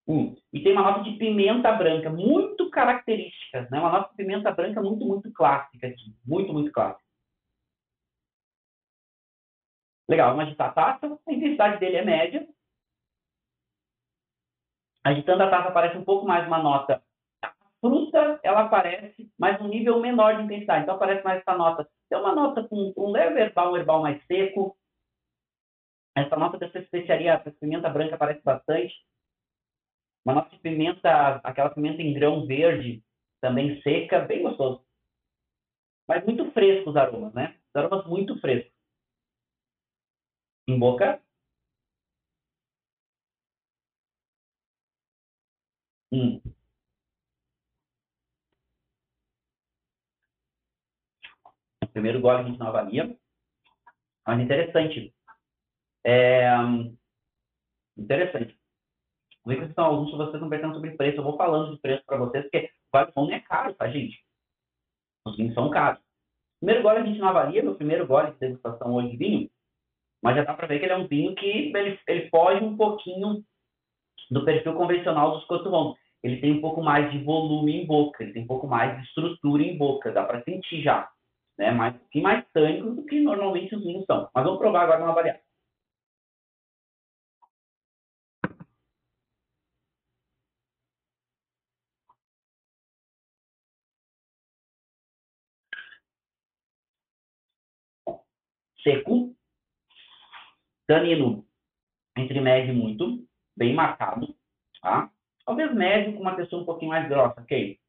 Hum. 0.08 0.36
E 0.52 0.62
tem 0.64 0.74
uma 0.74 0.84
nota 0.84 1.04
de 1.04 1.18
pimenta 1.18 1.72
branca 1.74 2.10
muito 2.10 2.70
característica, 2.70 3.68
né? 3.72 3.80
Uma 3.80 3.92
nota 3.92 4.10
de 4.10 4.16
pimenta 4.18 4.52
branca 4.52 4.82
muito 4.82 5.06
muito 5.06 5.32
clássica 5.32 5.88
aqui, 5.88 6.16
muito 6.26 6.52
muito 6.52 6.72
clássica. 6.72 7.04
Legal, 10.10 10.32
vamos 10.32 10.48
agitar 10.48 10.70
a 10.70 10.74
taça. 10.74 11.20
A 11.28 11.34
intensidade 11.34 11.80
dele 11.80 11.98
é 11.98 12.06
média. 12.06 12.48
Agitando 15.04 15.44
a 15.44 15.50
taça 15.50 15.70
aparece 15.70 15.98
um 15.98 16.04
pouco 16.04 16.28
mais 16.28 16.46
uma 16.46 16.62
nota. 16.62 17.02
A 17.42 17.54
fruta, 17.80 18.40
ela 18.44 18.62
aparece, 18.64 19.32
mas 19.40 19.60
um 19.62 19.68
nível 19.68 20.00
menor 20.00 20.36
de 20.36 20.44
intensidade. 20.44 20.84
Então 20.84 20.96
aparece 20.96 21.24
mais 21.24 21.40
essa 21.40 21.58
nota. 21.58 21.88
É 22.12 22.18
uma 22.18 22.36
nota 22.36 22.68
com 22.68 22.94
um 22.98 23.12
leve 23.12 23.40
herbal, 23.40 23.72
um 23.72 23.78
herbal 23.78 24.02
mais 24.02 24.22
seco. 24.26 24.78
Essa 26.16 26.36
nota 26.36 26.58
dessa 26.58 26.80
especiaria, 26.80 27.34
essa 27.34 27.52
pimenta 27.52 27.90
branca 27.90 28.16
aparece 28.16 28.42
bastante. 28.44 28.94
Uma 30.26 30.42
de 30.50 30.58
pimenta, 30.60 31.36
aquela 31.44 31.70
pimenta 31.70 32.02
em 32.02 32.14
grão 32.14 32.46
verde, 32.46 33.04
também 33.42 33.82
seca, 33.82 34.20
bem 34.20 34.44
gostoso. 34.44 34.84
Mas 36.08 36.24
muito 36.26 36.52
fresco 36.52 36.92
os 36.92 36.96
aromas, 36.96 37.34
né? 37.34 37.56
Os 37.70 37.76
aromas 37.76 38.06
muito 38.06 38.40
frescos 38.40 38.72
em 40.68 40.78
boca. 40.80 41.22
Hum. 46.12 46.42
Primeiro 51.94 52.20
gole 52.22 52.40
a 52.40 52.44
gente 52.44 52.60
não. 52.60 52.72
Mas 54.26 54.40
interessante. 54.40 55.14
É... 56.06 56.50
Interessante. 57.98 58.61
Que 59.44 59.54
estão 59.54 59.86
alguns 59.86 60.12
vocês 60.12 60.42
não 60.42 60.50
perguntando 60.50 60.76
sobre 60.76 60.92
preço. 60.92 61.18
Eu 61.18 61.24
vou 61.24 61.38
falando 61.38 61.74
de 61.74 61.82
preço 61.82 62.04
para 62.06 62.18
vocês, 62.18 62.44
porque 62.44 62.70
o 62.94 63.26
não 63.26 63.34
é 63.34 63.40
caro, 63.40 63.74
tá, 63.74 63.90
gente? 63.90 64.20
Os 65.26 65.36
vinhos 65.36 65.54
são 65.54 65.70
caros. 65.70 66.02
Primeiro 66.60 66.84
gole 66.84 67.00
a 67.00 67.04
gente 67.04 67.20
não 67.20 67.30
avalia, 67.30 67.64
meu 67.64 67.76
primeiro 67.76 68.06
gole 68.06 68.32
de 68.32 68.40
degustação 68.40 68.94
hoje 68.94 69.12
de 69.12 69.18
vinho 69.18 69.50
mas 70.22 70.36
já 70.36 70.44
dá 70.44 70.54
para 70.54 70.68
ver 70.68 70.80
que 70.80 70.86
ele 70.86 70.94
é 70.94 70.98
um 70.98 71.08
vinho 71.08 71.34
que 71.34 71.72
ele, 71.76 72.00
ele 72.08 72.30
foge 72.30 72.64
um 72.64 72.78
pouquinho 72.78 73.44
do 74.30 74.46
perfil 74.46 74.76
convencional 74.76 75.32
dos 75.32 75.46
Coturons. 75.46 75.98
Ele 76.24 76.40
tem 76.40 76.52
um 76.54 76.62
pouco 76.62 76.84
mais 76.84 77.12
de 77.12 77.18
volume 77.24 77.82
em 77.82 77.86
boca, 77.86 78.24
ele 78.24 78.34
tem 78.34 78.44
um 78.44 78.48
pouco 78.48 78.68
mais 78.68 78.96
de 78.96 79.08
estrutura 79.08 79.64
em 79.64 79.76
boca, 79.76 80.12
dá 80.12 80.24
para 80.24 80.44
sentir 80.44 80.84
já. 80.84 81.10
Né? 81.58 81.72
Mas 81.72 81.96
tem 82.12 82.22
mais 82.22 82.46
tânicos 82.54 82.96
do 82.96 83.06
que 83.06 83.20
normalmente 83.20 83.76
os 83.76 83.84
vinhos 83.84 84.06
são. 84.06 84.30
Mas 84.34 84.44
vamos 84.44 84.60
provar 84.60 84.84
agora 84.84 85.04
uma 85.04 85.16
variável. 85.16 85.41
Seco, 98.84 99.36
Tanino 100.88 101.46
entre 102.18 102.40
médio 102.42 102.74
e 102.74 102.78
muito, 102.78 103.26
bem 103.56 103.74
marcado, 103.74 104.36
tá? 104.82 105.10
Talvez 105.46 105.74
médio 105.74 106.14
com 106.14 106.22
uma 106.22 106.36
textura 106.36 106.62
um 106.62 106.66
pouquinho 106.66 106.90
mais 106.90 107.08
grossa, 107.08 107.42
ok? 107.42 107.80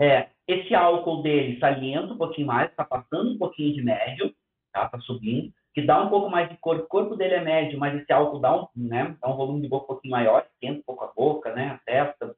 É, 0.00 0.30
esse 0.46 0.74
álcool 0.74 1.22
dele 1.22 1.58
salienta 1.58 2.12
um 2.12 2.18
pouquinho 2.18 2.46
mais, 2.46 2.70
está 2.70 2.84
passando 2.84 3.32
um 3.32 3.38
pouquinho 3.38 3.74
de 3.74 3.82
médio, 3.82 4.34
tá? 4.72 4.86
Está 4.86 5.00
subindo, 5.00 5.52
que 5.74 5.82
dá 5.82 6.02
um 6.02 6.08
pouco 6.08 6.30
mais 6.30 6.48
de 6.48 6.56
corpo. 6.58 6.84
O 6.84 6.88
corpo 6.88 7.16
dele 7.16 7.34
é 7.34 7.44
médio, 7.44 7.78
mas 7.78 8.00
esse 8.00 8.12
álcool 8.12 8.40
dá 8.40 8.62
um, 8.62 8.68
né, 8.76 9.16
dá 9.20 9.28
um 9.28 9.36
volume 9.36 9.62
de 9.62 9.68
boca 9.68 9.84
um 9.84 9.88
pouquinho 9.88 10.12
maior, 10.12 10.46
esquenta 10.52 10.80
um 10.80 10.82
pouco 10.82 11.04
a 11.04 11.12
boca, 11.12 11.54
né, 11.54 11.68
a 11.70 11.78
testa. 11.78 12.36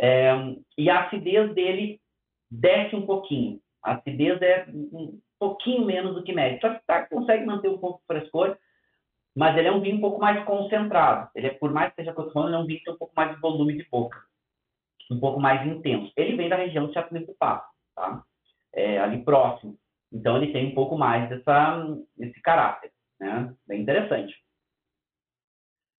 É, 0.00 0.32
e 0.76 0.88
a 0.88 1.06
acidez 1.06 1.54
dele 1.54 2.00
desce 2.50 2.94
um 2.94 3.04
pouquinho. 3.04 3.60
A 3.82 3.94
acidez 3.94 4.40
é 4.42 4.66
pouquinho 5.38 5.84
menos 5.84 6.14
do 6.14 6.22
que 6.22 6.32
médio. 6.32 6.60
Só 6.60 6.74
que 6.74 6.84
tá, 6.86 7.06
consegue 7.06 7.44
manter 7.44 7.68
um 7.68 7.78
pouco 7.78 8.00
de 8.00 8.06
frescor, 8.06 8.56
mas 9.34 9.56
ele 9.56 9.68
é 9.68 9.72
um 9.72 9.80
vinho 9.80 9.96
um 9.96 10.00
pouco 10.00 10.20
mais 10.20 10.44
concentrado. 10.44 11.30
Ele 11.34 11.46
é, 11.46 11.50
por 11.50 11.72
mais 11.72 11.90
que 11.90 11.96
seja 11.96 12.10
acostumado, 12.10 12.48
ele 12.48 12.56
é 12.56 12.58
um 12.58 12.66
vinho 12.66 12.78
que 12.78 12.84
tem 12.84 12.94
um 12.94 12.98
pouco 12.98 13.14
mais 13.16 13.34
de 13.34 13.40
volume 13.40 13.76
de 13.76 13.88
boca, 13.88 14.20
um 15.10 15.20
pouco 15.20 15.40
mais 15.40 15.66
intenso. 15.66 16.12
Ele 16.16 16.36
vem 16.36 16.48
da 16.48 16.56
região 16.56 16.86
do 16.86 16.92
Chapinho 16.92 17.26
do 17.26 17.34
Papo, 17.34 17.68
tá? 17.94 18.24
É, 18.72 18.98
ali 18.98 19.22
próximo. 19.22 19.78
Então 20.12 20.36
ele 20.36 20.52
tem 20.52 20.66
um 20.66 20.74
pouco 20.74 20.96
mais 20.96 21.28
dessa, 21.28 21.86
desse 22.16 22.40
caráter, 22.40 22.90
né? 23.20 23.54
Bem 23.66 23.82
interessante. 23.82 24.34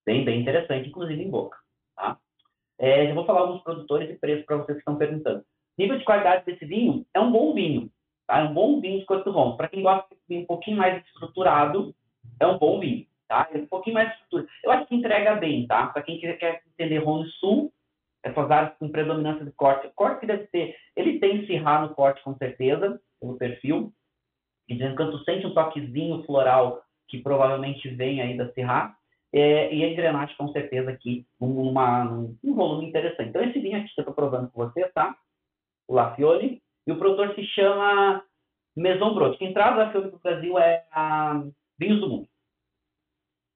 Bem, 0.06 0.26
bem 0.26 0.42
interessante, 0.42 0.90
inclusive 0.90 1.22
em 1.22 1.30
boca, 1.30 1.58
tá? 1.96 2.18
É, 2.80 3.10
eu 3.10 3.16
vou 3.16 3.26
falar 3.26 3.42
alguns 3.42 3.62
produtores 3.62 4.10
e 4.10 4.18
preços 4.18 4.46
para 4.46 4.58
vocês 4.58 4.78
que 4.78 4.82
estão 4.82 4.98
perguntando. 4.98 5.46
Nível 5.78 5.98
de 5.98 6.04
qualidade 6.04 6.46
desse 6.46 6.66
vinho 6.66 7.06
é 7.14 7.20
um 7.20 7.32
bom 7.32 7.54
vinho, 7.54 7.90
Tá? 8.30 8.42
É 8.42 8.44
um 8.44 8.54
bom 8.54 8.80
vinho 8.80 9.00
de 9.00 9.06
Coto 9.06 9.34
Bom. 9.34 9.58
Para 9.58 9.68
quem 9.68 9.82
gosta 9.82 10.08
de 10.14 10.22
vinho 10.30 10.44
um 10.44 10.46
pouquinho 10.46 10.78
mais 10.78 11.04
estruturado, 11.04 11.96
é 12.40 12.46
um 12.46 12.60
bom 12.60 12.80
vinho. 12.80 13.08
Tá? 13.28 13.50
É 13.52 13.58
um 13.58 13.66
pouquinho 13.66 13.96
mais 13.96 14.14
estruturado. 14.14 14.50
Eu 14.64 14.72
acho 14.72 14.86
que 14.86 14.96
entrega 14.96 15.36
bem, 15.36 15.66
tá? 15.66 15.88
Para 15.88 16.04
quem 16.04 16.20
quer 16.20 16.62
entender 16.72 17.00
Rhône 17.00 17.28
Sul, 17.40 17.74
essas 18.24 18.52
áreas 18.52 18.78
com 18.78 18.88
predominância 18.90 19.44
de 19.44 19.52
corte. 19.52 19.88
O 19.88 19.94
corte 19.94 20.20
que 20.20 20.28
deve 20.28 20.46
ter, 20.48 20.76
ele 20.96 21.20
tem 21.20 21.46
Sirá 21.48 21.82
no 21.82 21.96
corte 21.96 22.22
com 22.24 22.36
certeza, 22.38 23.02
pelo 23.20 23.36
perfil. 23.36 23.92
E 24.68 24.78
que 24.78 24.96
tu 24.96 25.24
sente 25.24 25.48
um 25.48 25.54
toquezinho 25.54 26.24
floral 26.24 26.84
que 27.08 27.18
provavelmente 27.18 27.90
vem 27.90 28.22
aí 28.22 28.38
da 28.38 28.52
Sirá. 28.54 28.96
É, 29.32 29.74
e 29.74 29.84
a 29.84 29.90
engrenagem 29.90 30.36
com 30.38 30.52
certeza 30.52 30.90
aqui 30.92 31.26
numa, 31.40 32.04
num 32.04 32.56
volume 32.56 32.88
interessante. 32.88 33.30
Então 33.30 33.44
esse 33.44 33.60
vinho 33.60 33.78
aqui 33.78 33.94
que 33.94 34.00
eu 34.00 34.04
estou 34.04 34.14
provando 34.14 34.52
com 34.52 34.64
você, 34.66 34.88
tá? 34.90 35.16
O 35.88 35.94
Lafioli, 35.94 36.62
e 36.90 36.92
o 36.92 36.98
produtor 36.98 37.36
se 37.36 37.46
chama 37.46 38.24
Maison 38.76 39.14
Brot. 39.14 39.38
Quem 39.38 39.54
traz 39.54 39.78
a 39.78 39.92
filme 39.92 40.10
para 40.10 40.18
o 40.18 40.22
Brasil 40.22 40.58
é 40.58 40.88
a 40.92 41.40
Vinhos 41.78 42.02
do 42.02 42.10
Mundo. 42.10 42.28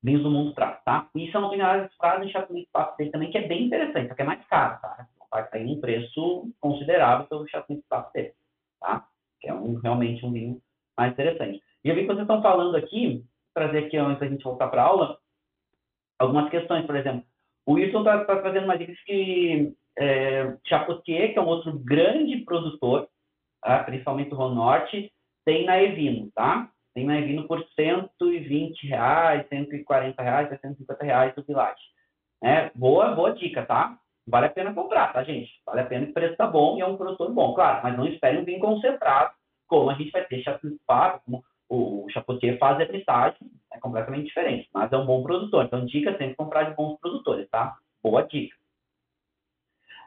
Vinhos 0.04 0.22
do 0.22 0.30
Mundo 0.30 0.54
traz, 0.54 0.84
tá? 0.84 1.10
E 1.16 1.26
isso 1.26 1.36
é 1.36 1.40
uma 1.40 1.50
vinhada 1.50 1.90
traz 2.00 2.24
em 2.24 2.30
Chapelier 2.30 2.68
Passo 2.72 2.96
dele 2.96 3.10
também, 3.10 3.32
que 3.32 3.40
é 3.40 3.48
bem 3.48 3.64
interessante, 3.64 4.10
só 4.10 4.14
que 4.14 4.22
é 4.22 4.26
mais 4.26 4.46
caro, 4.46 4.80
tá? 4.80 5.08
Vai 5.32 5.50
cair 5.50 5.66
um 5.66 5.82
preço 5.82 6.48
considerável 6.62 7.26
pelo 7.26 7.48
Chapelier 7.48 7.84
Passo 7.90 8.14
dele, 8.14 8.34
tá? 8.80 9.08
Que 9.42 9.50
é 9.50 9.54
um, 9.56 9.80
realmente 9.80 10.24
um 10.24 10.32
vinho 10.32 10.62
mais 10.96 11.14
interessante. 11.14 11.60
E 11.84 11.90
eu 11.90 11.96
vi 11.96 12.02
que 12.02 12.08
vocês 12.08 12.22
estão 12.22 12.40
falando 12.40 12.76
aqui, 12.76 13.26
trazer 13.56 13.86
aqui 13.86 13.98
antes 13.98 14.20
da 14.20 14.28
gente 14.28 14.44
voltar 14.44 14.68
para 14.68 14.84
a 14.84 14.86
aula, 14.86 15.18
algumas 16.20 16.52
questões, 16.52 16.86
por 16.86 16.96
exemplo. 16.96 17.24
O 17.66 17.74
Wilson 17.74 18.02
está 18.02 18.26
tá 18.26 18.42
trazendo 18.42 18.66
uma 18.66 18.78
dica 18.78 18.94
que 19.08 19.74
é, 19.98 20.56
Chapoutier, 20.68 21.34
que 21.34 21.40
é 21.40 21.42
um 21.42 21.48
outro 21.48 21.80
grande 21.80 22.38
produtor, 22.46 23.10
tá? 23.64 23.84
principalmente 23.84 24.34
o 24.34 24.50
Norte, 24.50 25.12
tem 25.46 25.66
na 25.66 25.82
Evino, 25.82 26.30
tá? 26.34 26.70
Tem 26.94 27.06
na 27.06 27.18
Evino 27.20 27.48
por 27.48 27.64
120 27.76 28.88
reais, 28.88 29.48
140 29.50 30.22
reais, 30.22 30.50
150 30.62 31.04
reais 31.04 31.36
do 31.36 31.44
Village. 31.44 31.82
É, 32.44 32.70
boa, 32.76 33.16
boa 33.16 33.32
dica, 33.34 33.66
tá? 33.66 33.98
Vale 34.28 34.48
a 34.48 34.50
pena 34.50 34.74
comprar, 34.74 35.12
tá, 35.12 35.24
gente? 35.24 35.52
Vale 35.66 35.82
a 35.82 35.86
pena, 35.86 36.06
o 36.06 36.14
preço 36.14 36.36
tá 36.38 36.48
bom 36.48 36.78
e 36.78 36.82
é 36.82 36.86
um 36.86 36.98
produtor 36.98 37.32
bom, 37.34 37.54
claro, 37.54 37.82
mas 37.84 37.98
não 37.98 38.06
espere 38.06 38.38
um 38.38 38.46
vinho 38.46 38.60
concentrado, 38.60 39.34
como 39.68 39.90
a 39.90 39.96
gente 39.96 40.12
vai 40.12 40.24
ter 40.26 40.42
Chapoutier, 40.44 40.80
como 41.26 41.44
o 41.70 42.06
Chapoutier 42.10 42.58
faz 42.58 42.80
a 42.80 42.92
mensagem, 42.92 43.40
é 43.74 43.80
completamente 43.80 44.28
diferente, 44.28 44.70
mas 44.74 44.92
é 44.92 44.98
um 44.98 45.06
bom 45.06 45.24
produtor. 45.24 45.66
Então, 45.66 45.86
dica 45.86 46.12
sempre 46.18 46.36
comprar 46.36 46.64
de 46.64 46.76
bons 46.76 47.00
produtores, 47.00 47.50
tá? 47.50 47.76
Boa 48.02 48.22
dica. 48.22 48.56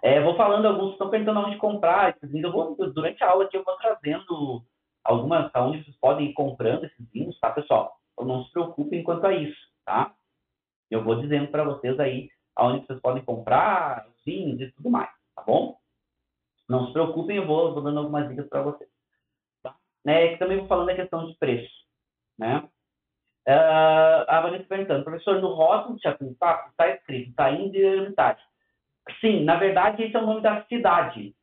É, 0.06 0.20
vou 0.20 0.36
falando, 0.36 0.66
alguns 0.66 0.92
estão 0.92 1.10
perguntando 1.10 1.40
onde 1.40 1.56
comprar 1.56 2.10
esses 2.10 2.30
vinhos. 2.30 2.44
Eu 2.44 2.52
vou, 2.52 2.76
durante 2.92 3.24
a 3.24 3.28
aula 3.28 3.42
aqui 3.42 3.56
eu 3.56 3.64
vou 3.64 3.76
trazendo 3.76 4.64
algumas, 5.02 5.50
onde 5.56 5.82
vocês 5.82 5.96
podem 5.96 6.30
ir 6.30 6.32
comprando 6.32 6.84
esses 6.84 7.10
vinhos, 7.10 7.36
tá, 7.40 7.50
pessoal? 7.50 7.98
Então 8.12 8.24
não 8.24 8.44
se 8.44 8.52
preocupem 8.52 9.02
quanto 9.02 9.26
a 9.26 9.34
isso, 9.34 9.58
tá? 9.84 10.14
Eu 10.88 11.02
vou 11.02 11.20
dizendo 11.20 11.48
para 11.48 11.64
vocês 11.64 11.98
aí 11.98 12.30
aonde 12.54 12.86
vocês 12.86 13.00
podem 13.00 13.24
comprar 13.24 14.06
os 14.08 14.24
vinhos 14.24 14.60
e 14.60 14.70
tudo 14.74 14.90
mais, 14.90 15.10
tá 15.34 15.42
bom? 15.42 15.76
Não 16.68 16.86
se 16.86 16.92
preocupem, 16.92 17.38
eu 17.38 17.46
vou, 17.48 17.74
vou 17.74 17.82
dando 17.82 17.98
algumas 17.98 18.28
dicas 18.28 18.48
para 18.48 18.62
vocês. 18.62 18.88
Tá? 19.60 19.74
É, 20.06 20.36
também 20.36 20.58
vou 20.58 20.68
falando 20.68 20.86
da 20.86 20.94
questão 20.94 21.26
de 21.26 21.36
preço, 21.36 21.74
né? 22.38 22.58
Uh, 23.48 24.22
a 24.28 24.40
Vanessa 24.40 24.66
perguntando, 24.68 25.02
professor, 25.02 25.40
no 25.40 25.52
rótulo 25.52 25.98
de 25.98 26.08
está 26.08 26.88
escrito, 26.90 27.30
está 27.30 27.50
indo 27.50 27.72
de 27.72 28.00
metade. 28.02 28.40
Sim, 29.20 29.44
na 29.44 29.56
verdade, 29.56 30.02
esse 30.02 30.16
é 30.16 30.18
o 30.18 30.26
nome 30.26 30.40
da 30.40 30.64
cidade. 30.66 31.34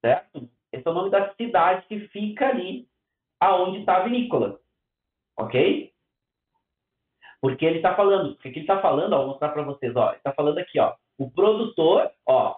certo? 0.00 0.48
Esse 0.72 0.86
é 0.86 0.90
o 0.90 0.94
nome 0.94 1.10
da 1.10 1.32
cidade 1.34 1.86
que 1.86 2.08
fica 2.08 2.48
ali 2.48 2.86
aonde 3.40 3.80
está 3.80 3.96
a 3.96 4.04
vinícola, 4.04 4.60
ok? 5.38 5.92
Porque 7.40 7.64
ele 7.64 7.76
está 7.76 7.94
falando, 7.94 8.32
o 8.32 8.36
que 8.36 8.48
ele 8.48 8.60
está 8.60 8.80
falando, 8.80 9.14
ó, 9.14 9.18
vou 9.18 9.28
mostrar 9.28 9.48
para 9.50 9.62
vocês, 9.62 9.96
ó, 9.96 10.08
ele 10.10 10.18
está 10.18 10.32
falando 10.32 10.58
aqui, 10.58 10.78
ó, 10.78 10.94
o 11.18 11.30
produtor, 11.30 12.10
ó, 12.26 12.56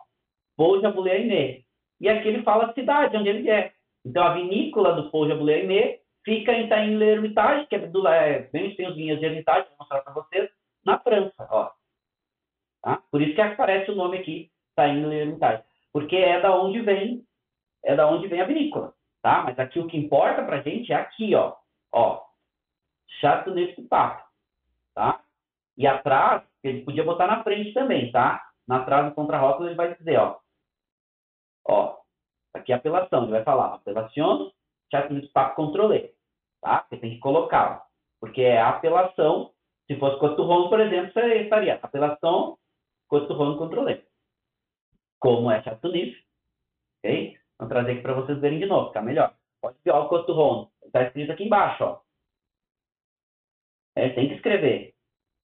Paul 0.57 0.81
Jaboulet 0.81 1.65
e 2.01 2.09
aqui 2.09 2.29
ele 2.29 2.43
fala 2.43 2.67
a 2.67 2.75
cidade 2.75 3.17
onde 3.17 3.29
ele 3.29 3.49
é. 3.49 3.73
Então, 4.05 4.25
a 4.25 4.35
vinícola 4.35 4.95
do 4.95 5.11
Paul 5.11 5.29
Jaboulet 5.29 6.01
fica 6.25 6.53
em 6.53 6.69
Tain-l'Hermitage, 6.69 7.67
que 7.69 7.77
é 7.77 7.79
do 7.87 8.07
é, 8.09 8.41
bem 8.53 8.75
tem 8.75 8.89
os 8.89 8.97
vinhos 8.97 9.21
de 9.21 9.27
Hermitage, 9.27 9.69
vou 9.69 9.79
mostrar 9.79 10.01
para 10.01 10.13
vocês, 10.13 10.51
na 10.85 10.99
França, 10.99 11.49
ó. 11.51 11.71
Tá? 12.83 13.01
Por 13.11 13.23
isso 13.23 13.35
que 13.35 13.41
aparece 13.41 13.91
o 13.91 13.95
nome 13.95 14.19
aqui, 14.19 14.51
Tain-l'Hermitage, 14.75 15.63
porque 15.93 16.17
é 16.17 16.41
da 16.41 16.55
onde 16.57 16.81
vem, 16.81 17.25
é 17.85 17.95
da 17.95 18.09
onde 18.09 18.27
vem 18.27 18.41
a 18.41 18.45
vinícola, 18.45 18.93
tá? 19.23 19.43
Mas 19.45 19.59
aqui 19.59 19.79
o 19.79 19.87
que 19.87 19.97
importa 19.97 20.43
para 20.43 20.63
gente 20.63 20.93
é 20.93 20.97
aqui, 20.97 21.35
ó, 21.35 21.55
ó, 21.93 22.25
Chateauneuf 23.21 23.81
du 23.81 23.87
Pape, 23.87 24.25
tá? 24.95 25.21
E 25.77 25.87
atrás, 25.87 26.43
ele 26.63 26.83
podia 26.83 27.05
botar 27.05 27.27
na 27.27 27.43
frente 27.45 27.73
também, 27.73 28.11
tá? 28.11 28.43
Na 28.67 28.85
trás 28.85 29.07
do 29.07 29.15
contrarótulo 29.15 29.69
ele 29.69 29.77
vai 29.77 29.95
dizer, 29.95 30.19
ó, 30.19 30.39
ó, 31.65 31.99
aqui 32.53 32.73
é 32.73 32.77
apelação, 32.77 33.23
ele 33.23 33.33
vai 33.33 33.45
falar, 33.45 33.75
apelação, 33.75 34.51
Chateauneuf 34.91 35.27
du 35.27 35.33
Pape 35.33 35.55
controlé, 35.55 36.11
tá? 36.61 36.85
Você 36.89 36.97
tem 36.97 37.11
que 37.11 37.19
colocar, 37.21 37.87
porque 38.19 38.43
é 38.43 38.61
apelação, 38.61 39.53
se 39.87 39.97
fosse 39.99 40.19
Coturron, 40.19 40.69
por 40.69 40.81
exemplo, 40.81 41.13
você 41.13 41.43
estaria 41.43 41.75
apelação, 41.75 42.59
Coturron 43.13 43.59
controlé. 43.59 44.07
Como 45.21 45.51
é 45.51 45.63
Chateauneuf, 45.63 46.17
ok? 46.99 47.39
Vou 47.59 47.69
trazer 47.69 47.93
aqui 47.93 48.01
para 48.01 48.15
vocês 48.15 48.41
verem 48.41 48.59
de 48.59 48.65
novo, 48.65 48.89
ficar 48.89 49.03
melhor. 49.03 49.37
Pode 49.61 49.77
ver 49.85 49.91
o 49.91 50.09
Coturron, 50.09 50.71
está 50.87 51.03
escrito 51.03 51.31
aqui 51.31 51.45
embaixo, 51.45 51.85
ó. 51.85 52.01
É, 53.95 54.09
tem 54.09 54.29
que 54.29 54.37
escrever. 54.37 54.95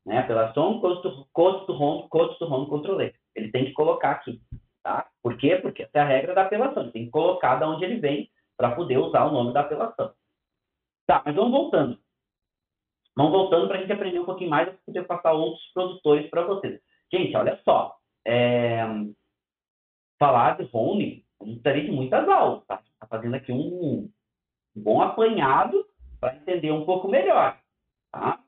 Né? 0.07 0.17
Apelação, 0.17 0.81
Coturron, 0.81 2.09
Coturron 2.09 2.67
controlé. 2.71 3.13
Ele 3.35 3.53
tem 3.53 3.67
que 3.67 3.73
colocar 3.75 4.13
aqui. 4.13 4.41
Tá? 4.83 5.07
Por 5.23 5.37
quê? 5.37 5.57
Porque 5.57 5.83
essa 5.83 5.99
é 5.99 6.01
a 6.01 6.07
regra 6.07 6.35
da 6.35 6.45
apelação. 6.47 6.85
Ele 6.85 6.93
tem 6.93 7.05
que 7.05 7.11
colocar 7.11 7.57
de 7.57 7.65
onde 7.65 7.85
ele 7.85 8.01
vem 8.01 8.31
para 8.57 8.75
poder 8.75 8.97
usar 8.97 9.27
o 9.27 9.33
nome 9.33 9.53
da 9.53 9.61
apelação. 9.61 10.15
Tá, 11.07 11.23
mas 11.23 11.35
vamos 11.35 11.53
voltando. 11.53 12.01
Vamos 13.15 13.33
voltando 13.33 13.69
para 13.69 13.77
a 13.77 13.81
gente 13.83 13.93
aprender 13.93 14.21
um 14.21 14.25
pouquinho 14.25 14.49
mais 14.49 14.73
e 14.73 14.77
poder 14.87 15.07
passar 15.07 15.33
outros 15.35 15.71
produtores 15.75 16.31
para 16.31 16.47
vocês. 16.47 16.88
Gente, 17.13 17.37
olha 17.37 17.59
só. 17.65 17.97
É... 18.27 18.85
Falar 20.19 20.57
de 20.57 20.65
Rony, 20.65 21.25
precisaria 21.39 21.85
de 21.85 21.91
muitas 21.91 22.29
aulas, 22.29 22.65
tá? 22.67 22.83
Está 22.95 23.07
fazendo 23.07 23.37
aqui 23.37 23.53
um, 23.53 24.11
bom 24.75 25.01
apanhado 25.01 25.85
para 26.21 26.37
entender 26.37 26.73
um 26.73 26.85
pouco 26.85 27.09
melhor, 27.09 27.59
tá? 28.11 28.41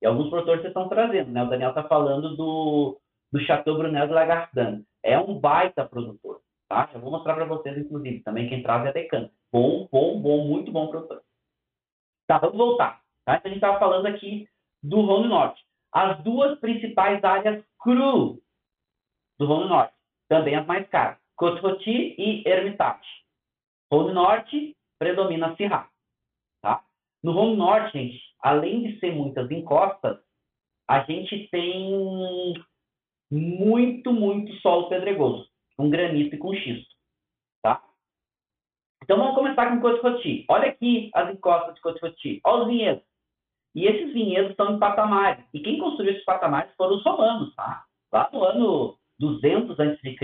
E 0.00 0.06
alguns 0.06 0.30
produtores 0.30 0.62
vocês 0.62 0.70
estão 0.70 0.88
trazendo, 0.88 1.30
né? 1.30 1.42
O 1.42 1.48
Daniel 1.50 1.70
está 1.70 1.84
falando 1.84 2.34
do, 2.36 2.98
do 3.30 3.40
Chateau 3.40 3.76
Brunel 3.76 4.06
de 4.06 4.14
Lagardin. 4.14 4.84
É 5.02 5.18
um 5.18 5.38
baita 5.38 5.84
produtor, 5.84 6.40
tá? 6.68 6.88
Já 6.92 6.98
vou 6.98 7.10
mostrar 7.10 7.34
para 7.34 7.44
vocês, 7.44 7.76
inclusive, 7.76 8.20
também 8.20 8.48
quem 8.48 8.62
traz 8.62 8.86
é 8.86 8.88
a 8.88 8.92
Decan. 8.92 9.30
Bom, 9.52 9.88
bom, 9.92 10.20
bom, 10.20 10.46
muito 10.46 10.72
bom 10.72 10.88
produtor. 10.88 11.22
Tá, 12.26 12.38
vamos 12.38 12.56
voltar. 12.56 13.02
Tá? 13.26 13.36
Então, 13.36 13.50
a 13.50 13.54
gente 13.54 13.56
estava 13.56 13.78
falando 13.78 14.06
aqui 14.06 14.48
do 14.82 15.00
Rhône 15.02 15.28
Norte. 15.28 15.62
As 15.92 16.22
duas 16.22 16.58
principais 16.60 17.22
áreas 17.24 17.64
cru 17.80 18.40
do 19.38 19.46
Rhône 19.46 19.68
Norte, 19.68 19.94
também 20.28 20.54
as 20.54 20.66
mais 20.66 20.88
caras, 20.88 21.18
Côte-Rôti 21.36 22.14
e 22.18 22.46
Hermitage. 22.46 23.08
Rhône 23.90 24.12
Norte 24.12 24.76
predomina 24.98 25.56
Syrah. 25.56 25.88
Tá? 26.62 26.84
No 27.22 27.32
Rhône 27.32 27.56
Norte, 27.56 27.92
gente, 27.92 28.22
além 28.40 28.82
de 28.82 29.00
ser 29.00 29.14
muitas 29.14 29.50
encostas, 29.50 30.18
a 30.88 31.02
gente 31.04 31.48
tem 31.48 32.54
muito, 33.30 34.12
muito 34.12 34.52
solo 34.60 34.88
pedregoso, 34.88 35.48
com 35.76 35.88
granito 35.88 36.34
e 36.34 36.38
com 36.38 36.54
xisto. 36.54 36.94
Tá? 37.62 37.82
Então 39.02 39.16
vamos 39.16 39.34
começar 39.34 39.70
com 39.70 39.80
Côte-Rôti. 39.80 40.44
Olha 40.48 40.68
aqui 40.68 41.10
as 41.14 41.32
encostas 41.32 41.74
de 41.74 41.80
Côte-Rôti. 41.80 42.40
Olha 42.44 42.62
os 42.62 42.68
vinhedos. 42.68 43.09
E 43.74 43.86
esses 43.86 44.12
vinhedos 44.12 44.50
estão 44.50 44.74
em 44.74 44.78
patamares. 44.78 45.44
E 45.54 45.60
quem 45.60 45.78
construiu 45.78 46.12
esses 46.12 46.24
patamares 46.24 46.72
foram 46.76 46.96
os 46.96 47.04
romanos, 47.04 47.54
tá? 47.54 47.84
Lá 48.12 48.28
no 48.32 48.44
ano 48.44 48.98
200 49.18 49.78
a.C. 49.78 50.16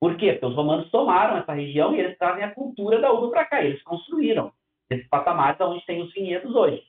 Por 0.00 0.16
quê? 0.16 0.32
Porque 0.32 0.46
os 0.46 0.54
romanos 0.54 0.90
tomaram 0.90 1.38
essa 1.38 1.54
região 1.54 1.94
e 1.94 2.00
eles 2.00 2.18
trazem 2.18 2.44
a 2.44 2.54
cultura 2.54 3.00
da 3.00 3.10
uva 3.10 3.30
para 3.30 3.46
cá. 3.46 3.64
Eles 3.64 3.82
construíram 3.82 4.52
esses 4.90 5.08
patamares 5.08 5.60
onde 5.60 5.84
tem 5.86 6.02
os 6.02 6.12
vinhedos 6.12 6.54
hoje. 6.54 6.82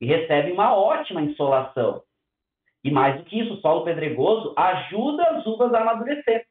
E 0.00 0.06
recebem 0.06 0.52
uma 0.52 0.74
ótima 0.74 1.22
insolação. 1.22 2.02
E 2.82 2.90
mais 2.90 3.18
do 3.18 3.24
que 3.24 3.38
isso, 3.38 3.54
o 3.54 3.60
solo 3.60 3.84
pedregoso 3.84 4.54
ajuda 4.56 5.22
as 5.30 5.46
uvas 5.46 5.72
a 5.72 5.82
amadurecer. 5.82 6.46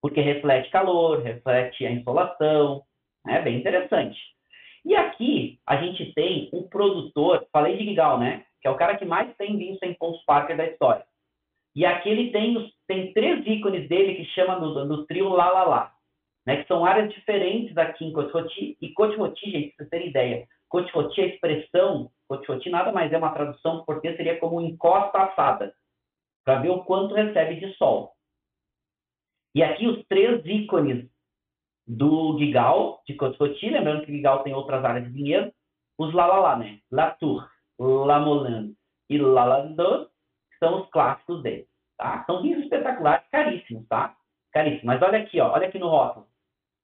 Porque 0.00 0.20
reflete 0.20 0.70
calor, 0.70 1.20
reflete 1.20 1.84
a 1.84 1.90
insolação. 1.90 2.82
É 3.26 3.42
bem 3.42 3.58
interessante. 3.58 4.18
E 4.84 4.94
aqui 4.96 5.58
a 5.66 5.76
gente 5.76 6.12
tem 6.14 6.48
o 6.52 6.68
produtor, 6.68 7.46
falei 7.52 7.76
de 7.76 7.84
Gigal, 7.84 8.18
né? 8.18 8.44
Que 8.60 8.68
é 8.68 8.70
o 8.70 8.76
cara 8.76 8.96
que 8.96 9.04
mais 9.04 9.34
tem 9.36 9.56
vinho 9.56 9.78
sem 9.78 9.94
Pons 9.94 10.22
Parker 10.24 10.56
da 10.56 10.66
história. 10.66 11.04
E 11.74 11.84
aqui 11.86 12.08
ele 12.08 12.30
tem, 12.30 12.72
tem 12.86 13.12
três 13.12 13.46
ícones 13.46 13.88
dele 13.88 14.14
que 14.14 14.24
chama 14.26 14.58
no, 14.58 14.84
no 14.84 15.06
trio 15.06 15.28
La 15.28 15.50
La 15.50 15.64
La, 15.64 15.94
né? 16.46 16.62
Que 16.62 16.68
são 16.68 16.84
áreas 16.84 17.12
diferentes 17.12 17.76
aqui 17.76 18.04
em 18.04 18.12
Cote 18.12 18.76
E 18.80 18.92
Cote 18.92 19.50
gente, 19.50 19.74
pra 19.76 19.84
vocês 19.84 19.90
terem 19.90 20.08
ideia, 20.08 20.48
Cote 20.68 21.20
a 21.20 21.26
expressão, 21.26 22.10
Cote 22.28 22.70
nada 22.70 22.92
mais 22.92 23.12
é 23.12 23.18
uma 23.18 23.32
tradução 23.32 23.84
portuguesa, 23.84 24.16
seria 24.16 24.38
como 24.38 24.60
encosta 24.60 25.18
assada, 25.18 25.74
para 26.44 26.60
ver 26.60 26.70
o 26.70 26.84
quanto 26.84 27.14
recebe 27.14 27.56
de 27.56 27.74
sol. 27.74 28.12
E 29.54 29.62
aqui 29.62 29.86
os 29.86 30.04
três 30.06 30.44
ícones 30.46 31.08
do 31.90 32.38
Gigal, 32.38 33.02
de 33.04 33.14
Cote 33.14 33.68
lembrando 33.68 34.06
que 34.06 34.12
Gigal 34.12 34.44
tem 34.44 34.54
outras 34.54 34.84
áreas 34.84 35.06
de 35.06 35.10
vinhedo, 35.10 35.52
os 35.98 36.14
Lalala, 36.14 36.56
né? 36.56 36.78
Latour, 36.88 37.50
Lamolin 37.78 38.76
e 39.08 39.18
Lalandot 39.18 40.08
são 40.60 40.82
os 40.82 40.90
clássicos 40.90 41.42
dele, 41.42 41.66
tá? 41.98 42.24
São 42.26 42.42
vinhos 42.42 42.62
espetaculares, 42.62 43.26
caríssimos, 43.30 43.88
tá? 43.88 44.16
Caríssimos. 44.52 44.84
Mas 44.84 45.02
olha 45.02 45.18
aqui, 45.18 45.40
ó, 45.40 45.52
olha 45.52 45.66
aqui 45.66 45.80
no 45.80 45.88
rótulo. 45.88 46.28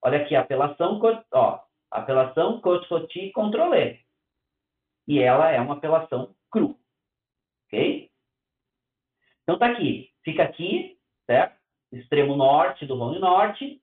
Olha 0.03 0.23
aqui, 0.23 0.35
apelação, 0.35 1.01
ó, 1.33 1.61
apelação 1.91 2.61
Cote 2.61 3.31
Controlé. 3.33 4.01
E 5.07 5.21
ela 5.21 5.53
é 5.53 5.61
uma 5.61 5.75
apelação 5.75 6.35
cru, 6.51 6.77
ok? 7.67 8.11
Então 9.45 9.57
tá 9.57 9.67
aqui, 9.67 10.11
fica 10.25 10.43
aqui, 10.43 10.99
certo? 11.27 11.57
Extremo 11.93 12.35
norte 12.35 12.85
do 12.85 12.97
Rhône 12.97 13.21
Norte, 13.21 13.81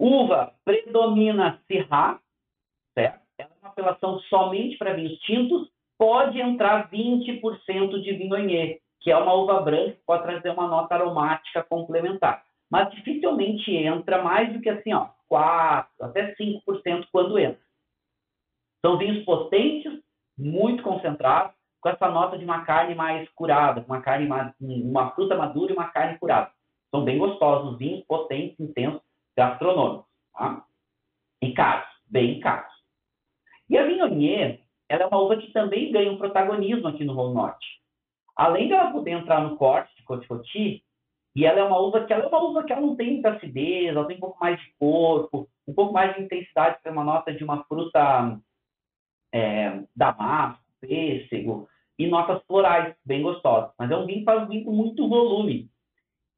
Uva 0.00 0.54
predomina 0.64 1.60
Syrah, 1.66 2.18
certo? 2.94 3.20
É 3.36 3.46
uma 3.60 3.68
apelação 3.68 4.18
somente 4.20 4.78
para 4.78 4.94
vinhos 4.94 5.18
tintos. 5.20 5.68
Pode 5.98 6.40
entrar 6.40 6.90
20% 6.90 8.00
de 8.00 8.12
Viognier, 8.14 8.78
que 9.00 9.10
é 9.10 9.16
uma 9.18 9.34
uva 9.34 9.60
branca 9.60 9.92
que 9.92 10.04
pode 10.06 10.22
trazer 10.22 10.48
uma 10.48 10.66
nota 10.66 10.94
aromática 10.94 11.62
complementar. 11.62 12.42
Mas 12.70 12.90
dificilmente 12.92 13.70
entra 13.76 14.22
mais 14.22 14.50
do 14.50 14.62
que 14.62 14.70
assim, 14.70 14.94
ó, 14.94 15.08
4, 15.28 15.90
até 16.00 16.34
5% 16.34 17.06
quando 17.12 17.38
entra. 17.38 17.60
São 18.80 18.96
vinhos 18.96 19.22
potentes, 19.26 20.00
muito 20.38 20.82
concentrados, 20.82 21.54
com 21.78 21.90
essa 21.90 22.08
nota 22.08 22.38
de 22.38 22.44
uma 22.44 22.64
carne 22.64 22.94
mais 22.94 23.28
curada, 23.30 23.84
uma 23.86 24.00
carne 24.00 24.26
uma 24.58 25.10
fruta 25.10 25.36
madura 25.36 25.72
e 25.72 25.76
uma 25.76 25.88
carne 25.88 26.18
curada. 26.18 26.50
São 26.90 27.04
bem 27.04 27.18
gostosos, 27.18 27.76
vinhos 27.76 28.02
potentes, 28.06 28.58
intensos, 28.58 29.02
gastronômicos, 29.36 30.06
tá? 30.32 30.64
E 31.42 31.52
caros, 31.52 31.88
bem 32.06 32.40
caros. 32.40 32.72
E 33.68 33.78
a 33.78 33.84
Viognier, 33.84 34.60
ela 34.88 35.04
é 35.04 35.06
uma 35.06 35.20
uva 35.20 35.36
que 35.36 35.52
também 35.52 35.92
ganha 35.92 36.10
um 36.10 36.18
protagonismo 36.18 36.88
aqui 36.88 37.04
no 37.04 37.14
Rhône 37.14 37.34
Norte. 37.34 37.80
Além 38.36 38.68
dela 38.68 38.90
poder 38.90 39.12
entrar 39.12 39.40
no 39.42 39.56
corte 39.56 39.94
de 39.96 40.02
Cote 40.02 40.82
e 41.36 41.44
ela 41.44 41.60
é 41.60 41.62
uma 41.62 41.78
uva 41.78 42.04
que 42.04 42.12
ela 42.12 42.24
é 42.24 42.26
uma 42.26 42.42
uva 42.42 42.64
que 42.64 42.72
ela 42.72 42.80
não 42.80 42.96
tem 42.96 43.12
muita 43.12 43.30
acidez, 43.30 43.86
ela 43.86 44.06
tem 44.06 44.16
um 44.16 44.20
pouco 44.20 44.38
mais 44.40 44.58
de 44.60 44.74
corpo, 44.78 45.48
um 45.66 45.72
pouco 45.72 45.92
mais 45.92 46.14
de 46.14 46.22
intensidade, 46.22 46.82
tem 46.82 46.92
uma 46.92 47.04
nota 47.04 47.32
de 47.32 47.44
uma 47.44 47.62
fruta 47.64 48.40
é, 49.32 49.84
damasco, 49.94 50.62
pêssego, 50.80 51.68
e 51.98 52.08
notas 52.08 52.42
florais 52.46 52.96
bem 53.04 53.22
gostosas. 53.22 53.70
Mas 53.78 53.90
é 53.90 53.96
um 53.96 54.06
vinho 54.06 54.20
que 54.20 54.24
faz 54.24 54.42
um 54.42 54.48
vinho 54.48 54.64
com 54.64 54.72
muito 54.72 55.08
volume. 55.08 55.70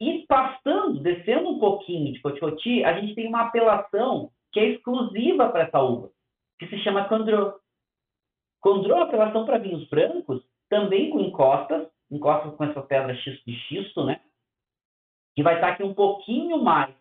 E 0.02 0.26
passando, 0.26 0.98
descendo 0.98 1.48
um 1.48 1.60
pouquinho 1.60 2.12
de 2.12 2.20
Cotiroti, 2.20 2.82
a 2.82 3.00
gente 3.00 3.14
tem 3.14 3.28
uma 3.28 3.42
apelação 3.42 4.32
que 4.50 4.58
é 4.58 4.70
exclusiva 4.70 5.48
para 5.48 5.62
essa 5.62 5.80
uva, 5.80 6.10
que 6.58 6.66
se 6.66 6.76
chama 6.78 7.08
Condro. 7.08 7.54
Condro 8.60 8.96
é 8.96 9.02
apelação 9.02 9.46
para 9.46 9.58
vinhos 9.58 9.88
brancos, 9.88 10.42
também 10.68 11.08
com 11.10 11.20
encostas, 11.20 11.86
encostas 12.10 12.52
com 12.56 12.64
essa 12.64 12.82
pedra 12.82 13.14
de 13.14 13.56
xisto, 13.68 14.04
né? 14.04 14.20
Que 15.36 15.42
vai 15.44 15.54
estar 15.54 15.68
aqui 15.68 15.84
um 15.84 15.94
pouquinho 15.94 16.60
mais 16.60 16.92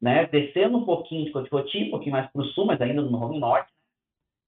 né, 0.00 0.26
descendo 0.28 0.78
um 0.78 0.86
pouquinho 0.86 1.26
de 1.26 1.32
Cotiroti, 1.32 1.84
um 1.84 1.90
pouquinho 1.90 2.12
mais 2.12 2.30
para 2.30 2.40
o 2.40 2.46
sul, 2.46 2.64
mas 2.64 2.80
ainda 2.80 3.02
no 3.02 3.28
Rio 3.28 3.38
Norte, 3.38 3.70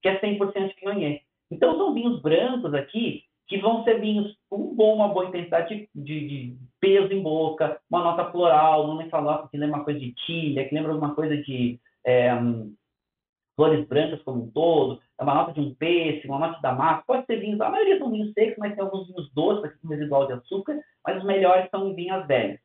que 0.01 0.09
é 0.09 0.19
100% 0.19 0.69
de 0.69 0.81
Viognier. 0.81 1.23
Então, 1.51 1.77
são 1.77 1.93
vinhos 1.93 2.19
brancos 2.23 2.73
aqui, 2.73 3.26
que 3.47 3.59
vão 3.59 3.85
ser 3.85 4.01
vinhos 4.01 4.37
com 4.51 4.75
bom, 4.75 4.95
uma 4.97 5.09
boa 5.09 5.27
intensidade 5.27 5.89
de, 5.95 6.29
de, 6.29 6.57
peso 6.81 7.13
em 7.13 7.23
boca, 7.23 7.81
uma 7.89 8.03
nota 8.03 8.31
floral, 8.31 8.87
não 8.87 8.97
me 8.97 9.09
falar 9.09 9.49
que 9.49 9.57
lembra 9.57 9.79
uma 9.79 9.85
coisa 9.85 10.01
de 10.01 10.13
tilha, 10.13 10.69
que 10.69 10.75
lembra 10.75 10.93
alguma 10.93 11.15
coisa 11.15 11.37
de 11.37 11.81
é, 12.05 12.31
flores 13.57 13.87
brancas 13.89 14.23
como 14.23 14.45
um 14.45 14.51
todo, 14.51 15.01
é 15.19 15.23
uma 15.23 15.35
nota 15.35 15.53
de 15.53 15.61
um 15.61 15.75
pêssego, 15.75 16.33
uma 16.33 16.47
nota 16.47 16.57
de 16.57 16.63
damasco, 16.63 17.07
pode 17.07 17.27
ser 17.27 17.41
vinhos, 17.41 17.61
a 17.61 17.71
maioria 17.71 17.99
são 17.99 18.11
vinhos 18.11 18.33
secos, 18.33 18.59
mas 18.59 18.75
tem 18.75 18.85
alguns 18.85 19.07
vinhos 19.09 19.33
doces 19.33 19.65
aqui 19.65 19.79
com 19.81 19.89
residual 19.89 20.27
de 20.27 20.35
açúcar, 20.35 20.79
mas 21.05 21.19
os 21.19 21.25
melhores 21.25 21.69
são 21.71 21.95
vinhas 21.95 22.27
velhas. 22.27 22.61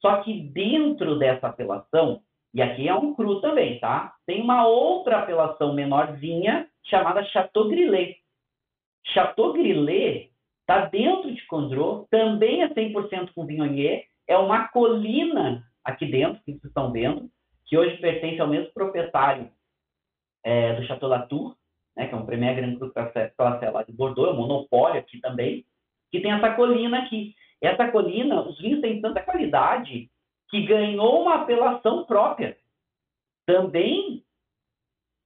Só 0.00 0.22
que 0.22 0.42
dentro 0.52 1.18
dessa 1.18 1.46
apelação, 1.46 2.20
e 2.52 2.60
aqui 2.60 2.88
é 2.88 2.94
um 2.94 3.14
cru 3.14 3.40
também, 3.40 3.78
tá? 3.78 4.14
Tem 4.26 4.42
uma 4.42 4.66
outra 4.66 5.20
apelação 5.20 5.72
menorzinha 5.72 6.68
chamada 6.84 7.24
Chateau 7.24 7.68
Grillet. 7.68 8.16
Chateau 9.06 9.52
Grillet 9.52 10.30
está 10.60 10.86
dentro 10.86 11.32
de 11.32 11.46
Condro, 11.46 12.06
também 12.10 12.62
é 12.62 12.68
100% 12.68 13.32
com 13.34 13.46
Viognier, 13.46 14.06
é 14.26 14.36
uma 14.36 14.68
colina 14.68 15.62
aqui 15.84 16.06
dentro, 16.06 16.42
que 16.42 16.52
vocês 16.52 16.64
estão 16.64 16.90
vendo, 16.90 17.30
que 17.66 17.76
hoje 17.76 17.98
pertence 17.98 18.40
ao 18.40 18.48
mesmo 18.48 18.72
proprietário 18.72 19.50
é, 20.42 20.74
do 20.74 20.86
Chateau 20.86 21.08
Latour, 21.08 21.54
né, 21.96 22.06
que 22.08 22.14
é 22.14 22.16
um 22.16 22.26
Premier 22.26 22.56
Grand 22.56 22.76
Cru 22.76 22.92
Classé 22.92 23.70
lá 23.70 23.82
de 23.82 23.92
Bordeaux, 23.92 24.30
é 24.30 24.32
um 24.32 24.36
monopólio 24.36 24.98
aqui 24.98 25.20
também, 25.20 25.64
que 26.10 26.20
tem 26.20 26.32
essa 26.32 26.54
colina 26.54 27.00
aqui. 27.00 27.34
Essa 27.60 27.90
colina, 27.90 28.42
os 28.42 28.58
vinhos 28.58 28.80
têm 28.80 29.00
tanta 29.00 29.22
qualidade 29.22 30.10
que 30.48 30.66
ganhou 30.66 31.22
uma 31.22 31.42
apelação 31.42 32.04
própria. 32.04 32.56
Também 33.46 34.22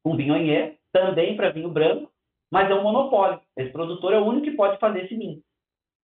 com 0.02 0.16
Viognier, 0.16 0.78
também 0.92 1.36
para 1.36 1.50
vinho 1.50 1.68
branco, 1.68 2.10
mas 2.50 2.70
é 2.70 2.74
um 2.74 2.82
monopólio. 2.82 3.40
Esse 3.56 3.70
produtor 3.72 4.12
é 4.12 4.18
o 4.18 4.24
único 4.24 4.46
que 4.46 4.56
pode 4.56 4.78
fazer 4.78 5.04
esse 5.04 5.16
vinho. 5.16 5.42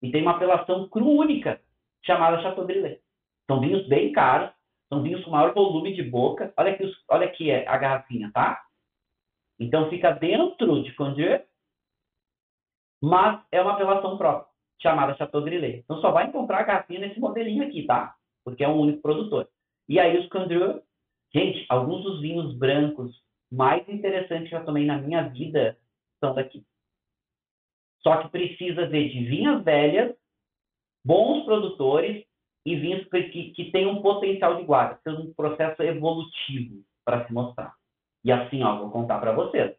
E 0.01 0.11
tem 0.11 0.21
uma 0.21 0.31
apelação 0.31 0.87
cru 0.89 1.09
única, 1.09 1.61
chamada 2.05 2.41
Chateau 2.41 2.65
Brillet. 2.65 3.01
São 3.49 3.59
vinhos 3.59 3.87
bem 3.87 4.11
caros, 4.11 4.51
são 4.89 5.01
vinhos 5.01 5.23
com 5.23 5.31
maior 5.31 5.53
volume 5.53 5.95
de 5.95 6.03
boca. 6.03 6.53
Olha 6.57 6.73
aqui, 6.73 6.91
olha 7.09 7.25
aqui 7.25 7.51
a 7.51 7.77
garrafinha, 7.77 8.31
tá? 8.33 8.61
Então 9.59 9.89
fica 9.89 10.11
dentro 10.11 10.83
de 10.83 10.93
Condieu, 10.93 11.41
mas 13.01 13.41
é 13.51 13.61
uma 13.61 13.73
apelação 13.73 14.17
própria, 14.17 14.51
chamada 14.81 15.15
Chateau 15.15 15.41
Grillet. 15.41 15.79
Então 15.79 16.01
só 16.01 16.11
vai 16.11 16.27
encontrar 16.27 16.59
a 16.59 16.63
garrafinha 16.63 16.99
nesse 16.99 17.19
modelinho 17.19 17.65
aqui, 17.65 17.83
tá? 17.83 18.15
Porque 18.43 18.63
é 18.63 18.67
um 18.67 18.79
único 18.79 19.01
produtor. 19.01 19.47
E 19.87 19.99
aí 19.99 20.17
os 20.17 20.27
Condieu, 20.27 20.81
gente, 21.33 21.65
alguns 21.69 22.03
dos 22.03 22.21
vinhos 22.21 22.53
brancos 22.57 23.23
mais 23.51 23.87
interessantes 23.87 24.49
que 24.49 24.55
eu 24.55 24.65
tomei 24.65 24.85
na 24.85 24.97
minha 24.97 25.29
vida 25.29 25.77
são 26.23 26.33
daqui. 26.33 26.63
Só 28.01 28.21
que 28.21 28.29
precisa 28.29 28.87
ver 28.87 29.09
de 29.09 29.25
vinhas 29.25 29.61
velhas, 29.63 30.15
bons 31.05 31.43
produtores 31.43 32.25
e 32.65 32.75
vinhos 32.77 33.05
que, 33.09 33.51
que, 33.51 33.71
têm 33.71 33.87
um 33.87 34.01
potencial 34.01 34.55
de 34.55 34.63
guarda, 34.63 34.99
que 35.03 35.09
um 35.09 35.33
processo 35.33 35.83
evolutivo 35.83 36.83
para 37.03 37.27
se 37.27 37.33
mostrar. 37.33 37.73
E 38.23 38.31
assim, 38.31 38.63
ó, 38.63 38.77
vou 38.77 38.91
contar 38.91 39.19
para 39.19 39.33
vocês. 39.33 39.75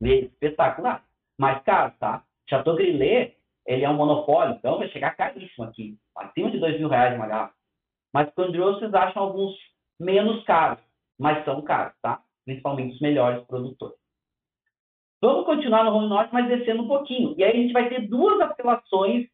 Espetacular. 0.00 1.04
Mas, 1.36 1.62
caro, 1.64 1.92
tá? 1.98 2.24
Chateau 2.48 2.76
Grillet, 2.76 3.36
ele 3.66 3.84
é 3.84 3.90
um 3.90 3.96
monopólio, 3.96 4.54
então 4.54 4.78
vai 4.78 4.88
chegar 4.88 5.16
caríssimo 5.16 5.64
aqui. 5.64 5.98
Acima 6.16 6.50
de 6.50 6.58
dois 6.58 6.78
mil 6.78 6.88
reais 6.88 7.16
uma 7.16 7.26
garrafa. 7.26 7.54
Mas 8.12 8.32
quando 8.34 8.56
vocês 8.56 8.92
acham 8.94 9.22
alguns 9.22 9.56
menos 9.98 10.44
caros, 10.44 10.82
mas 11.18 11.44
são 11.44 11.62
caros, 11.62 11.94
tá? 12.00 12.22
Principalmente 12.44 12.94
os 12.94 13.00
melhores 13.00 13.44
produtores. 13.46 13.99
Vamos 15.20 15.44
continuar 15.44 15.84
no 15.84 15.90
Rony 15.90 16.08
Norte, 16.08 16.32
mas 16.32 16.48
descendo 16.48 16.82
um 16.82 16.88
pouquinho. 16.88 17.34
E 17.36 17.44
aí 17.44 17.50
a 17.50 17.56
gente 17.56 17.72
vai 17.72 17.88
ter 17.88 18.08
duas 18.08 18.40
apelações 18.40 19.28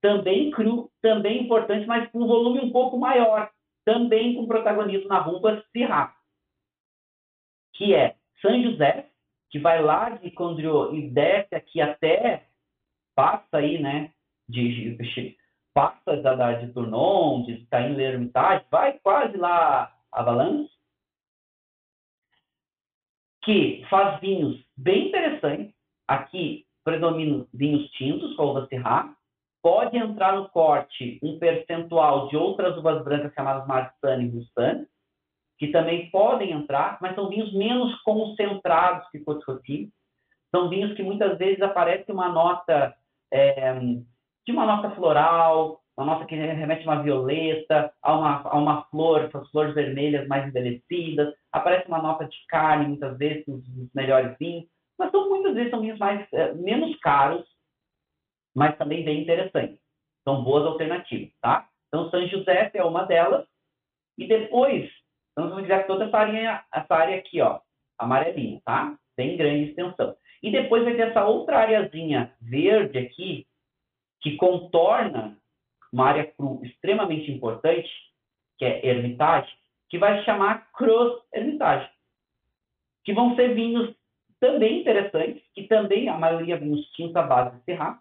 também 0.00 0.50
cru, 0.50 0.90
também 1.02 1.42
importantes, 1.42 1.86
mas 1.86 2.08
com 2.10 2.22
um 2.22 2.26
volume 2.26 2.60
um 2.60 2.70
pouco 2.70 2.96
maior, 2.96 3.50
também 3.84 4.34
com 4.34 4.46
protagonismo 4.46 5.08
na 5.08 5.18
rumba 5.18 5.64
Sirra, 5.72 6.14
que 7.74 7.94
é 7.94 8.14
São 8.40 8.62
José, 8.62 9.08
que 9.50 9.58
vai 9.58 9.82
lá 9.82 10.10
de 10.10 10.30
Condrieu 10.30 10.94
e 10.94 11.08
desce 11.08 11.54
aqui 11.54 11.80
até, 11.80 12.46
passa 13.14 13.58
aí, 13.58 13.80
né, 13.80 14.12
de, 14.48 14.96
passa 15.74 16.16
da, 16.18 16.34
da 16.34 16.52
de 16.52 16.72
Tournon, 16.72 17.42
de 17.44 17.66
Taim 17.66 17.94
L'Hermitage, 17.94 18.64
vai 18.70 18.98
quase 19.00 19.36
lá 19.36 19.92
a 20.12 20.22
Valence, 20.22 20.70
que 23.46 23.84
faz 23.88 24.20
vinhos 24.20 24.60
bem 24.76 25.08
interessantes. 25.08 25.72
Aqui 26.08 26.66
predominam 26.84 27.46
vinhos 27.54 27.88
tintos, 27.92 28.34
com 28.34 28.46
uva 28.46 28.66
Syrah. 28.66 29.14
Pode 29.62 29.96
entrar 29.96 30.36
no 30.36 30.48
corte 30.48 31.18
um 31.22 31.38
percentual 31.38 32.28
de 32.28 32.36
outras 32.36 32.76
uvas 32.76 33.02
brancas 33.04 33.32
chamadas 33.34 33.66
Marsanne 33.66 34.26
e 34.26 34.30
Roussanne, 34.30 34.86
que 35.58 35.68
também 35.68 36.10
podem 36.10 36.50
entrar, 36.50 36.98
mas 37.00 37.14
são 37.14 37.28
vinhos 37.28 37.52
menos 37.54 37.94
concentrados 38.02 39.08
que 39.10 39.20
Côte 39.20 39.90
São 40.54 40.68
vinhos 40.68 40.94
que 40.94 41.02
muitas 41.02 41.38
vezes 41.38 41.62
aparece 41.62 42.10
uma 42.10 42.28
nota 42.28 42.94
é, 43.32 43.74
de 43.74 44.52
uma 44.52 44.66
nota 44.66 44.90
floral, 44.90 45.80
uma 45.96 46.06
nota 46.06 46.26
que 46.26 46.34
remete 46.34 46.86
a 46.86 46.92
uma 46.92 47.02
violeta, 47.02 47.92
a 48.02 48.14
uma, 48.14 48.42
a 48.42 48.56
uma 48.58 48.84
flor, 48.84 49.24
essas 49.24 49.48
flores 49.50 49.74
vermelhas 49.74 50.28
mais 50.28 50.46
envelhecidas, 50.46 51.34
aparece 51.50 51.88
uma 51.88 52.02
nota 52.02 52.26
de 52.26 52.36
carne, 52.48 52.88
muitas 52.88 53.16
vezes, 53.16 53.46
nos, 53.46 53.64
melhores 53.94 54.36
vinhos, 54.38 54.68
mas 54.98 55.10
são, 55.10 55.28
muitas 55.28 55.54
vezes 55.54 55.70
são 55.70 55.80
vinhos 55.80 55.98
mais, 55.98 56.26
é, 56.32 56.52
menos 56.52 56.94
caros, 57.00 57.46
mas 58.54 58.76
também 58.76 59.04
bem 59.04 59.22
interessantes. 59.22 59.78
São 60.22 60.44
boas 60.44 60.66
alternativas, 60.66 61.32
tá? 61.40 61.66
Então, 61.88 62.10
São 62.10 62.26
José 62.26 62.70
é 62.74 62.84
uma 62.84 63.04
delas, 63.04 63.46
e 64.18 64.26
depois, 64.26 64.90
então, 65.32 65.48
vamos 65.48 65.62
dizer 65.62 65.82
que 65.82 65.86
toda 65.86 66.06
essa 66.06 66.18
área, 66.18 66.64
essa 66.72 66.94
área 66.94 67.16
aqui, 67.16 67.40
ó, 67.40 67.60
amarelinha, 67.98 68.60
tá? 68.64 68.98
Tem 69.16 69.36
grande 69.36 69.70
extensão. 69.70 70.14
E 70.42 70.50
depois 70.50 70.84
vai 70.84 70.94
ter 70.94 71.08
essa 71.08 71.24
outra 71.24 71.58
areazinha 71.58 72.34
verde 72.40 72.98
aqui, 72.98 73.46
que 74.20 74.36
contorna 74.36 75.38
uma 75.96 76.08
área 76.08 76.26
cru 76.26 76.60
extremamente 76.62 77.32
importante, 77.32 77.88
que 78.58 78.66
é 78.66 78.86
Hermitage, 78.86 79.50
que 79.88 79.98
vai 79.98 80.22
chamar 80.24 80.70
Cross 80.72 81.22
Hermitage, 81.32 81.88
que 83.02 83.14
vão 83.14 83.34
ser 83.34 83.54
vinhos 83.54 83.94
também 84.38 84.80
interessantes, 84.80 85.42
que 85.54 85.62
também 85.62 86.10
a 86.10 86.18
maioria 86.18 86.58
vinhos 86.58 86.84
tintos 86.90 87.16
à 87.16 87.22
base 87.22 87.56
de 87.56 87.64
Serra, 87.64 87.98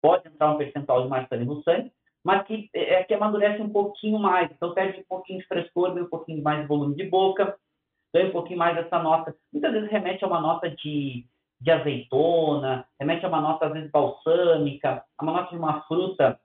pode 0.00 0.28
entrar 0.28 0.52
um 0.52 0.56
percentual 0.56 1.02
de 1.02 1.08
Marsanne 1.08 1.42
e 1.42 1.46
Roussanne, 1.48 1.92
mas 2.22 2.46
que, 2.46 2.70
é, 2.72 2.94
é, 2.94 3.04
que 3.04 3.12
amadurece 3.12 3.60
um 3.60 3.70
pouquinho 3.70 4.18
mais, 4.20 4.48
então 4.52 4.72
perde 4.72 5.00
um 5.00 5.04
pouquinho 5.08 5.40
de 5.40 5.46
frescor, 5.48 5.90
um 5.90 6.06
pouquinho 6.06 6.40
mais 6.44 6.60
de 6.60 6.68
volume 6.68 6.94
de 6.94 7.04
boca, 7.08 7.58
ganha 8.14 8.28
um 8.28 8.32
pouquinho 8.32 8.58
mais 8.60 8.76
dessa 8.76 9.02
nota, 9.02 9.34
muitas 9.52 9.72
vezes 9.72 9.90
remete 9.90 10.24
a 10.24 10.28
uma 10.28 10.40
nota 10.40 10.70
de, 10.70 11.26
de 11.60 11.70
azeitona, 11.72 12.86
remete 13.00 13.24
a 13.24 13.28
uma 13.28 13.40
nota 13.40 13.66
às 13.66 13.72
vezes 13.72 13.90
balsâmica, 13.90 15.04
a 15.18 15.24
uma 15.24 15.32
nota 15.32 15.50
de 15.50 15.56
uma 15.56 15.82
fruta 15.82 16.38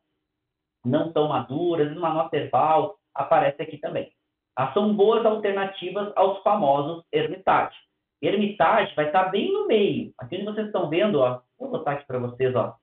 não 0.85 1.11
tão 1.11 1.27
maduras, 1.27 1.95
uma 1.95 2.13
nota 2.13 2.37
herbal, 2.37 2.97
aparece 3.13 3.61
aqui 3.61 3.77
também. 3.77 4.11
Ah, 4.55 4.71
são 4.73 4.95
boas 4.95 5.25
alternativas 5.25 6.13
aos 6.15 6.41
famosos 6.43 7.03
Hermitage. 7.11 7.75
Hermitage 8.21 8.95
vai 8.95 9.07
estar 9.07 9.25
bem 9.25 9.51
no 9.51 9.67
meio. 9.67 10.13
Aqui 10.17 10.35
onde 10.35 10.45
vocês 10.45 10.67
estão 10.67 10.89
vendo, 10.89 11.19
ó, 11.19 11.41
vou 11.59 11.71
botar 11.71 11.93
aqui 11.93 12.05
para 12.05 12.19
vocês, 12.19 12.55
ó, 12.55 12.75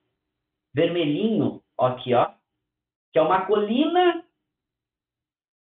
vermelhinho, 0.74 1.62
ó, 1.78 1.86
aqui, 1.86 2.12
ó, 2.14 2.30
que 3.12 3.18
é 3.18 3.22
uma 3.22 3.46
colina 3.46 4.24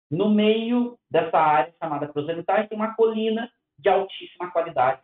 no 0.10 0.30
meio 0.30 0.98
dessa 1.10 1.38
área 1.38 1.74
chamada 1.82 2.08
Cruz 2.08 2.28
Hermitage, 2.30 2.70
tem 2.70 2.78
uma 2.78 2.96
colina 2.96 3.52
de 3.78 3.90
altíssima 3.90 4.50
qualidade 4.52 5.02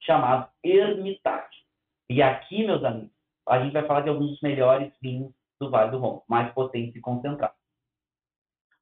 chamada 0.00 0.50
Hermitage. 0.62 1.62
E 2.10 2.22
aqui, 2.22 2.66
meus 2.66 2.84
amigos, 2.84 3.10
a 3.48 3.58
gente 3.60 3.72
vai 3.72 3.86
falar 3.86 4.02
de 4.02 4.10
alguns 4.10 4.32
dos 4.32 4.40
melhores 4.42 4.92
vinhos 5.00 5.32
do 5.62 5.70
Vale 5.70 5.90
do 5.92 5.98
Ron, 5.98 6.22
mais 6.28 6.52
potentes 6.52 6.94
e 6.96 7.00
concentrados. 7.00 7.56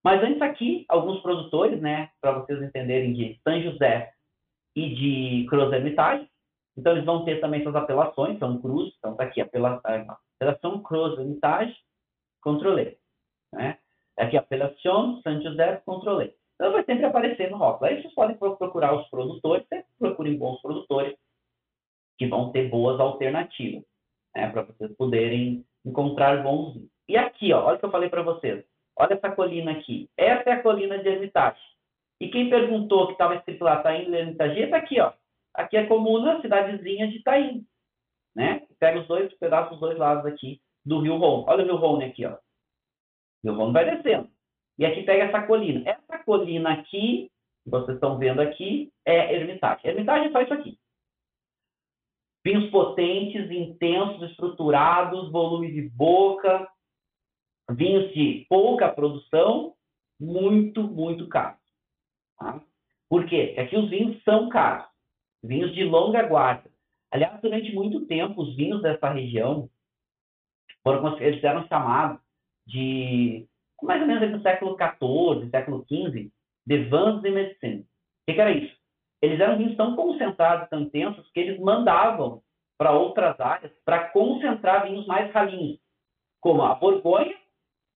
Mas 0.03 0.23
antes 0.23 0.41
aqui, 0.41 0.87
alguns 0.89 1.21
produtores, 1.21 1.81
né, 1.81 2.11
para 2.21 2.33
vocês 2.33 2.63
entenderem, 2.63 3.13
de 3.13 3.39
São 3.43 3.61
José 3.63 4.13
e 4.75 4.95
de 4.95 5.47
Cruz 5.49 5.71
Hermitage. 5.73 6.27
Então, 6.77 6.93
eles 6.93 7.05
vão 7.05 7.25
ter 7.25 7.41
também 7.41 7.63
suas 7.63 7.75
apelações, 7.77 8.39
são 8.39 8.61
cruz, 8.61 8.95
então 8.99 9.15
tá 9.15 9.25
aqui, 9.25 9.41
apela, 9.41 9.81
apelação 10.37 10.83
Cruz 10.83 11.19
Hermitage, 11.19 11.77
Controlé. 12.41 12.97
Né? 13.53 13.79
Aqui, 14.19 14.37
apelação 14.37 15.21
São 15.23 15.43
José, 15.43 15.77
Controlé. 15.85 16.33
Então, 16.55 16.73
vai 16.73 16.85
sempre 16.85 17.05
aparecer 17.05 17.51
no 17.51 17.59
rótulo. 17.59 17.91
Aí 17.91 18.01
vocês 18.01 18.15
podem 18.15 18.37
procurar 18.37 18.95
os 18.95 19.07
produtores, 19.11 19.67
sempre 19.69 19.87
procurem 19.99 20.39
bons 20.39 20.63
produtores, 20.63 21.15
que 22.17 22.27
vão 22.27 22.53
ter 22.53 22.69
boas 22.71 22.99
alternativas, 23.01 23.85
né, 24.35 24.51
para 24.51 24.63
vocês 24.63 24.95
poderem 24.97 25.67
encontrar 25.85 26.43
bons. 26.43 26.77
E 27.09 27.17
aqui, 27.17 27.53
ó, 27.53 27.65
olha 27.65 27.77
o 27.77 27.79
que 27.79 27.85
eu 27.85 27.91
falei 27.91 28.09
para 28.09 28.23
vocês. 28.23 28.65
Olha 28.97 29.15
essa 29.15 29.31
colina 29.31 29.73
aqui. 29.73 30.09
Essa 30.17 30.51
é 30.51 30.53
a 30.53 30.63
colina 30.63 30.99
de 30.99 31.09
Hermitage. 31.09 31.61
E 32.21 32.29
quem 32.29 32.51
perguntou 32.51 33.07
que 33.07 33.13
estava 33.13 33.37
escrito 33.37 33.65
lá 33.65 33.83
Taim 33.83 34.11
de 34.11 34.17
Hermitage, 34.17 34.61
está 34.61 34.77
aqui, 34.77 35.01
ó. 35.01 35.13
Aqui 35.55 35.77
é 35.77 35.81
a 35.81 35.89
comuna, 35.89 36.41
cidadezinha 36.41 37.09
de 37.09 37.23
Taim. 37.23 37.67
Né? 38.35 38.63
Pega 38.79 39.01
os 39.01 39.09
dois 39.09 39.33
pedaços 39.39 39.71
dos 39.71 39.81
dois 39.81 39.99
lados 39.99 40.27
aqui 40.27 40.61
do 40.85 41.01
rio 41.01 41.17
Rhône. 41.17 41.45
Olha 41.49 41.65
o 41.65 41.67
rio 41.67 41.77
Rhône 41.77 42.05
aqui, 42.05 42.27
ó. 42.27 42.33
O 42.33 42.37
rio 43.45 43.55
Rhône 43.55 43.73
vai 43.73 43.97
descendo. 43.97 44.29
E 44.79 44.87
aqui 44.87 45.03
pega 45.03 45.25
essa 45.25 45.47
colina. 45.47 45.83
Essa 45.89 46.23
colina 46.25 46.73
aqui, 46.73 47.31
que 47.65 47.71
vocês 47.71 47.97
estão 47.97 48.19
vendo 48.19 48.41
aqui, 48.41 48.93
é 49.05 49.35
Hermitage. 49.35 49.87
Hermitage 49.87 50.27
é 50.27 50.31
só 50.31 50.41
isso 50.43 50.55
aqui. 50.55 50.79
Vinhos 52.45 52.71
potentes, 52.71 53.51
intensos, 53.51 54.31
estruturados, 54.31 55.31
volume 55.31 55.73
de 55.73 55.89
boca, 55.91 56.67
vinhos 57.71 58.13
de 58.15 58.47
pouca 58.49 58.89
produção, 58.89 59.75
muito, 60.19 60.83
muito 60.83 61.29
caros. 61.29 61.61
Tá? 62.39 62.63
Por 63.09 63.27
quê? 63.27 63.49
Porque 63.49 63.61
aqui 63.61 63.77
os 63.77 63.91
vinhos 63.91 64.23
são 64.23 64.49
caros, 64.49 64.89
vinhos 65.43 65.75
de 65.75 65.85
longa 65.85 66.23
guarda. 66.23 66.71
Aliás, 67.11 67.41
durante 67.41 67.75
muito 67.75 68.07
tempo, 68.07 68.41
os 68.41 68.55
vinhos 68.55 68.81
dessa 68.83 69.11
região 69.11 69.69
foram, 70.83 71.19
eles 71.19 71.43
eram 71.43 71.67
chamados 71.67 72.21
de, 72.67 73.47
mais 73.83 74.01
ou 74.01 74.07
menos 74.07 74.31
no 74.31 74.43
século 74.43 74.77
XIV, 74.77 75.51
século 75.51 75.85
XV, 75.89 76.31
de 76.67 76.79
vins 76.85 77.21
de 77.21 77.31
medicine. 77.31 77.81
O 77.81 77.87
que, 78.27 78.35
que 78.35 78.41
era 78.41 78.53
isso? 78.53 78.80
Eles 79.23 79.39
eram 79.39 79.59
vinhos 79.59 79.77
tão 79.77 79.95
concentrados, 79.95 80.69
tão 80.69 80.81
intensos, 80.81 81.31
que 81.33 81.41
eles 81.41 81.61
mandavam 81.61 82.43
para 82.79 82.93
outras 82.93 83.39
áreas 83.39 83.73
para 83.85 84.09
concentrar 84.09 84.85
vinhos 84.85 85.07
mais 85.07 85.31
ralinhos, 85.33 85.79
como 86.41 86.63
a 86.63 86.75
Borgonha, 86.75 87.37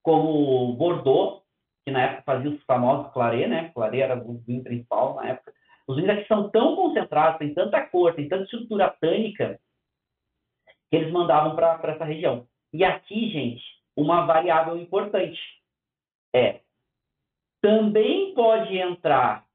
como 0.02 0.70
o 0.70 0.72
Bordeaux, 0.74 1.42
que 1.84 1.90
na 1.90 2.02
época 2.02 2.22
fazia 2.26 2.50
os 2.50 2.62
famosos 2.64 3.12
Claret, 3.12 3.46
né? 3.46 3.70
Claret 3.70 4.02
era 4.02 4.16
o 4.18 4.38
vinho 4.46 4.62
principal 4.62 5.14
na 5.14 5.28
época. 5.28 5.54
Os 5.86 5.96
vinhos 5.96 6.10
aqui 6.10 6.26
são 6.26 6.50
tão 6.50 6.76
concentrados, 6.76 7.38
tem 7.38 7.54
tanta 7.54 7.80
cor, 7.86 8.14
tem 8.14 8.28
tanta 8.28 8.44
estrutura 8.44 8.90
tânica, 9.00 9.58
que 10.90 10.96
eles 10.96 11.12
mandavam 11.12 11.56
para 11.56 11.92
essa 11.92 12.04
região. 12.04 12.46
E 12.72 12.84
aqui, 12.84 13.30
gente, 13.30 13.64
uma 13.96 14.26
variável 14.26 14.76
importante 14.76 15.40
é 16.34 16.60
também 17.60 18.34
pode 18.34 18.76
entrar 18.76 19.46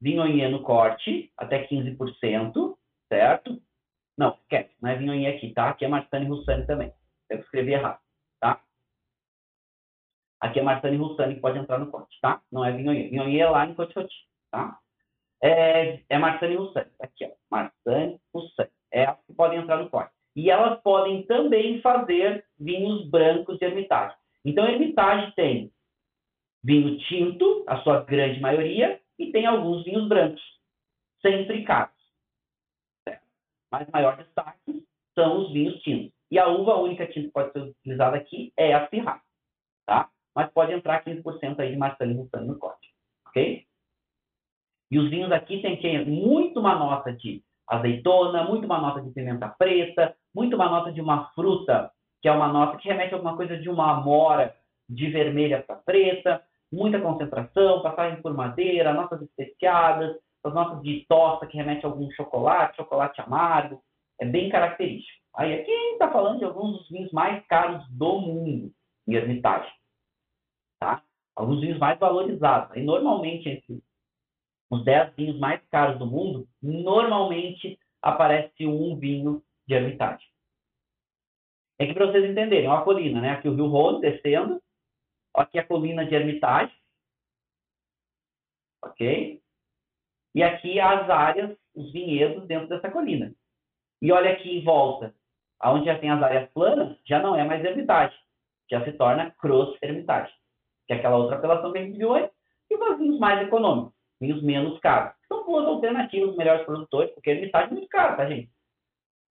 vinhonhê 0.00 0.48
no 0.48 0.62
corte, 0.62 1.32
até 1.36 1.66
15%, 1.66 2.76
certo? 3.08 3.60
Não, 4.16 4.30
esquece, 4.42 4.74
não 4.80 4.90
é 4.90 4.96
vinhonhê 4.96 5.26
aqui, 5.28 5.52
tá? 5.52 5.70
Aqui 5.70 5.84
é 5.84 5.88
Martani 5.88 6.26
Russani 6.26 6.66
também. 6.66 6.92
Eu 7.28 7.40
escrevi 7.40 7.72
errado, 7.72 8.00
tá? 8.40 8.60
Aqui 10.40 10.60
é 10.60 10.62
Martani 10.62 10.96
Russani 10.96 11.34
que 11.34 11.40
pode 11.40 11.58
entrar 11.58 11.78
no 11.78 11.90
corte, 11.90 12.18
tá? 12.20 12.42
Não 12.50 12.64
é 12.64 12.72
vinhonhê. 12.72 13.08
Vinhonhê 13.08 13.40
é 13.40 13.48
lá 13.48 13.66
em 13.66 13.74
Cotioti, 13.74 14.14
tá? 14.50 14.78
É, 15.42 16.00
é 16.08 16.18
Martani 16.18 16.56
Russani. 16.56 16.90
Aqui, 17.00 17.24
ó. 17.24 17.30
Martani 17.50 18.20
Russani. 18.34 18.70
É 18.92 19.04
as 19.04 19.18
que 19.26 19.34
podem 19.34 19.58
entrar 19.58 19.78
no 19.78 19.90
corte. 19.90 20.12
E 20.34 20.50
elas 20.50 20.80
podem 20.82 21.22
também 21.26 21.80
fazer 21.80 22.44
vinhos 22.58 23.08
brancos 23.08 23.58
de 23.58 23.64
Hermitage. 23.64 24.14
Então, 24.44 24.66
Hermitage 24.66 25.32
tem 25.34 25.72
vinho 26.62 26.98
tinto, 26.98 27.64
a 27.66 27.78
sua 27.78 28.02
grande 28.04 28.40
maioria, 28.40 29.00
e 29.18 29.32
tem 29.32 29.46
alguns 29.46 29.84
vinhos 29.84 30.08
brancos, 30.08 30.42
sempre 31.20 31.64
caros. 31.64 31.94
Certo? 33.08 33.24
Mas 33.70 33.88
maior 33.88 34.16
destaque 34.16 34.84
são 35.14 35.40
os 35.42 35.52
vinhos 35.52 35.80
tintos. 35.82 36.12
E 36.30 36.38
a 36.38 36.48
uva 36.48 36.76
única 36.76 37.06
tinta 37.06 37.26
que 37.26 37.32
pode 37.32 37.52
ser 37.52 37.60
utilizada 37.60 38.16
aqui 38.16 38.52
é 38.56 38.74
a 38.74 38.88
Syrah, 38.88 39.22
tá? 39.86 40.10
Mas 40.34 40.50
pode 40.52 40.72
entrar 40.72 41.04
15% 41.04 41.58
aí 41.60 41.70
de 41.70 41.76
Marsanne 41.76 42.14
Russani 42.14 42.48
no 42.48 42.58
corte, 42.58 42.92
ok? 43.28 43.64
E 44.90 44.98
os 44.98 45.08
vinhos 45.08 45.32
aqui 45.32 45.62
tem 45.62 45.76
que 45.76 46.04
muito 46.04 46.60
uma 46.60 46.74
nota 46.74 47.12
de 47.12 47.42
azeitona, 47.66 48.44
muito 48.44 48.64
uma 48.64 48.80
nota 48.80 49.00
de 49.00 49.10
pimenta 49.10 49.48
preta, 49.48 50.16
muito 50.34 50.54
uma 50.54 50.68
nota 50.68 50.92
de 50.92 51.00
uma 51.00 51.30
fruta, 51.30 51.90
que 52.20 52.28
é 52.28 52.32
uma 52.32 52.48
nota 52.48 52.76
que 52.76 52.88
remete 52.88 53.14
a 53.14 53.16
alguma 53.16 53.36
coisa 53.36 53.56
de 53.56 53.68
uma 53.68 53.92
amora 53.92 54.54
de 54.88 55.10
vermelha 55.10 55.62
para 55.62 55.76
preta, 55.76 56.42
muita 56.72 57.00
concentração, 57.00 57.82
passagem 57.82 58.20
por 58.22 58.34
madeira, 58.34 58.92
notas 58.92 59.22
especiadas, 59.22 60.16
as 60.44 60.54
notas 60.54 60.82
de 60.82 61.04
tosta 61.08 61.46
que 61.46 61.56
remete 61.56 61.84
a 61.84 61.88
algum 61.88 62.10
chocolate, 62.12 62.76
chocolate 62.76 63.20
amargo, 63.20 63.82
é 64.20 64.24
bem 64.24 64.48
característico. 64.48 65.20
Aí 65.34 65.52
aqui 65.54 65.70
está 65.92 66.10
falando 66.10 66.38
de 66.38 66.44
alguns 66.44 66.78
dos 66.78 66.88
vinhos 66.88 67.12
mais 67.12 67.44
caros 67.46 67.86
do 67.90 68.18
mundo 68.20 68.72
em 69.06 69.14
Hermitage. 69.14 69.70
Tá? 70.80 71.02
Alguns 71.34 71.60
vinhos 71.60 71.78
mais 71.78 71.98
valorizados. 71.98 72.72
Aí 72.72 72.82
normalmente 72.82 73.48
entre 73.48 73.82
os 74.70 74.84
10 74.84 75.14
vinhos 75.14 75.38
mais 75.38 75.60
caros 75.70 75.98
do 75.98 76.06
mundo, 76.06 76.48
normalmente 76.62 77.78
aparece 78.02 78.66
um 78.66 78.96
vinho 78.96 79.42
de 79.66 79.74
Hermitage. 79.74 80.24
É 81.78 81.86
que 81.86 81.94
para 81.94 82.06
vocês 82.06 82.24
entenderem, 82.24 82.68
uma 82.68 82.82
colina, 82.82 83.20
né? 83.20 83.32
Aqui 83.32 83.48
o 83.48 83.54
Rio 83.54 83.66
Rhône 83.66 84.00
descendo, 84.00 84.60
Aqui 85.36 85.58
a 85.58 85.66
colina 85.66 86.04
de 86.04 86.14
Hermitage. 86.14 86.72
Ok? 88.82 89.42
E 90.34 90.42
aqui 90.42 90.80
as 90.80 91.08
áreas, 91.10 91.56
os 91.74 91.92
vinhedos 91.92 92.46
dentro 92.46 92.68
dessa 92.68 92.90
colina. 92.90 93.34
E 94.00 94.12
olha 94.12 94.32
aqui 94.32 94.58
em 94.58 94.64
volta, 94.64 95.14
aonde 95.58 95.86
já 95.86 95.98
tem 95.98 96.10
as 96.10 96.22
áreas 96.22 96.50
planas, 96.52 96.98
já 97.04 97.20
não 97.20 97.36
é 97.36 97.44
mais 97.44 97.64
Hermitage. 97.64 98.16
Já 98.70 98.84
se 98.84 98.92
torna 98.92 99.30
Cross 99.32 99.78
Hermitage. 99.82 100.32
Que 100.86 100.94
é 100.94 100.96
aquela 100.96 101.16
outra 101.16 101.36
apelação 101.36 101.72
que 101.72 101.78
a 101.78 101.84
gente 101.84 101.98
viu. 101.98 102.16
E 102.16 102.74
os 102.74 102.98
vinhos 102.98 103.18
mais 103.18 103.46
econômicos, 103.46 103.94
vinhos 104.20 104.42
menos 104.42 104.78
caros. 104.80 105.16
São 105.28 105.44
duas 105.44 105.66
alternativas 105.66 106.36
melhores 106.36 106.64
produtores, 106.64 107.12
porque 107.14 107.30
Hermitage 107.30 107.70
é 107.70 107.74
muito 107.74 107.88
caro, 107.88 108.16
tá, 108.16 108.26
gente? 108.26 108.50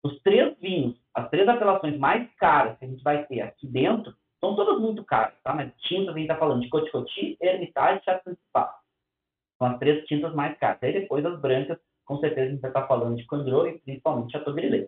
Os 0.03 0.19
três 0.21 0.57
vinhos, 0.59 0.99
as 1.13 1.29
três 1.29 1.47
apelações 1.47 1.97
mais 1.97 2.33
caras 2.35 2.77
que 2.77 2.85
a 2.85 2.87
gente 2.87 3.03
vai 3.03 3.25
ter 3.25 3.41
aqui 3.41 3.67
dentro, 3.67 4.15
são 4.39 4.55
todas 4.55 4.79
muito 4.79 5.03
caras, 5.03 5.35
tá? 5.43 5.53
Mas 5.53 5.73
tintas 5.81 6.09
a 6.09 6.17
gente 6.17 6.29
está 6.29 6.37
falando 6.37 6.61
de 6.61 6.69
Coticoti, 6.69 7.37
Hermitage 7.41 7.99
e 7.99 8.05
Chateau 8.05 8.33
de 8.33 8.39
São 9.57 9.67
as 9.67 9.79
três 9.79 10.05
tintas 10.05 10.33
mais 10.33 10.57
caras. 10.57 10.81
Aí 10.81 10.93
depois 10.93 11.25
as 11.25 11.39
brancas, 11.39 11.77
com 12.05 12.17
certeza 12.19 12.47
a 12.47 12.49
gente 12.51 12.61
vai 12.61 12.69
estar 12.69 12.81
tá 12.81 12.87
falando 12.87 13.17
de 13.17 13.25
Condro 13.25 13.67
e 13.67 13.79
principalmente 13.79 14.31
Chateaubriand. 14.31 14.87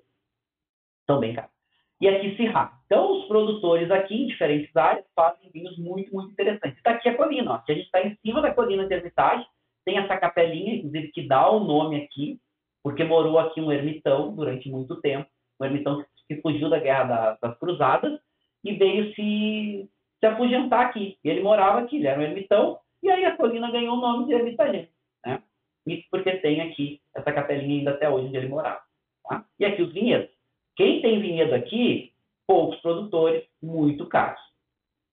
São 1.06 1.20
bem 1.20 1.34
caras. 1.34 1.52
E 2.00 2.08
aqui 2.08 2.36
Syrah. 2.36 2.80
Então 2.86 3.20
os 3.20 3.28
produtores 3.28 3.92
aqui 3.92 4.24
em 4.24 4.28
diferentes 4.28 4.76
áreas 4.76 5.06
fazem 5.16 5.52
vinhos 5.52 5.78
muito, 5.78 6.14
muito 6.14 6.32
interessantes. 6.32 6.78
Está 6.78 6.92
aqui 6.92 7.10
a 7.10 7.18
colina, 7.18 7.52
ó. 7.52 7.56
Aqui 7.56 7.74
a 7.74 7.76
gente 7.76 7.86
está 7.86 8.02
em 8.02 8.16
cima 8.26 8.42
da 8.42 8.54
colina 8.54 8.88
de 8.88 8.94
Hermitage. 8.94 9.46
Tem 9.86 9.98
essa 9.98 10.18
capelinha, 10.18 10.76
inclusive, 10.76 11.12
que 11.12 11.28
dá 11.28 11.50
o 11.50 11.60
nome 11.60 12.04
aqui, 12.04 12.40
porque 12.84 13.04
morou 13.04 13.38
aqui 13.38 13.60
um 13.60 13.72
ermitão 13.72 14.34
durante 14.34 14.70
muito 14.70 15.00
tempo. 15.02 15.30
Um 15.60 15.66
ermitão 15.66 16.04
que 16.28 16.42
fugiu 16.42 16.70
da 16.70 16.80
Guerra 16.80 17.38
das 17.42 17.58
Cruzadas 17.60 18.20
e 18.64 18.74
veio 18.74 19.14
se, 19.16 19.90
se 20.20 20.26
afugentar 20.26 20.86
aqui. 20.86 21.18
Ele 21.24 21.42
morava 21.42 21.80
aqui, 21.80 21.98
ele 21.98 22.08
era 22.08 22.20
um 22.20 22.24
ermitão, 22.24 22.80
e 23.02 23.10
aí 23.10 23.26
a 23.26 23.36
colina 23.36 23.72
ganhou 23.72 23.98
o 23.98 24.02
nome 24.02 24.28
de 24.28 24.34
Ermitagense. 24.34 24.92
Né? 25.26 25.42
Isso 25.88 26.08
porque 26.12 26.38
tem 26.38 26.62
aqui 26.62 27.02
essa 27.16 27.32
capelinha 27.32 27.80
ainda 27.80 27.92
até 27.92 28.10
hoje 28.10 28.28
onde 28.28 28.38
ele 28.38 28.48
morava. 28.48 28.82
Tá? 29.28 29.46
E 29.60 29.66
aqui 29.66 29.82
os 29.82 29.94
vinhedos. 29.94 30.30
Quem 30.76 31.02
tem 31.02 31.20
vinhedo 31.20 31.54
aqui, 31.54 32.14
poucos 32.48 32.80
produtores, 32.82 33.44
muito 33.62 34.06
caros. 34.08 34.42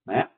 Né? 0.06 0.28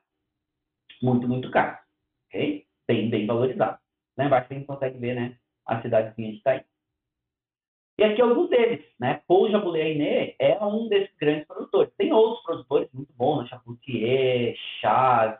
Muito, 1.01 1.27
muito 1.27 1.51
caros. 1.51 1.79
Ok? 2.27 2.65
Bem, 2.87 3.09
bem 3.09 3.25
valorizado. 3.25 3.79
Lá 4.17 4.25
embaixo 4.25 4.47
a 4.49 4.53
gente 4.53 4.67
consegue 4.67 4.97
ver 4.97 5.15
né, 5.15 5.37
a 5.65 5.81
cidadezinha 5.81 6.31
de 6.31 6.37
Itaí. 6.37 6.63
E 7.97 8.03
aqui 8.03 8.21
alguns 8.21 8.49
deles, 8.49 8.83
né? 8.99 9.21
Paul 9.27 9.49
Jaboulet 9.51 10.35
é 10.39 10.57
um 10.63 10.87
desses 10.87 11.15
grandes 11.17 11.45
produtores. 11.45 11.93
Tem 11.97 12.11
outros 12.11 12.43
produtores 12.43 12.89
muito 12.93 13.13
bons, 13.13 13.43
né? 13.43 13.49
Chapoutier, 13.49 14.55
Chaz, 14.79 15.37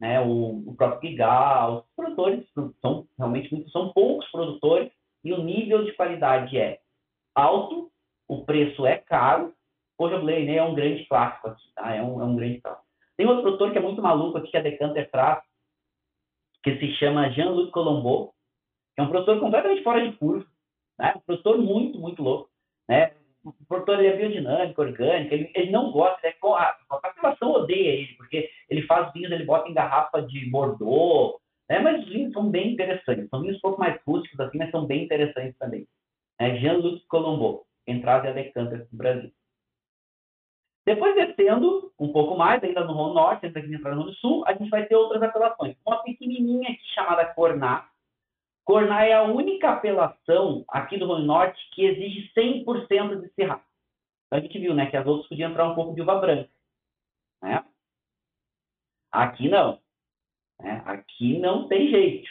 né? 0.00 0.20
o, 0.20 0.64
o 0.66 0.74
próprio 0.74 1.10
Gigal. 1.10 1.86
Os 1.88 1.94
produtores 1.94 2.44
são 2.80 3.06
realmente 3.16 3.52
muito, 3.54 3.70
são 3.70 3.92
poucos 3.92 4.28
produtores 4.30 4.90
e 5.22 5.32
o 5.32 5.42
nível 5.42 5.84
de 5.84 5.92
qualidade 5.92 6.58
é 6.58 6.80
alto, 7.34 7.90
o 8.26 8.44
preço 8.44 8.86
é 8.86 8.96
caro. 8.96 9.54
Paul 9.96 10.10
Jaboulet 10.10 10.50
é 10.50 10.62
um 10.62 10.74
grande 10.74 11.04
clássico 11.06 11.48
aqui, 11.48 11.72
tá? 11.74 11.94
É 11.94 12.02
um, 12.02 12.20
é 12.20 12.24
um 12.24 12.34
grande 12.34 12.60
clássico. 12.60 12.86
Tem 13.16 13.26
outro 13.26 13.42
produtor 13.42 13.70
que 13.70 13.78
é 13.78 13.82
muito 13.82 14.00
maluco 14.00 14.38
aqui, 14.38 14.50
que 14.50 14.56
a 14.56 14.62
Decanter 14.62 15.10
traz, 15.10 15.44
que 16.62 16.76
se 16.78 16.94
chama 16.94 17.30
Jean-Luc 17.30 17.70
Colombo, 17.70 18.34
é 18.96 19.02
um 19.02 19.08
produtor 19.08 19.38
completamente 19.38 19.82
fora 19.82 20.08
de 20.08 20.16
curva 20.16 20.46
né? 21.00 21.14
Um 21.16 21.20
produtor 21.20 21.58
muito, 21.58 21.98
muito 21.98 22.22
louco. 22.22 22.50
Né? 22.88 23.12
O 23.42 23.52
produtor 23.66 23.98
ele 23.98 24.08
é 24.08 24.16
biodinâmico, 24.16 24.82
orgânico, 24.82 25.34
ele, 25.34 25.50
ele 25.54 25.70
não 25.70 25.90
gosta, 25.90 26.18
né? 26.22 26.34
a, 26.42 26.76
a 26.90 26.98
população 26.98 27.52
odeia 27.52 27.92
ele, 27.92 28.14
porque 28.18 28.50
ele 28.68 28.82
faz 28.82 29.12
vinhos, 29.12 29.32
ele 29.32 29.44
bota 29.44 29.68
em 29.68 29.74
garrafa 29.74 30.20
de 30.22 30.50
Bordeaux, 30.50 31.40
né? 31.68 31.78
mas 31.78 32.02
os 32.02 32.08
vinhos 32.10 32.32
são 32.32 32.50
bem 32.50 32.72
interessantes. 32.72 33.28
São 33.30 33.40
vinhos 33.40 33.56
um 33.56 33.60
pouco 33.60 33.80
mais 33.80 33.98
rústicos, 34.06 34.38
assim, 34.40 34.58
mas 34.58 34.70
são 34.70 34.84
bem 34.86 35.04
interessantes 35.04 35.56
também. 35.58 35.86
É 36.38 36.56
Jean-Luc 36.56 37.06
Colombo, 37.06 37.64
quem 37.86 38.00
traz 38.00 38.24
é 38.24 38.28
a 38.28 38.32
Decanter 38.32 38.86
Brasil. 38.92 39.32
Depois 40.86 41.14
descendo 41.14 41.92
um 41.98 42.10
pouco 42.12 42.36
mais, 42.36 42.62
ainda 42.64 42.84
no 42.84 42.92
Rhône 42.92 43.14
Norte, 43.14 43.46
antes 43.46 43.68
de 43.68 43.74
entrar 43.74 43.94
no 43.94 44.02
Rhône 44.02 44.16
Sul, 44.16 44.44
a 44.46 44.54
gente 44.54 44.70
vai 44.70 44.86
ter 44.86 44.96
outras 44.96 45.22
apelações. 45.22 45.76
Uma 45.86 46.02
pequenininha 46.02 46.70
aqui 46.70 46.82
chamada 46.94 47.26
Corná. 47.34 47.89
Corná 48.70 49.04
é 49.04 49.12
a 49.14 49.24
única 49.24 49.68
apelação 49.68 50.64
aqui 50.68 50.96
do 50.96 51.04
Rhône 51.04 51.26
Norte 51.26 51.60
que 51.72 51.84
exige 51.84 52.30
100% 52.32 53.20
de 53.20 53.28
Syrah. 53.30 53.60
Então 54.26 54.38
a 54.38 54.40
gente 54.40 54.56
viu, 54.60 54.72
né, 54.72 54.88
que 54.88 54.96
as 54.96 55.04
outras 55.04 55.28
podiam 55.28 55.50
entrar 55.50 55.68
um 55.68 55.74
pouco 55.74 55.92
de 55.92 56.00
uva 56.00 56.20
branca. 56.20 56.48
Né? 57.42 57.64
Aqui 59.10 59.48
não. 59.48 59.80
Né? 60.60 60.84
Aqui 60.86 61.40
não 61.40 61.66
tem 61.66 61.90
jeito. 61.90 62.30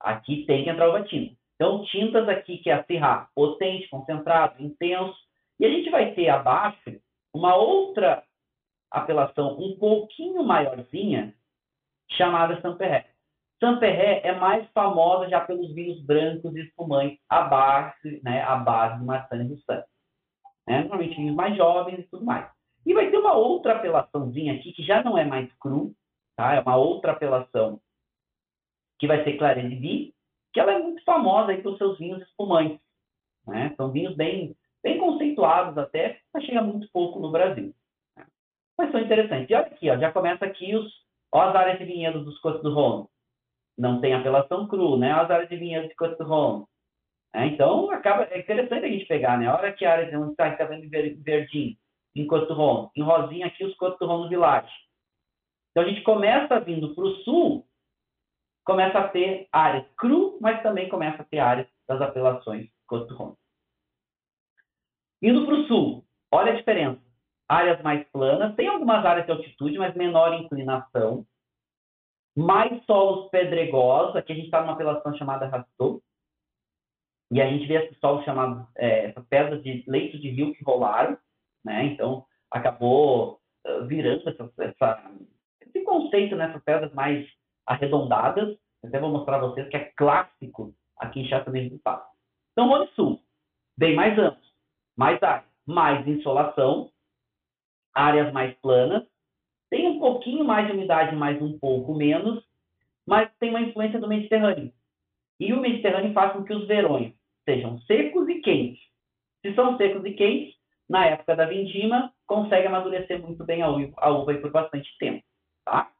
Aqui 0.00 0.46
tem 0.46 0.64
que 0.64 0.70
entrar 0.70 0.88
uva 0.88 1.02
tinta. 1.02 1.36
Então, 1.56 1.84
tintas 1.84 2.26
aqui 2.26 2.56
que 2.56 2.70
é 2.70 2.72
a 2.72 2.84
Syrah, 2.84 3.28
potente, 3.34 3.86
concentrado, 3.90 4.62
intenso. 4.62 5.18
E 5.60 5.66
a 5.66 5.68
gente 5.68 5.90
vai 5.90 6.14
ter 6.14 6.30
abaixo 6.30 6.98
uma 7.34 7.54
outra 7.54 8.24
apelação 8.90 9.58
um 9.60 9.78
pouquinho 9.78 10.42
maiorzinha, 10.42 11.34
chamada 12.12 12.62
Saint-Perret. 12.62 13.05
Saint-Perret 13.60 14.20
é 14.22 14.34
mais 14.34 14.68
famosa 14.72 15.28
já 15.28 15.40
pelos 15.40 15.74
vinhos 15.74 16.00
brancos 16.02 16.54
e 16.54 16.60
espumantes 16.60 17.18
à 17.28 17.42
base, 17.42 18.20
né, 18.22 18.42
à 18.42 18.56
base 18.56 18.98
de 18.98 19.04
Marsanne 19.04 19.48
do 19.48 19.58
Santos. 19.62 19.88
Né? 20.66 20.80
Normalmente 20.80 21.16
vinhos 21.16 21.34
mais 21.34 21.56
jovens 21.56 22.00
e 22.00 22.08
tudo 22.10 22.24
mais. 22.24 22.50
E 22.84 22.92
vai 22.92 23.10
ter 23.10 23.16
uma 23.16 23.34
outra 23.34 23.76
apelaçãozinha 23.76 24.54
aqui, 24.54 24.72
que 24.72 24.82
já 24.82 25.02
não 25.02 25.16
é 25.16 25.24
mais 25.24 25.52
cru, 25.54 25.94
tá? 26.36 26.54
é 26.54 26.60
uma 26.60 26.76
outra 26.76 27.12
apelação, 27.12 27.80
que 28.98 29.06
vai 29.06 29.24
ser 29.24 29.38
Claret 29.38 29.68
de 29.68 29.76
Vie, 29.76 30.14
que 30.52 30.60
ela 30.60 30.72
é 30.72 30.78
muito 30.78 31.02
famosa 31.04 31.52
aí 31.52 31.62
pelos 31.62 31.78
seus 31.78 31.98
vinhos 31.98 32.22
espumantes. 32.22 32.80
Né? 33.46 33.74
São 33.76 33.90
vinhos 33.90 34.14
bem 34.14 34.54
bem 34.82 34.98
conceituados 34.98 35.76
até, 35.76 36.20
mas 36.32 36.44
chega 36.44 36.62
muito 36.62 36.88
pouco 36.92 37.18
no 37.18 37.32
Brasil. 37.32 37.74
Né? 38.16 38.24
Mas 38.78 38.92
são 38.92 39.00
interessantes. 39.00 39.50
E 39.50 39.54
olha 39.54 39.66
aqui, 39.66 39.90
ó, 39.90 39.98
já 39.98 40.12
começa 40.12 40.44
aqui 40.44 40.76
os, 40.76 40.86
ó, 41.32 41.40
as 41.40 41.56
áreas 41.56 41.78
de 41.78 41.84
vinhedos 41.84 42.24
dos 42.24 42.38
Côtes 42.38 42.62
do 42.62 42.72
Rhône. 42.72 43.08
Não 43.76 44.00
tem 44.00 44.14
apelação 44.14 44.66
cru, 44.66 44.96
né? 44.96 45.12
As 45.12 45.30
áreas 45.30 45.48
de 45.48 45.56
vinhedos 45.56 45.88
de 45.88 46.24
Rhône. 46.24 46.64
É, 47.34 47.46
então, 47.46 47.90
acaba, 47.90 48.24
é 48.24 48.38
interessante 48.38 48.86
a 48.86 48.88
gente 48.88 49.04
pegar, 49.04 49.38
né? 49.38 49.52
Olha 49.52 49.72
que 49.72 49.84
área 49.84 50.18
onde 50.18 50.30
está, 50.30 50.48
está 50.48 50.64
vendo 50.64 50.88
verdinho, 50.88 51.76
em 52.14 52.26
Rhône. 52.54 52.88
Em 52.96 53.02
rosinha 53.02 53.46
aqui, 53.46 53.64
os 53.64 53.76
do 53.98 54.06
Rhône 54.06 54.30
Village. 54.30 54.72
Então, 55.70 55.84
a 55.84 55.88
gente 55.88 56.00
começa 56.02 56.58
vindo 56.60 56.94
para 56.94 57.04
o 57.04 57.16
sul, 57.16 57.66
começa 58.64 58.98
a 58.98 59.08
ter 59.08 59.46
áreas 59.52 59.84
cru, 59.98 60.38
mas 60.40 60.62
também 60.62 60.88
começa 60.88 61.20
a 61.20 61.26
ter 61.26 61.38
áreas 61.38 61.68
das 61.86 62.00
apelações 62.00 62.70
Rhône. 63.14 63.36
Indo 65.22 65.44
para 65.44 65.54
o 65.54 65.66
sul, 65.66 66.04
olha 66.32 66.52
a 66.52 66.56
diferença. 66.56 67.00
Áreas 67.48 67.82
mais 67.82 68.08
planas, 68.08 68.54
tem 68.56 68.66
algumas 68.66 69.04
áreas 69.04 69.26
de 69.26 69.32
altitude, 69.32 69.78
mas 69.78 69.94
menor 69.94 70.32
inclinação. 70.34 71.26
Mais 72.36 72.84
solos 72.84 73.30
pedregosos, 73.30 74.16
aqui 74.16 74.32
a 74.32 74.34
gente 74.34 74.46
está 74.46 74.60
numa 74.60 74.74
apelação 74.74 75.16
chamada 75.16 75.46
Rastou. 75.46 76.02
E 77.30 77.40
a 77.40 77.48
gente 77.48 77.66
vê 77.66 77.74
esses 77.74 77.98
solos 77.98 78.24
chamados, 78.24 78.66
é, 78.76 79.06
essas 79.06 79.26
pedras 79.26 79.62
de 79.62 79.82
leitos 79.86 80.20
de 80.20 80.28
rio 80.28 80.54
que 80.54 80.62
rolaram, 80.62 81.18
né? 81.64 81.84
Então, 81.86 82.24
acabou 82.50 83.40
virando 83.88 84.28
essa, 84.28 84.52
essa, 84.58 85.10
esse 85.60 85.82
conceito 85.82 86.36
nessas 86.36 86.56
né? 86.56 86.62
pedras 86.64 86.92
mais 86.94 87.26
arredondadas. 87.66 88.56
Até 88.84 89.00
vou 89.00 89.10
mostrar 89.10 89.38
para 89.38 89.48
vocês 89.48 89.68
que 89.68 89.76
é 89.76 89.92
clássico 89.96 90.72
aqui 90.98 91.20
em 91.20 91.28
Chapéu 91.28 91.52
do 91.68 91.78
Passo. 91.80 92.06
Então, 92.52 92.68
Rony 92.68 92.88
Sul, 92.94 93.20
bem 93.76 93.96
mais 93.96 94.16
amplo 94.18 94.46
mais 94.96 95.22
área, 95.22 95.44
mais 95.66 96.08
insolação, 96.08 96.90
áreas 97.94 98.32
mais 98.32 98.54
planas, 98.60 99.04
tem 99.70 99.88
um 99.88 99.98
pouquinho 99.98 100.44
mais 100.44 100.66
de 100.66 100.72
umidade, 100.72 101.14
mais 101.16 101.40
um 101.40 101.58
pouco 101.58 101.94
menos, 101.94 102.44
mas 103.06 103.30
tem 103.38 103.50
uma 103.50 103.60
influência 103.60 103.98
do 103.98 104.08
Mediterrâneo. 104.08 104.72
E 105.38 105.52
o 105.52 105.60
Mediterrâneo 105.60 106.12
faz 106.12 106.32
com 106.32 106.44
que 106.44 106.54
os 106.54 106.66
verões 106.66 107.12
sejam 107.44 107.78
secos 107.80 108.28
e 108.28 108.40
quentes. 108.40 108.80
Se 109.42 109.54
são 109.54 109.76
secos 109.76 110.04
e 110.04 110.12
quentes, 110.12 110.54
na 110.88 111.06
época 111.06 111.36
da 111.36 111.46
vindima, 111.46 112.12
consegue 112.26 112.66
amadurecer 112.66 113.20
muito 113.20 113.44
bem 113.44 113.62
a 113.62 113.68
uva, 113.68 113.92
a 113.96 114.10
uva 114.10 114.34
por 114.34 114.50
bastante 114.50 114.88
tempo. 114.98 115.22
Tá? 115.64 115.90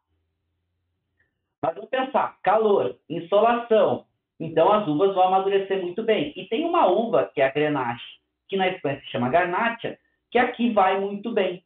Mas 1.62 1.74
vamos 1.74 1.90
pensar, 1.90 2.38
calor, 2.42 2.96
insolação, 3.08 4.06
então 4.38 4.72
as 4.72 4.86
uvas 4.86 5.14
vão 5.14 5.24
amadurecer 5.24 5.82
muito 5.82 6.02
bem. 6.02 6.32
E 6.36 6.46
tem 6.46 6.64
uma 6.64 6.86
uva, 6.86 7.30
que 7.34 7.40
é 7.40 7.46
a 7.46 7.50
Grenache, 7.50 8.04
que 8.48 8.56
na 8.56 8.68
Espanha 8.68 9.00
se 9.00 9.06
chama 9.10 9.28
garnacha, 9.28 9.98
que 10.30 10.38
aqui 10.38 10.70
vai 10.72 11.00
muito 11.00 11.32
bem. 11.32 11.64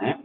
Né? 0.00 0.22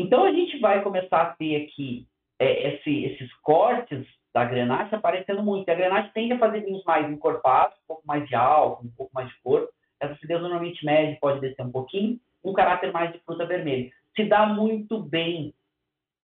Então 0.00 0.24
a 0.24 0.32
gente 0.32 0.56
vai 0.60 0.80
começar 0.80 1.22
a 1.22 1.32
ter 1.34 1.56
aqui 1.56 2.06
é, 2.38 2.68
esse, 2.68 3.04
esses 3.04 3.34
cortes 3.40 4.06
da 4.32 4.44
grenache 4.44 4.94
aparecendo 4.94 5.42
muito. 5.42 5.68
A 5.68 5.74
grenache 5.74 6.12
tende 6.12 6.34
a 6.34 6.38
fazer 6.38 6.60
vinhos 6.60 6.84
mais 6.84 7.10
encorpados, 7.10 7.76
um 7.78 7.86
pouco 7.88 8.02
mais 8.06 8.28
de 8.28 8.36
álcool, 8.36 8.86
um 8.86 8.90
pouco 8.92 9.12
mais 9.12 9.28
de 9.28 9.34
cor. 9.40 9.68
Essa 9.98 10.12
acidez 10.12 10.40
normalmente 10.40 10.86
média 10.86 11.18
pode 11.20 11.40
descer 11.40 11.62
um 11.62 11.72
pouquinho, 11.72 12.20
um 12.44 12.52
caráter 12.52 12.92
mais 12.92 13.12
de 13.12 13.18
fruta 13.24 13.44
vermelha. 13.44 13.90
Se 14.14 14.24
dá 14.24 14.46
muito 14.46 15.02
bem 15.02 15.52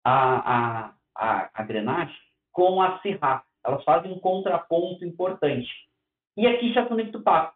a, 0.03 0.87
a, 0.87 0.95
a, 1.15 1.51
a 1.53 1.63
grenache 1.63 2.17
com 2.53 2.81
a 2.81 2.99
Syrah. 3.01 3.45
Elas 3.63 3.85
fazem 3.85 4.11
um 4.11 4.19
contraponto 4.19 5.05
importante. 5.05 5.69
E 6.35 6.47
aqui 6.47 6.73
do 7.11 7.21
Papo. 7.21 7.55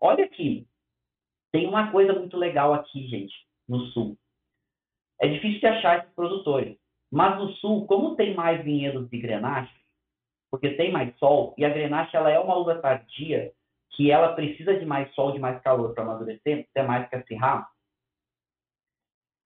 Olha 0.00 0.24
aqui, 0.24 0.66
tem 1.52 1.68
uma 1.68 1.92
coisa 1.92 2.12
muito 2.12 2.36
legal 2.36 2.74
aqui, 2.74 3.06
gente, 3.06 3.34
no 3.68 3.86
sul. 3.92 4.18
É 5.20 5.28
difícil 5.28 5.60
de 5.60 5.66
achar 5.66 5.98
esses 5.98 6.14
produtores, 6.14 6.76
mas 7.10 7.38
no 7.38 7.52
sul, 7.54 7.86
como 7.86 8.16
tem 8.16 8.34
mais 8.34 8.62
vinhedos 8.64 9.08
de 9.08 9.18
grenache, 9.18 9.74
porque 10.50 10.70
tem 10.70 10.92
mais 10.92 11.16
sol, 11.18 11.54
e 11.56 11.64
a 11.64 11.68
grenache 11.68 12.16
ela 12.16 12.30
é 12.30 12.38
uma 12.38 12.56
uva 12.56 12.76
tardia, 12.76 13.52
que 13.90 14.10
ela 14.10 14.34
precisa 14.34 14.76
de 14.78 14.84
mais 14.84 15.12
sol, 15.14 15.32
de 15.32 15.38
mais 15.38 15.60
calor 15.62 15.94
para 15.94 16.02
amadurecer, 16.02 16.66
até 16.70 16.82
mais 16.82 17.08
que 17.08 17.16
a 17.16 17.22
Syrah. 17.24 17.68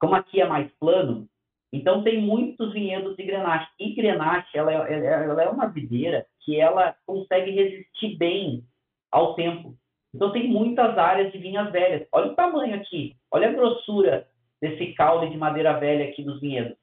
Como 0.00 0.14
aqui 0.14 0.40
é 0.40 0.46
mais 0.46 0.70
plano, 0.78 1.28
então 1.72 2.02
tem 2.02 2.20
muitos 2.20 2.72
vinhedos 2.72 3.16
de 3.16 3.24
grenache. 3.24 3.70
E 3.78 3.94
grenache, 3.94 4.56
ela 4.56 4.72
é, 4.72 5.04
ela 5.04 5.42
é 5.42 5.48
uma 5.48 5.66
videira 5.66 6.26
que 6.40 6.58
ela 6.58 6.96
consegue 7.06 7.50
resistir 7.50 8.16
bem 8.16 8.64
ao 9.10 9.34
tempo. 9.34 9.76
Então 10.14 10.32
tem 10.32 10.48
muitas 10.48 10.96
áreas 10.96 11.30
de 11.30 11.38
vinhas 11.38 11.70
velhas. 11.70 12.08
Olha 12.12 12.32
o 12.32 12.34
tamanho 12.34 12.74
aqui. 12.74 13.16
Olha 13.30 13.50
a 13.50 13.52
grossura 13.52 14.26
desse 14.60 14.92
caule 14.94 15.30
de 15.30 15.36
madeira 15.36 15.78
velha 15.78 16.08
aqui 16.08 16.22
dos 16.22 16.40
vinhedos. 16.40 16.76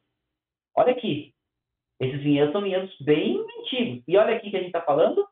Olha 0.75 0.91
aqui. 0.91 1.33
Esses 1.99 2.21
vinhedos 2.21 2.51
são 2.51 2.61
vinhedos 2.61 2.95
bem 3.01 3.37
antigos. 3.59 4.03
E 4.07 4.17
olha 4.17 4.35
aqui 4.35 4.49
que 4.49 4.57
a 4.57 4.59
gente 4.59 4.67
está 4.67 4.81
falando. 4.81 5.27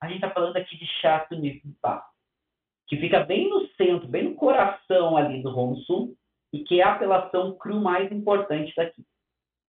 A 0.00 0.06
gente 0.06 0.16
está 0.16 0.30
falando 0.30 0.56
aqui 0.56 0.76
de 0.76 0.86
Chato 1.00 1.34
Nipá, 1.34 2.06
que 2.86 2.96
fica 2.98 3.20
bem 3.24 3.48
no 3.48 3.66
centro, 3.68 4.06
bem 4.06 4.24
no 4.24 4.34
coração 4.34 5.16
ali 5.16 5.42
do 5.42 5.50
Rhône 5.50 5.82
Sul, 5.84 6.14
e 6.52 6.62
que 6.62 6.80
é 6.80 6.84
a 6.84 6.92
apelação 6.92 7.56
cru 7.56 7.80
mais 7.80 8.12
importante 8.12 8.72
daqui. 8.76 9.02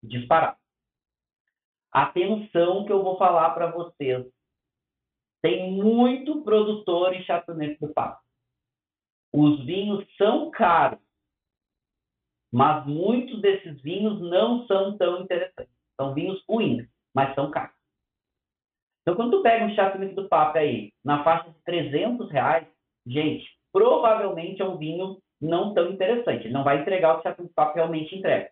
Disparado. 0.03 0.57
Atenção 1.91 2.85
que 2.85 2.91
eu 2.91 3.03
vou 3.03 3.17
falar 3.17 3.49
para 3.51 3.71
vocês 3.71 4.27
tem 5.41 5.71
muito 5.71 6.41
produtor 6.43 7.13
em 7.13 7.23
Chateauneuf 7.23 7.79
do 7.79 7.93
Papo. 7.93 8.21
Os 9.33 9.63
vinhos 9.65 10.05
são 10.17 10.51
caros, 10.51 10.99
mas 12.51 12.85
muitos 12.85 13.41
desses 13.41 13.81
vinhos 13.81 14.19
não 14.21 14.65
são 14.65 14.97
tão 14.97 15.21
interessantes. 15.21 15.73
São 15.99 16.13
vinhos 16.13 16.43
ruins, 16.47 16.87
mas 17.13 17.33
são 17.35 17.51
caros. 17.51 17.75
Então, 19.01 19.15
quando 19.15 19.37
tu 19.37 19.43
pega 19.43 19.65
um 19.65 19.73
Chateauneuf 19.73 20.15
do 20.15 20.27
Papo 20.27 20.57
aí, 20.57 20.91
na 21.03 21.23
faixa 21.23 21.49
de 21.49 21.63
300 21.63 22.29
reais, 22.31 22.67
gente, 23.05 23.45
provavelmente 23.71 24.61
é 24.61 24.65
um 24.65 24.77
vinho 24.77 25.17
não 25.41 25.73
tão 25.73 25.89
interessante. 25.89 26.45
Ele 26.45 26.53
não 26.53 26.63
vai 26.63 26.81
entregar 26.81 27.11
o 27.11 27.13
que 27.15 27.19
o 27.21 27.23
Chateauneuf 27.23 27.51
do 27.51 27.55
Papo 27.55 27.75
realmente 27.75 28.15
entrega. 28.15 28.49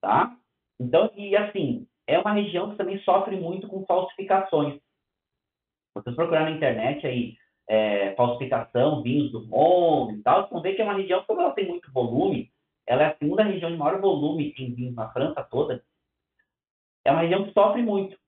Tá? 0.00 0.36
Então, 0.80 1.10
e 1.16 1.36
assim, 1.36 1.86
é 2.06 2.18
uma 2.18 2.32
região 2.32 2.70
que 2.70 2.76
também 2.76 2.98
sofre 3.00 3.36
muito 3.36 3.68
com 3.68 3.84
falsificações. 3.84 4.80
Vocês 5.94 6.14
procurar 6.14 6.44
na 6.44 6.52
internet 6.52 7.06
aí, 7.06 7.36
é, 7.68 8.14
falsificação, 8.14 9.02
vinhos 9.02 9.32
do 9.32 9.46
mundo 9.46 10.12
e 10.12 10.22
tal, 10.22 10.40
vocês 10.40 10.50
vão 10.50 10.62
ver 10.62 10.74
que 10.74 10.82
é 10.82 10.84
uma 10.84 10.94
região, 10.94 11.24
como 11.26 11.40
ela 11.40 11.52
tem 11.52 11.66
muito 11.68 11.92
volume, 11.92 12.50
ela 12.88 13.02
é 13.02 13.06
a 13.06 13.16
segunda 13.18 13.42
região 13.42 13.70
de 13.70 13.76
maior 13.76 14.00
volume 14.00 14.54
em 14.58 14.74
vinhos 14.74 14.94
na 14.94 15.10
França 15.10 15.42
toda, 15.44 15.84
é 17.04 17.12
uma 17.12 17.20
região 17.20 17.44
que 17.44 17.52
sofre 17.52 17.82
muito, 17.82 18.18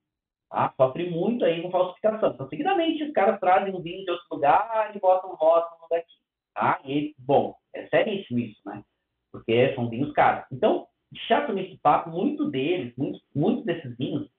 tá? 0.49 0.71
Sofre 0.77 1.09
muito 1.09 1.43
aí 1.43 1.61
com 1.63 1.71
falsificação. 1.71 2.31
Então, 2.31 2.47
seguidamente, 2.47 3.03
os 3.03 3.11
caras 3.11 3.39
trazem 3.39 3.75
um 3.75 3.81
vinho 3.81 4.05
de 4.05 4.11
outro 4.11 4.25
lugar 4.31 4.95
e 4.95 4.99
botam 4.99 5.33
rótulo 5.33 5.87
daqui, 5.89 6.13
tá? 6.53 6.79
E, 6.85 7.15
bom, 7.17 7.55
é 7.73 7.87
seríssimo 7.87 8.39
isso, 8.39 8.61
né? 8.63 8.83
Porque 9.31 9.73
são 9.73 9.89
vinhos 9.89 10.13
caros. 10.13 10.45
Então, 10.51 10.87
chato 11.27 11.51
nesse 11.53 11.77
papo, 11.77 12.11
muito 12.11 12.49
deles, 12.49 12.95
muitos, 12.95 13.21
muitos 13.35 13.65
desses 13.65 13.97
vinhos, 13.97 14.29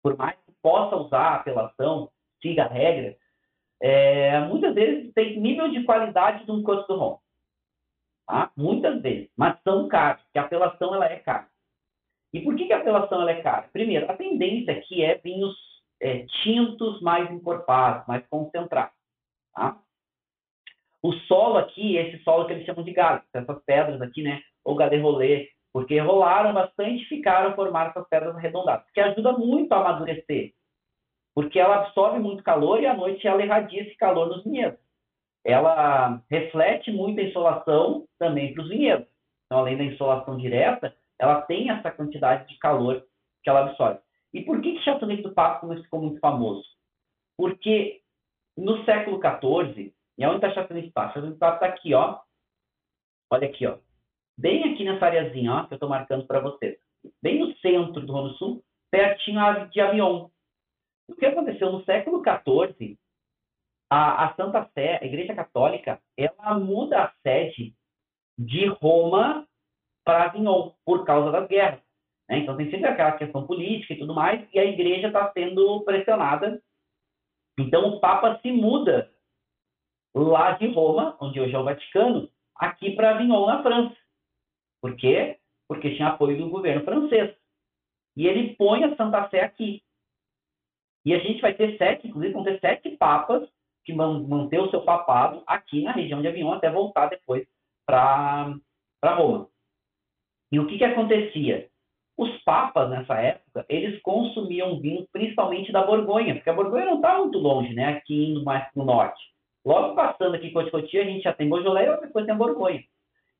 por 0.00 0.16
mais 0.16 0.36
que 0.46 0.52
possa 0.62 0.96
usar 0.96 1.22
a 1.22 1.34
apelação, 1.36 2.08
siga 2.40 2.64
a 2.64 2.68
regra, 2.68 3.16
é, 3.80 4.40
muitas 4.46 4.74
vezes 4.74 5.12
tem 5.12 5.40
nível 5.40 5.70
de 5.70 5.82
qualidade 5.82 6.44
de 6.44 6.52
um 6.52 6.62
custo 6.62 6.92
home. 6.94 7.23
Tá? 8.26 8.50
muitas 8.56 9.00
vezes, 9.02 9.30
mas 9.36 9.60
são 9.62 9.88
caros, 9.88 10.22
porque 10.22 10.38
a 10.38 10.42
apelação 10.42 10.94
ela 10.94 11.06
é 11.06 11.16
cara. 11.16 11.48
E 12.32 12.40
por 12.40 12.56
que, 12.56 12.66
que 12.66 12.72
a 12.72 12.78
apelação 12.78 13.22
ela 13.22 13.30
é 13.30 13.42
cara? 13.42 13.68
Primeiro, 13.72 14.10
a 14.10 14.16
tendência 14.16 14.74
aqui 14.74 15.04
é 15.04 15.16
vinhos 15.18 15.54
é, 16.00 16.26
tintos 16.42 17.00
mais 17.00 17.30
encorpados, 17.30 18.06
mais 18.06 18.26
concentrados. 18.26 18.94
Tá? 19.54 19.78
O 21.02 21.12
solo 21.12 21.58
aqui, 21.58 21.96
esse 21.96 22.22
solo 22.24 22.46
que 22.46 22.52
eles 22.54 22.66
chamam 22.66 22.82
de 22.82 22.92
galho, 22.92 23.22
essas 23.32 23.64
pedras 23.64 24.00
aqui, 24.02 24.22
né? 24.22 24.42
Ou 24.64 24.74
galerolê, 24.74 25.48
porque 25.72 25.98
rolaram 25.98 26.54
bastante 26.54 27.02
e 27.02 27.06
ficaram 27.06 27.54
formar 27.54 27.90
essas 27.90 28.08
pedras 28.08 28.34
arredondadas, 28.36 28.90
que 28.92 29.00
ajuda 29.00 29.32
muito 29.32 29.72
a 29.72 29.80
amadurecer, 29.80 30.54
porque 31.34 31.58
ela 31.58 31.82
absorve 31.82 32.18
muito 32.20 32.42
calor 32.42 32.80
e 32.80 32.86
à 32.86 32.94
noite 32.94 33.26
ela 33.26 33.44
irradia 33.44 33.82
esse 33.82 33.96
calor 33.96 34.28
nos 34.28 34.44
vinhedos. 34.44 34.78
Ela 35.44 36.22
reflete 36.30 36.90
muito 36.90 37.20
a 37.20 37.24
insolação 37.24 38.06
também 38.18 38.54
para 38.54 38.62
os 38.62 38.68
vinhedos. 38.68 39.06
Então, 39.46 39.58
além 39.58 39.76
da 39.76 39.84
insolação 39.84 40.38
direta, 40.38 40.94
ela 41.18 41.42
tem 41.42 41.70
essa 41.70 41.90
quantidade 41.90 42.48
de 42.48 42.58
calor 42.58 43.04
que 43.42 43.50
ela 43.50 43.60
absorve. 43.60 44.00
E 44.32 44.42
por 44.42 44.60
que, 44.60 44.74
que 44.74 44.82
Chardonnay 44.82 45.22
do 45.22 45.32
Papo 45.32 45.74
ficou 45.82 46.00
muito 46.00 46.18
famoso? 46.18 46.64
Porque 47.36 48.00
no 48.56 48.84
século 48.84 49.20
XIV, 49.20 49.94
e 50.18 50.26
onde 50.26 50.36
está 50.36 50.52
Chardonnay 50.52 50.86
do 50.86 50.92
Papo? 50.92 51.12
Chardonnay 51.12 51.34
do 51.34 51.38
Papo 51.38 51.54
está 51.56 51.66
aqui, 51.66 51.94
ó. 51.94 52.20
Olha 53.30 53.46
aqui, 53.46 53.66
ó 53.66 53.78
bem 54.36 54.72
aqui 54.72 54.84
nessa 54.84 55.06
areazinha, 55.06 55.52
ó, 55.52 55.66
que 55.66 55.74
eu 55.74 55.76
estou 55.76 55.88
marcando 55.88 56.26
para 56.26 56.40
vocês. 56.40 56.76
Bem 57.22 57.38
no 57.40 57.56
centro 57.58 58.04
do 58.04 58.12
Rono 58.12 58.34
Sul, 58.34 58.64
pertinho 58.90 59.40
de 59.70 59.80
Avion. 59.80 60.28
O 61.08 61.14
que 61.14 61.26
aconteceu 61.26 61.70
no 61.70 61.84
século 61.84 62.22
XIV, 62.22 62.98
a, 63.94 64.24
a 64.24 64.34
Santa 64.34 64.68
Sé, 64.74 64.98
a 65.00 65.04
Igreja 65.04 65.34
Católica, 65.34 66.00
ela 66.16 66.58
muda 66.58 67.04
a 67.04 67.12
sede 67.22 67.76
de 68.36 68.66
Roma 68.66 69.46
para 70.04 70.24
Avignon, 70.24 70.72
por 70.84 71.04
causa 71.06 71.30
das 71.30 71.48
guerras. 71.48 71.80
Né? 72.28 72.38
Então 72.38 72.56
tem 72.56 72.68
sempre 72.72 72.86
aquela 72.86 73.12
questão 73.12 73.46
política 73.46 73.94
e 73.94 73.98
tudo 73.98 74.12
mais, 74.12 74.46
e 74.52 74.58
a 74.58 74.64
igreja 74.64 75.06
está 75.06 75.32
sendo 75.32 75.80
pressionada. 75.84 76.60
Então 77.56 77.88
o 77.88 78.00
Papa 78.00 78.40
se 78.42 78.50
muda 78.50 79.12
lá 80.12 80.52
de 80.52 80.66
Roma, 80.72 81.16
onde 81.20 81.40
hoje 81.40 81.54
é 81.54 81.58
o 81.58 81.64
Vaticano, 81.64 82.28
aqui 82.56 82.96
para 82.96 83.12
Avignon, 83.14 83.46
na 83.46 83.62
França. 83.62 83.96
Por 84.82 84.96
quê? 84.96 85.38
Porque 85.68 85.94
tinha 85.94 86.08
apoio 86.08 86.36
do 86.36 86.50
governo 86.50 86.84
francês. 86.84 87.32
E 88.16 88.26
ele 88.26 88.56
põe 88.56 88.82
a 88.82 88.96
Santa 88.96 89.28
Sé 89.30 89.40
aqui. 89.40 89.84
E 91.04 91.14
a 91.14 91.18
gente 91.20 91.40
vai 91.40 91.54
ter 91.54 91.78
sete, 91.78 92.08
inclusive 92.08 92.32
vão 92.32 92.42
ter 92.42 92.58
sete 92.58 92.96
papas 92.96 93.48
que 93.84 93.92
manter 93.92 94.60
o 94.60 94.70
seu 94.70 94.80
papado 94.82 95.42
aqui 95.46 95.82
na 95.82 95.92
região 95.92 96.20
de 96.20 96.28
Avignon 96.28 96.52
até 96.52 96.70
voltar 96.70 97.08
depois 97.08 97.46
para 97.86 98.56
Roma. 99.04 99.48
E 100.50 100.58
o 100.58 100.66
que, 100.66 100.78
que 100.78 100.84
acontecia? 100.84 101.68
Os 102.16 102.30
papas, 102.44 102.88
nessa 102.90 103.14
época, 103.14 103.66
eles 103.68 104.00
consumiam 104.02 104.78
vinho 104.80 105.06
principalmente 105.12 105.72
da 105.72 105.84
Borgonha, 105.84 106.34
porque 106.36 106.48
a 106.48 106.54
Borgonha 106.54 106.86
não 106.86 106.96
está 106.96 107.18
muito 107.18 107.38
longe, 107.38 107.74
né? 107.74 107.86
Aqui 107.86 108.30
indo 108.30 108.44
mais 108.44 108.70
para 108.72 108.82
o 108.82 108.86
norte. 108.86 109.20
Logo 109.64 109.94
passando 109.94 110.34
aqui 110.36 110.50
Coticotia, 110.50 111.02
a 111.02 111.06
gente 111.06 111.24
já 111.24 111.32
tem 111.32 111.48
Beaujolais 111.48 111.88
e 111.88 112.00
depois 112.02 112.24
tem 112.24 112.34
a 112.34 112.38
Borgonha. 112.38 112.84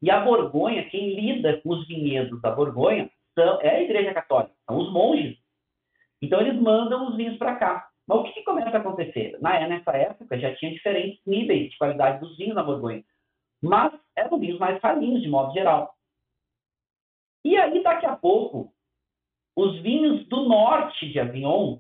E 0.03 0.11
a 0.11 0.20
Borgonha, 0.20 0.88
quem 0.90 1.14
lida 1.14 1.61
com 1.62 1.70
os 1.70 1.86
vinhedos 1.86 2.40
da 2.42 2.51
Borgonha 2.51 3.09
são, 3.34 3.61
é 3.61 3.76
a 3.76 3.82
Igreja 3.82 4.12
Católica, 4.12 4.55
são 4.66 4.78
os 4.78 4.92
monges. 4.92 5.38
Então 6.20 6.40
eles 6.40 6.61
mandam 6.61 7.09
os 7.09 7.16
vinhos 7.16 7.36
para 7.36 7.57
cá. 7.57 7.88
Mas 8.07 8.18
o 8.18 8.22
que, 8.24 8.32
que, 8.32 8.42
começa 8.42 8.76
a 8.76 8.80
acontecer? 8.80 9.38
Na, 9.40 9.66
nessa 9.66 9.92
época 9.92 10.38
já 10.38 10.55
tinha 10.57 10.72
diferentes 10.72 11.20
níveis 11.26 11.70
de 11.70 11.78
qualidade 11.78 12.20
dos 12.20 12.36
vinhos 12.36 12.55
na 12.55 12.62
Borgonha. 12.62 13.05
Mas 13.62 13.92
eram 14.14 14.38
vinhos 14.38 14.59
mais 14.59 14.80
ralinhos, 14.82 15.22
de 15.22 15.28
modo 15.28 15.52
geral. 15.55 15.94
E 17.44 17.57
aí, 17.57 17.82
daqui 17.82 18.07
a 18.07 18.16
pouco, 18.16 18.74
os 19.57 19.80
vinhos 19.80 20.26
do 20.28 20.48
norte 20.48 21.11
de 21.11 21.18
Avignon, 21.18 21.78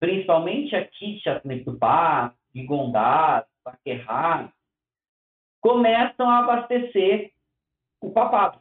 principalmente 0.00 0.74
aqui 0.76 1.14
de 1.14 1.20
Châteauneuf-du-Pape, 1.20 2.36
de 2.54 2.64
Gondar, 2.64 3.46
Paquerrat, 3.64 4.52
começam 5.60 6.28
a 6.28 6.38
abastecer 6.40 7.32
o 8.02 8.10
papado. 8.10 8.60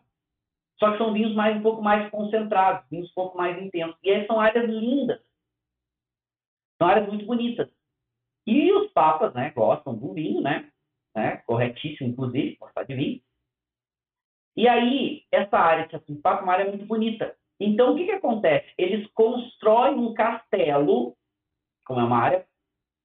Só 0.79 0.91
que 0.91 0.97
são 0.97 1.13
vinhos 1.13 1.35
mais 1.35 1.57
um 1.57 1.61
pouco 1.61 1.81
mais 1.81 2.09
concentrados, 2.09 2.87
vinhos 2.89 3.09
um 3.09 3.13
pouco 3.13 3.37
mais 3.37 3.61
intensos. 3.61 3.97
E 4.03 4.11
aí 4.11 4.25
são 4.25 4.39
áreas 4.39 4.69
lindas. 4.69 5.19
São 6.81 6.87
áreas 6.87 7.07
muito 7.07 7.25
bonitas. 7.25 7.69
E 8.47 8.73
os 8.73 8.91
papas, 8.91 9.33
né, 9.35 9.51
gostam 9.51 9.93
do 9.93 10.13
vinho, 10.13 10.41
né? 10.41 10.67
né 11.15 11.37
corretíssimo, 11.45 12.09
inclusive, 12.09 12.57
gostar 12.59 12.83
de 12.83 12.95
vinho. 12.95 13.21
E 14.57 14.67
aí, 14.67 15.23
essa 15.31 15.57
área 15.57 15.85
de 15.85 15.91
Chapinpá 15.91 16.39
é 16.39 16.41
uma 16.41 16.53
área 16.53 16.67
muito 16.67 16.85
bonita. 16.85 17.35
Então, 17.59 17.93
o 17.93 17.95
que, 17.95 18.05
que 18.05 18.11
acontece? 18.11 18.73
Eles 18.77 19.07
constroem 19.13 19.95
um 19.95 20.13
castelo, 20.15 21.15
como 21.85 21.99
é 21.99 22.03
uma 22.03 22.17
área 22.17 22.47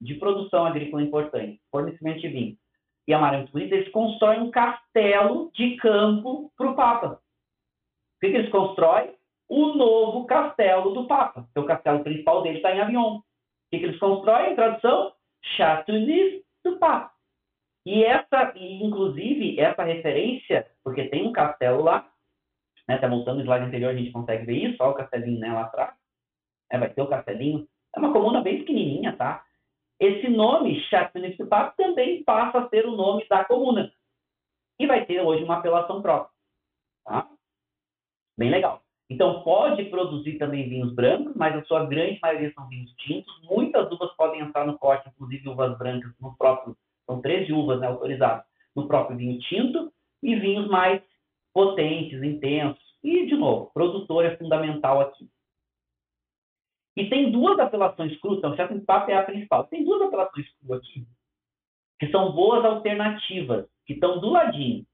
de 0.00 0.14
produção 0.14 0.64
agrícola 0.64 1.02
importante, 1.02 1.60
fornecimento 1.70 2.20
de 2.20 2.28
vinho 2.28 2.58
e 3.08 3.14
a 3.14 3.18
Maria 3.18 3.46
Bonita, 3.46 3.74
eles 3.74 3.92
constroem 3.92 4.40
um 4.40 4.50
castelo 4.50 5.50
de 5.54 5.76
campo 5.76 6.50
para 6.56 6.70
o 6.70 6.74
Papa. 6.74 7.06
O 7.06 8.20
que, 8.20 8.30
que 8.30 8.36
eles 8.36 8.50
constroem? 8.50 9.14
O 9.48 9.74
novo 9.74 10.26
castelo 10.26 10.92
do 10.92 11.06
Papa. 11.06 11.48
Que 11.54 11.60
o 11.60 11.66
castelo 11.66 12.02
principal 12.02 12.42
dele 12.42 12.56
está 12.56 12.74
em 12.74 12.80
Avignon. 12.80 13.20
O 13.66 13.70
que, 13.70 13.84
eles 13.84 13.98
constroem? 13.98 14.54
Tradução? 14.54 15.12
Chateauneuf 15.56 16.44
do 16.64 16.78
Papa. 16.78 17.12
E 17.84 18.04
essa, 18.04 18.52
inclusive, 18.56 19.60
essa 19.60 19.84
referência, 19.84 20.70
porque 20.82 21.08
tem 21.08 21.26
um 21.26 21.32
castelo 21.32 21.82
lá, 21.82 22.10
né? 22.88 22.98
Tá 22.98 23.08
montando 23.08 23.40
o 23.40 23.42
slide 23.42 23.64
anterior, 23.64 23.90
a 23.90 23.96
gente 23.96 24.10
consegue 24.10 24.44
ver 24.44 24.56
isso, 24.56 24.76
olha 24.80 24.92
o 24.92 24.94
castelinho 24.94 25.38
né, 25.38 25.52
lá 25.52 25.62
atrás. 25.62 25.94
É, 26.70 26.78
vai 26.78 26.92
ter 26.92 27.02
o 27.02 27.08
castelinho. 27.08 27.68
É 27.94 27.98
uma 27.98 28.12
comuna 28.12 28.40
bem 28.40 28.58
pequenininha, 28.58 29.16
tá? 29.16 29.46
esse 29.98 30.28
nome, 30.28 30.80
Chateauneuf-du-Pape, 30.88 31.76
também 31.76 32.22
passa 32.22 32.58
a 32.58 32.68
ser 32.68 32.86
o 32.86 32.96
nome 32.96 33.26
da 33.28 33.44
comuna. 33.44 33.92
E 34.78 34.86
vai 34.86 35.06
ter 35.06 35.20
hoje 35.22 35.42
uma 35.42 35.58
apelação 35.58 36.02
própria. 36.02 36.30
Tá? 37.04 37.28
Bem 38.36 38.50
legal. 38.50 38.82
Então, 39.08 39.42
pode 39.42 39.84
produzir 39.84 40.36
também 40.36 40.68
vinhos 40.68 40.92
brancos, 40.92 41.32
mas 41.36 41.54
a 41.54 41.64
sua 41.64 41.86
grande 41.86 42.18
maioria 42.20 42.52
são 42.52 42.68
vinhos 42.68 42.92
tintos. 42.98 43.32
Muitas 43.44 43.90
uvas 43.90 44.12
podem 44.16 44.40
entrar 44.40 44.66
no 44.66 44.78
corte, 44.78 45.08
inclusive 45.08 45.48
uvas 45.48 45.78
brancas, 45.78 46.12
no 46.20 46.36
próprio, 46.36 46.76
são 47.06 47.20
13 47.20 47.52
uvas 47.52 47.80
né, 47.80 47.86
autorizadas, 47.86 48.44
no 48.74 48.88
próprio 48.88 49.16
vinho 49.16 49.38
tinto, 49.40 49.92
e 50.22 50.34
vinhos 50.34 50.66
mais 50.68 51.00
potentes, 51.54 52.20
intensos. 52.20 52.82
E, 53.02 53.26
de 53.26 53.36
novo, 53.36 53.70
produtor 53.72 54.24
é 54.24 54.36
fundamental 54.36 55.00
aqui. 55.00 55.30
E 56.96 57.08
tem 57.08 57.30
duas 57.30 57.58
apelações 57.58 58.18
cruas, 58.20 58.38
então 58.38 58.52
o 58.52 58.84
papo 58.84 59.10
é 59.10 59.14
a 59.14 59.22
principal. 59.22 59.64
Tem 59.64 59.84
duas 59.84 60.02
apelações 60.02 60.46
cruas 60.58 60.80
aqui, 60.80 61.06
que 62.00 62.10
são 62.10 62.32
boas 62.32 62.64
alternativas, 62.64 63.68
que 63.84 63.92
estão 63.92 64.18
do 64.18 64.30
ladinho, 64.30 64.84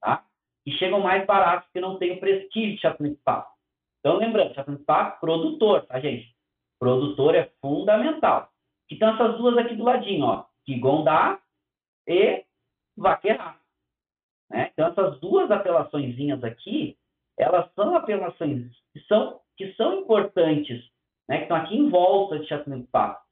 tá? 0.00 0.26
E 0.66 0.72
chegam 0.72 1.00
mais 1.00 1.24
baratos, 1.24 1.66
porque 1.66 1.80
não 1.80 1.98
tem 1.98 2.12
o 2.12 2.20
prestígio 2.20 2.74
de 2.74 2.80
Chateauneuf 2.80 3.20
Papo. 3.24 3.55
Então, 4.06 4.18
lembrando, 4.18 4.54
Chateauneuf 4.54 4.84
Papo, 4.84 5.18
produtor, 5.18 5.84
tá, 5.84 5.98
gente? 5.98 6.32
Produtor 6.78 7.34
é 7.34 7.50
fundamental. 7.60 8.48
Que 8.86 8.94
estão 8.94 9.12
essas 9.12 9.36
duas 9.36 9.58
aqui 9.58 9.74
do 9.74 9.82
ladinho, 9.82 10.24
ó. 10.26 10.44
Kigondá 10.64 11.40
e 12.06 12.44
Vaquerá. 12.96 13.58
Né? 14.48 14.70
Então, 14.72 14.86
essas 14.86 15.18
duas 15.18 15.50
apelaçõezinhas 15.50 16.44
aqui, 16.44 16.96
elas 17.36 17.68
são 17.74 17.96
apelações 17.96 18.70
que 18.92 19.00
são, 19.08 19.40
que 19.56 19.74
são 19.74 20.02
importantes 20.02 20.88
né, 21.28 21.38
que 21.38 21.42
estão 21.42 21.56
aqui 21.56 21.76
em 21.76 21.90
volta 21.90 22.38
de 22.38 22.46
Chateauneuf 22.46 22.88
Pape. 22.92 23.26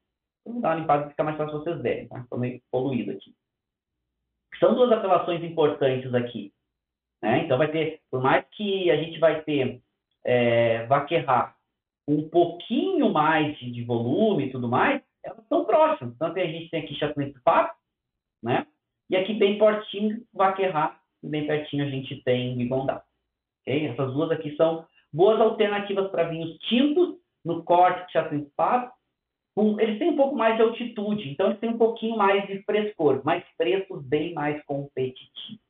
Vou 0.45 0.61
dar 0.61 0.71
uma 0.71 0.81
limpada 0.81 1.03
para 1.03 1.11
ficar 1.11 1.23
mais 1.23 1.37
fácil 1.37 1.61
vocês 1.61 1.81
verem, 1.83 2.09
tá? 2.09 2.19
Estou 2.19 2.37
meio 2.37 2.61
poluído 2.73 3.13
aqui. 3.13 3.33
São 4.59 4.75
duas 4.75 4.91
apelações 4.91 5.41
importantes 5.45 6.13
aqui. 6.13 6.53
Né? 7.23 7.45
Então, 7.45 7.59
vai 7.59 7.71
ter, 7.71 8.03
por 8.11 8.21
mais 8.21 8.45
que 8.49 8.91
a 8.91 8.97
gente 8.97 9.21
vai 9.21 9.41
ter 9.45 9.81
é, 10.25 10.87
Vaquerra 10.87 11.55
um 12.07 12.29
pouquinho 12.29 13.11
mais 13.11 13.57
de, 13.59 13.83
volume 13.85 14.47
e 14.47 14.51
tudo 14.51 14.69
mais, 14.69 15.03
elas 15.23 15.39
estão 15.39 15.65
próximas. 15.65 16.17
Tanto 16.19 16.35
que 16.35 16.41
a 16.41 16.47
gente 16.47 16.71
tem 16.71 16.83
aqui 16.83 16.95
Chateauneuf 16.95 17.41
Pape, 17.43 17.75
né? 18.43 18.67
E 19.09 19.17
aqui 19.17 19.35
bem 19.35 19.59
pertinho, 19.59 20.23
Vaquerra, 20.33 20.99
e 21.23 21.29
bem 21.29 21.47
pertinho 21.47 21.85
a 21.85 21.89
gente 21.89 22.23
tem 22.23 22.57
Vigondá. 22.57 23.03
Okay? 23.63 23.87
Essas 23.87 24.13
duas 24.13 24.31
aqui 24.31 24.55
são 24.57 24.87
boas 25.13 25.41
alternativas 25.41 26.11
para 26.11 26.29
vinhos 26.29 26.57
tintos 26.69 27.17
no 27.45 27.63
corte 27.63 28.07
de 28.07 28.13
Chapinspado, 28.13 28.91
um, 29.57 29.79
eles 29.79 29.99
têm 29.99 30.11
um 30.11 30.17
pouco 30.17 30.35
mais 30.35 30.57
de 30.57 30.63
altitude, 30.63 31.31
então 31.31 31.47
eles 31.47 31.61
têm 31.61 31.71
um 31.71 31.79
pouquinho 31.79 32.17
mais 32.17 32.45
de 32.47 32.63
frescor, 32.63 33.23
mas 33.25 33.45
preços 33.57 34.05
bem 34.05 34.35
mais 34.35 34.63
competitivos. 34.65 35.64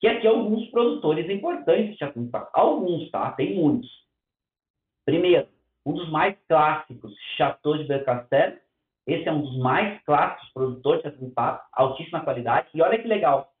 Que 0.00 0.08
aqui 0.08 0.26
alguns 0.26 0.68
produtores 0.70 1.28
importantes 1.28 1.92
de 1.92 1.98
Chapinspado. 1.98 2.48
Alguns, 2.54 3.10
tá? 3.10 3.32
Tem 3.32 3.54
muitos. 3.54 3.90
Primeiro, 5.04 5.46
um 5.84 5.92
dos 5.92 6.10
mais 6.10 6.36
clássicos, 6.48 7.14
Chateau 7.36 7.76
de 7.76 7.84
Belcastel. 7.84 8.58
Esse 9.06 9.28
é 9.28 9.32
um 9.32 9.42
dos 9.42 9.58
mais 9.58 10.02
clássicos 10.04 10.52
produtores 10.52 11.02
de 11.02 11.10
Chapinspado, 11.10 11.60
altíssima 11.72 12.22
qualidade. 12.22 12.68
E 12.72 12.80
olha 12.80 12.98
que 12.98 13.08
legal, 13.08 13.52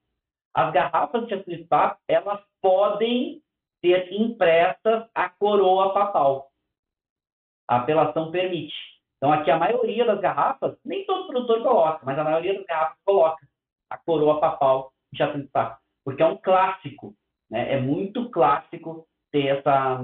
as 0.54 0.72
garrafas 0.72 1.26
de 1.28 1.58
Pape, 1.64 2.00
elas 2.08 2.40
podem 2.60 3.42
ser 3.80 4.12
impressas 4.12 5.08
a 5.14 5.28
coroa 5.28 5.92
papal. 5.92 6.50
A 7.68 7.76
apelação 7.78 8.30
permite. 8.30 8.74
Então, 9.16 9.32
aqui 9.32 9.50
a 9.50 9.58
maioria 9.58 10.04
das 10.04 10.20
garrafas, 10.20 10.76
nem 10.84 11.04
todo 11.04 11.26
produtor 11.26 11.62
coloca, 11.62 12.04
mas 12.04 12.18
a 12.18 12.24
maioria 12.24 12.54
das 12.54 12.66
garrafas 12.66 12.98
coloca 13.04 13.46
a 13.90 13.98
coroa 13.98 14.40
papal 14.40 14.92
de 15.12 15.48
Pape, 15.48 15.80
porque 16.10 16.22
é 16.22 16.26
um 16.26 16.36
clássico, 16.36 17.14
né? 17.50 17.74
É 17.74 17.80
muito 17.80 18.28
clássico 18.30 19.06
ter 19.30 19.46
essa, 19.46 20.00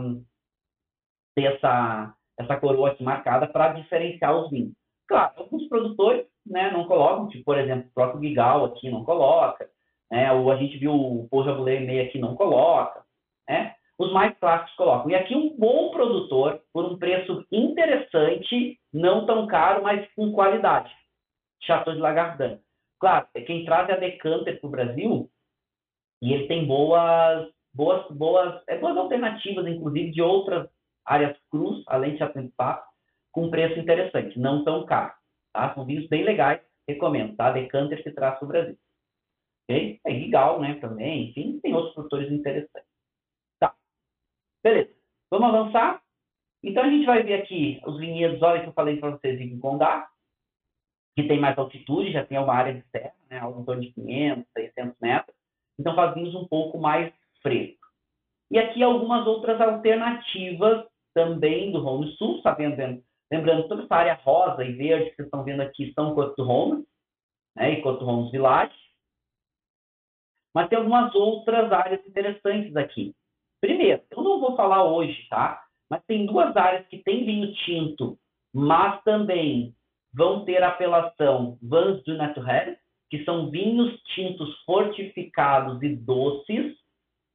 ter 1.35 1.55
essa, 1.55 2.15
essa 2.39 2.57
coroa 2.57 2.91
aqui 2.91 3.03
marcada 3.03 3.47
para 3.49 3.73
diferenciar 3.73 4.37
os 4.37 4.51
vinhos. 4.51 4.73
Claro, 5.09 5.33
alguns 5.37 5.69
produtores 5.69 6.27
né, 6.45 6.71
não 6.71 6.85
colocam, 6.87 7.29
tipo, 7.29 7.45
por 7.45 7.59
exemplo, 7.59 7.89
o 7.89 7.95
próprio 7.95 8.21
Gigal 8.21 8.65
aqui 8.65 8.89
não 8.91 9.05
coloca, 9.05 9.69
né, 10.11 10.33
ou 10.33 10.51
a 10.51 10.57
gente 10.57 10.79
viu 10.79 10.93
o 10.93 11.29
Paul 11.29 11.45
Jaboulet 11.45 11.85
meio 11.85 12.05
aqui 12.05 12.19
não 12.19 12.35
coloca, 12.37 13.05
né? 13.49 13.75
Os 13.99 14.13
mais 14.13 14.39
clássicos 14.39 14.75
colocam. 14.75 15.11
E 15.11 15.15
aqui 15.15 15.35
um 15.35 15.57
bom 15.57 15.91
produtor, 15.91 16.61
por 16.73 16.85
um 16.85 16.99
preço 16.99 17.45
interessante, 17.51 18.79
não 18.93 19.25
tão 19.25 19.47
caro, 19.47 19.83
mas 19.83 20.07
com 20.15 20.33
qualidade. 20.33 20.93
Chateau 21.63 21.95
de 21.95 22.01
Lagardin. 22.01 22.61
Claro, 23.01 23.27
é 23.35 23.41
quem 23.41 23.65
traz 23.65 23.89
é 23.89 23.95
a 23.95 23.97
Decanter 23.97 24.61
para 24.61 24.69
o 24.69 24.71
Brasil, 24.71 25.31
e 26.23 26.33
ele 26.33 26.47
tem 26.47 26.67
boas, 26.67 27.51
boas, 27.75 28.11
boas, 28.11 28.63
é, 28.69 28.79
boas 28.79 28.97
alternativas, 28.97 29.67
inclusive, 29.67 30.11
de 30.11 30.23
outras 30.23 30.69
áreas 31.05 31.37
cruz, 31.51 31.85
além 31.87 32.17
de 32.17 32.49
Papo, 32.57 32.87
com 33.33 33.51
preço 33.51 33.79
interessante, 33.79 34.39
não 34.39 34.65
tão 34.65 34.85
caro. 34.87 35.15
Tá? 35.53 35.75
São 35.75 35.85
vinhos 35.85 36.09
bem 36.09 36.25
legais, 36.25 36.61
recomendo, 36.89 37.37
tá? 37.37 37.51
Decanter 37.51 38.03
que 38.03 38.11
traz 38.11 38.41
o 38.41 38.47
Brasil. 38.47 38.79
Ok? 39.69 40.01
É 40.07 40.15
Gigal, 40.15 40.61
né, 40.61 40.75
também, 40.77 41.31
enfim, 41.31 41.61
tem 41.61 41.75
outros 41.75 41.95
produtores 41.95 42.31
interessantes. 42.33 42.89
Tá. 43.61 43.75
Beleza. 44.63 44.95
Vamos 45.31 45.49
avançar? 45.49 46.03
Então, 46.63 46.83
a 46.83 46.91
gente 46.91 47.05
vai 47.05 47.23
ver 47.23 47.43
aqui 47.43 47.81
os 47.87 47.99
vinhedos, 47.99 48.41
olha 48.43 48.63
que 48.63 48.69
eu 48.69 48.73
falei 48.73 48.97
para 48.97 49.11
vocês 49.11 49.41
em 49.41 49.59
Condá, 49.61 50.09
que 51.15 51.29
tem 51.29 51.39
mais 51.39 51.57
altitude, 51.59 52.13
já 52.13 52.25
tem 52.25 52.39
uma 52.39 52.55
área 52.55 52.75
de 52.75 52.85
serra, 52.91 53.15
né, 53.31 53.39
algo 53.39 53.61
em 53.61 53.65
torno 53.65 53.83
de 53.83 53.93
500, 53.93 54.45
600 54.53 54.97
metros. 55.01 55.36
Então, 55.79 55.95
faz 55.95 56.15
vinhos 56.15 56.35
um 56.35 56.47
pouco 56.47 56.79
mais 56.79 57.13
frescos. 57.43 57.87
E 58.51 58.59
aqui 58.59 58.83
algumas 58.83 59.27
outras 59.27 59.61
alternativas 59.61 60.87
também 61.15 61.73
do 61.73 61.81
Rhône 61.81 62.13
Sul, 62.17 62.41
sabendo, 62.43 63.03
lembrando 63.31 63.69
toda 63.69 63.83
essa 63.83 63.95
área 63.95 64.15
rosa 64.15 64.65
e 64.65 64.73
verde 64.73 65.11
que 65.11 65.17
vocês 65.17 65.27
estão 65.27 65.43
vendo 65.43 65.63
aqui 65.63 65.93
são 65.95 66.15
Côte 66.15 66.41
Rhône, 66.41 66.85
né, 67.57 67.79
e 67.79 67.81
Rhône 67.83 68.31
Village. 68.31 68.77
Mas 70.55 70.69
tem 70.69 70.79
algumas 70.79 71.15
outras 71.15 71.73
áreas 71.73 72.07
interessantes 72.07 72.77
aqui. 72.77 73.15
Primeiro, 73.61 74.03
eu 74.11 74.23
não 74.23 74.41
vou 74.41 74.57
falar 74.57 74.85
hoje, 74.85 75.27
tá? 75.29 75.65
Mas 75.91 76.05
tem 76.07 76.27
duas 76.27 76.57
áreas 76.57 76.87
que 76.89 76.99
tem 76.99 77.25
vinho 77.25 77.53
tinto, 77.55 78.19
mas 78.55 79.03
também 79.03 79.75
vão 80.13 80.45
ter 80.45 80.63
apelação 80.63 81.59
Vins 81.63 82.03
du 82.05 82.17
Naturel, 82.17 82.77
que 83.11 83.25
são 83.25 83.51
vinhos 83.51 84.01
tintos 84.15 84.57
fortificados 84.65 85.83
e 85.83 85.95
doces, 85.95 86.77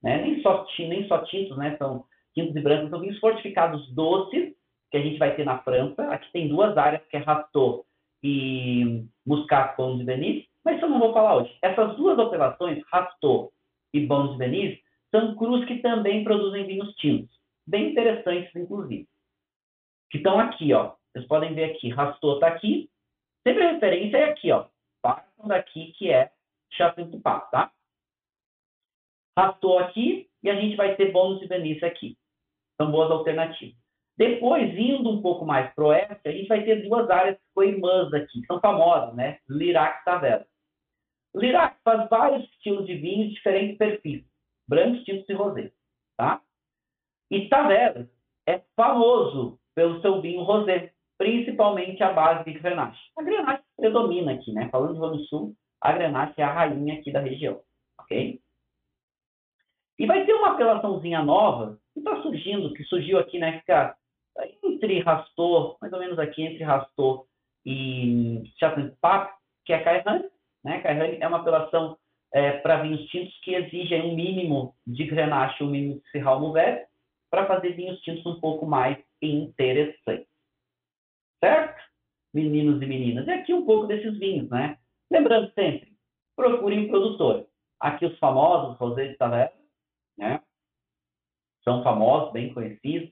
né? 0.03 0.22
nem, 0.22 0.41
só, 0.41 0.65
nem 0.80 1.07
só 1.07 1.19
tintos, 1.19 1.57
né? 1.57 1.76
são 1.77 2.06
tintos 2.34 2.56
e 2.56 2.61
brancos, 2.61 2.89
são 2.89 2.99
vinhos 2.99 3.19
fortificados 3.19 3.89
doces, 3.93 4.53
que 4.89 4.98
a 4.98 5.02
gente 5.02 5.18
vai 5.18 5.35
ter 5.35 5.45
na 5.45 5.60
França. 5.60 6.03
Aqui 6.10 6.31
tem 6.31 6.48
duas 6.48 6.77
áreas, 6.77 7.02
que 7.07 7.18
é 7.18 7.19
Rasteau 7.19 7.85
e 8.23 9.06
Muscat 9.26 9.76
Pão 9.76 9.98
de 9.98 10.03
Venise, 10.03 10.48
mas 10.64 10.76
isso 10.76 10.85
eu 10.85 10.89
não 10.89 10.99
vou 10.99 11.14
falar 11.14 11.38
hoje. 11.38 11.57
Essas 11.61 11.95
duas 11.95 12.19
operações, 12.19 12.84
Rasteau 12.91 13.52
e 13.93 14.06
Bons 14.06 14.34
de 14.34 14.38
Venise, 14.38 14.81
são 15.10 15.35
crus 15.35 15.65
que 15.65 15.80
também 15.80 16.23
produzem 16.23 16.65
vinhos 16.65 16.93
tintos, 16.95 17.35
bem 17.65 17.91
interessantes, 17.91 18.56
inclusive. 18.56 19.07
Que 20.10 20.18
estão 20.18 20.39
aqui, 20.39 20.73
ó. 20.73 20.93
Vocês 21.11 21.26
podem 21.27 21.53
ver 21.53 21.72
aqui, 21.72 21.89
Rasteau 21.89 22.35
está 22.35 22.48
aqui. 22.48 22.89
Sempre 23.45 23.64
a 23.64 23.72
referência 23.73 24.18
é 24.18 24.23
aqui, 24.26 24.52
ó. 24.52 24.65
Partam 25.02 25.48
daqui, 25.48 25.94
que 25.94 26.11
é 26.11 26.32
Chapin 26.72 27.10
de 27.10 27.19
Pato, 27.19 27.49
tá? 27.52 27.72
Rasteau 29.38 29.80
aqui 29.80 30.30
e 30.44 30.49
a 30.49 30.56
gente 30.56 30.76
vai 30.76 30.95
ter 30.95 31.11
Bons 31.11 31.40
de 31.40 31.48
Venise 31.48 31.84
aqui. 31.84 32.18
São 32.80 32.91
boas 32.91 33.11
alternativas. 33.11 33.80
Depois, 34.18 34.78
indo 34.78 35.10
um 35.10 35.22
pouco 35.22 35.45
mais 35.45 35.73
para 35.73 35.84
o 35.84 35.88
oeste, 35.88 36.28
a 36.28 36.32
gente 36.32 36.48
vai 36.48 36.64
ter 36.64 36.88
duas 36.88 37.10
áreas 37.10 37.40
co-irmãs 37.56 38.14
aqui, 38.14 38.41
que 38.41 38.48
são 38.48 38.60
famosas, 38.60 39.15
né? 39.15 39.40
Lirac 39.49 40.02
e 40.02 40.06
Tavera. 40.06 40.48
Lirac 41.36 41.78
faz 41.84 42.10
vários 42.10 42.44
estilos 42.52 42.86
de 42.86 42.95
vinhos 42.95 43.30
de 43.30 43.36
diferentes 43.36 43.78
perfis, 43.78 44.23
brancos, 44.68 45.03
tintos 45.03 45.28
e 45.28 45.34
rosés, 45.34 45.72
tá? 46.18 46.41
E 47.32 47.48
Tavera 47.48 48.10
é 48.45 48.61
famoso 48.76 49.57
pelo 49.73 50.02
seu 50.02 50.22
vinho 50.22 50.44
rosé, 50.44 50.94
principalmente 51.22 52.02
a 52.02 52.11
base 52.11 52.43
de 52.45 52.60
Grenache. 52.60 52.99
A 53.15 53.22
Grenache 53.22 53.61
predomina 53.77 54.31
aqui, 54.34 54.52
né? 54.52 54.69
Falando 54.72 54.95
de 54.95 55.18
Rio 55.18 55.26
Sul, 55.27 55.56
a 55.80 55.91
Grenache 55.91 56.34
é 56.41 56.43
a 56.43 56.52
rainha 56.52 56.95
aqui 56.95 57.11
da 57.11 57.19
região, 57.19 57.61
ok? 57.99 58.41
E 59.99 60.06
vai 60.07 60.26
ter 60.26 60.34
uma 60.34 60.53
apelaçãozinha 60.53 61.22
nova 61.22 61.77
que 61.93 61.99
está 61.99 62.19
surgindo, 62.23 62.73
que 62.73 62.84
surgiu 62.85 63.19
aqui, 63.19 63.38
né? 63.38 63.60
Fica 63.60 63.95
entre 64.64 64.99
Rastor, 65.02 65.77
mais 65.80 65.93
ou 65.93 65.99
menos 65.99 66.18
aqui 66.18 66.41
entre 66.41 66.64
Rastor 66.64 67.27
e 67.64 68.41
Chateau 68.60 68.89
Pape, 68.99 69.31
que 69.64 69.73
é 69.73 69.76
a 69.76 69.84
Cairane, 69.84 70.26
né? 70.64 70.80
Cairane 70.80 71.18
é 71.22 71.27
uma 71.27 71.41
apelação 71.41 71.99
é, 72.34 72.53
para 72.53 72.81
vinhos 72.81 73.06
tintos 73.10 73.39
que 73.41 73.53
exigem 73.53 74.11
um 74.11 74.15
mínimo 74.15 74.73
de 74.88 75.03
Grenache, 75.03 75.64
um 75.64 75.69
mínimo 75.69 76.02
de 76.02 76.10
Syrah 76.10 76.39
Mourvèdre, 76.39 76.85
para 77.30 77.45
fazer 77.45 77.76
vinhos 77.76 78.02
tintos 78.02 78.26
um 78.26 78.39
pouco 78.39 78.65
mais 78.65 78.98
interessantes. 79.22 80.30
Certo? 81.43 81.81
Meninos 82.34 82.81
e 82.81 82.85
meninas. 82.85 83.27
E 83.27 83.31
aqui 83.31 83.53
um 83.53 83.65
pouco 83.65 83.88
desses 83.88 84.18
vinhos, 84.18 84.49
né? 84.49 84.77
Lembrando 85.11 85.51
sempre, 85.53 85.91
procurem 86.35 86.88
produtor. 86.88 87.47
Aqui 87.80 88.05
os 88.05 88.18
famosos, 88.19 88.77
Rosé 88.77 89.07
de 89.07 89.18
Taverna, 89.18 89.51
né? 90.18 90.41
São 91.63 91.84
famosos, 91.84 92.31
bem 92.31 92.53
conhecidos. 92.53 93.11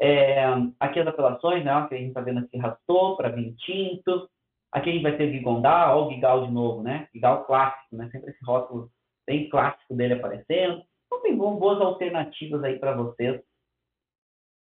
É, 0.00 0.44
aqui 0.80 1.00
as 1.00 1.06
apelações, 1.06 1.64
né? 1.64 1.86
Que 1.88 1.94
a 1.94 1.98
gente 1.98 2.08
está 2.08 2.20
vendo 2.20 2.40
aqui 2.40 2.56
Rastou 2.56 3.16
para 3.16 3.30
vinho 3.30 3.54
tinto. 3.56 4.28
Aqui 4.72 4.90
a 4.90 4.92
gente 4.92 5.02
vai 5.02 5.16
ter 5.16 5.28
o 5.28 5.32
Gigondá, 5.32 5.94
ou 5.94 6.10
Gigal 6.12 6.46
de 6.46 6.52
novo, 6.52 6.82
né? 6.82 7.08
Gigal 7.12 7.44
clássico, 7.44 7.96
né? 7.96 8.08
Sempre 8.10 8.30
esse 8.30 8.44
rótulo 8.44 8.90
bem 9.26 9.48
clássico 9.48 9.94
dele 9.94 10.14
aparecendo. 10.14 10.82
Então 11.06 11.22
tem 11.22 11.36
boas 11.36 11.80
alternativas 11.80 12.62
aí 12.64 12.78
para 12.78 12.96
vocês 12.96 13.40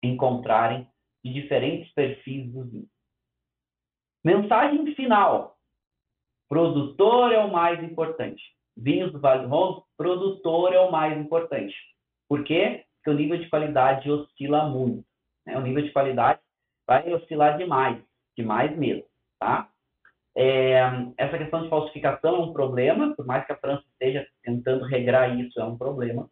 encontrarem 0.03 0.87
de 1.23 1.33
diferentes 1.33 1.91
perfis 1.93 2.51
dos 2.51 2.69
vinhos. 2.71 2.92
Mensagem 4.23 4.95
final. 4.95 5.57
Produtor 6.47 7.33
é 7.33 7.39
o 7.39 7.51
mais 7.51 7.83
importante. 7.83 8.41
Vinhos 8.75 9.11
do 9.11 9.19
Vale 9.19 9.43
do 9.43 9.49
Rhône, 9.49 9.83
produtor 9.97 10.73
é 10.73 10.79
o 10.79 10.91
mais 10.91 11.17
importante. 11.17 11.75
Por 12.29 12.43
quê? 12.45 12.85
Porque 12.97 13.09
o 13.09 13.13
nível 13.13 13.37
de 13.37 13.49
qualidade 13.49 14.09
oscila 14.09 14.69
muito. 14.69 15.05
Né? 15.45 15.57
O 15.57 15.61
nível 15.61 15.83
de 15.83 15.91
qualidade 15.91 16.39
vai 16.87 17.11
oscilar 17.13 17.57
demais, 17.57 18.01
demais 18.37 18.75
mesmo, 18.77 19.05
tá? 19.39 19.69
É, 20.35 20.79
essa 21.17 21.37
questão 21.37 21.63
de 21.63 21.69
falsificação 21.69 22.35
é 22.35 22.39
um 22.39 22.53
problema, 22.53 23.13
por 23.15 23.25
mais 23.25 23.45
que 23.45 23.51
a 23.51 23.57
França 23.57 23.83
esteja 23.91 24.25
tentando 24.41 24.85
regrar 24.85 25.37
isso, 25.37 25.59
é 25.59 25.65
um 25.65 25.77
problema. 25.77 26.29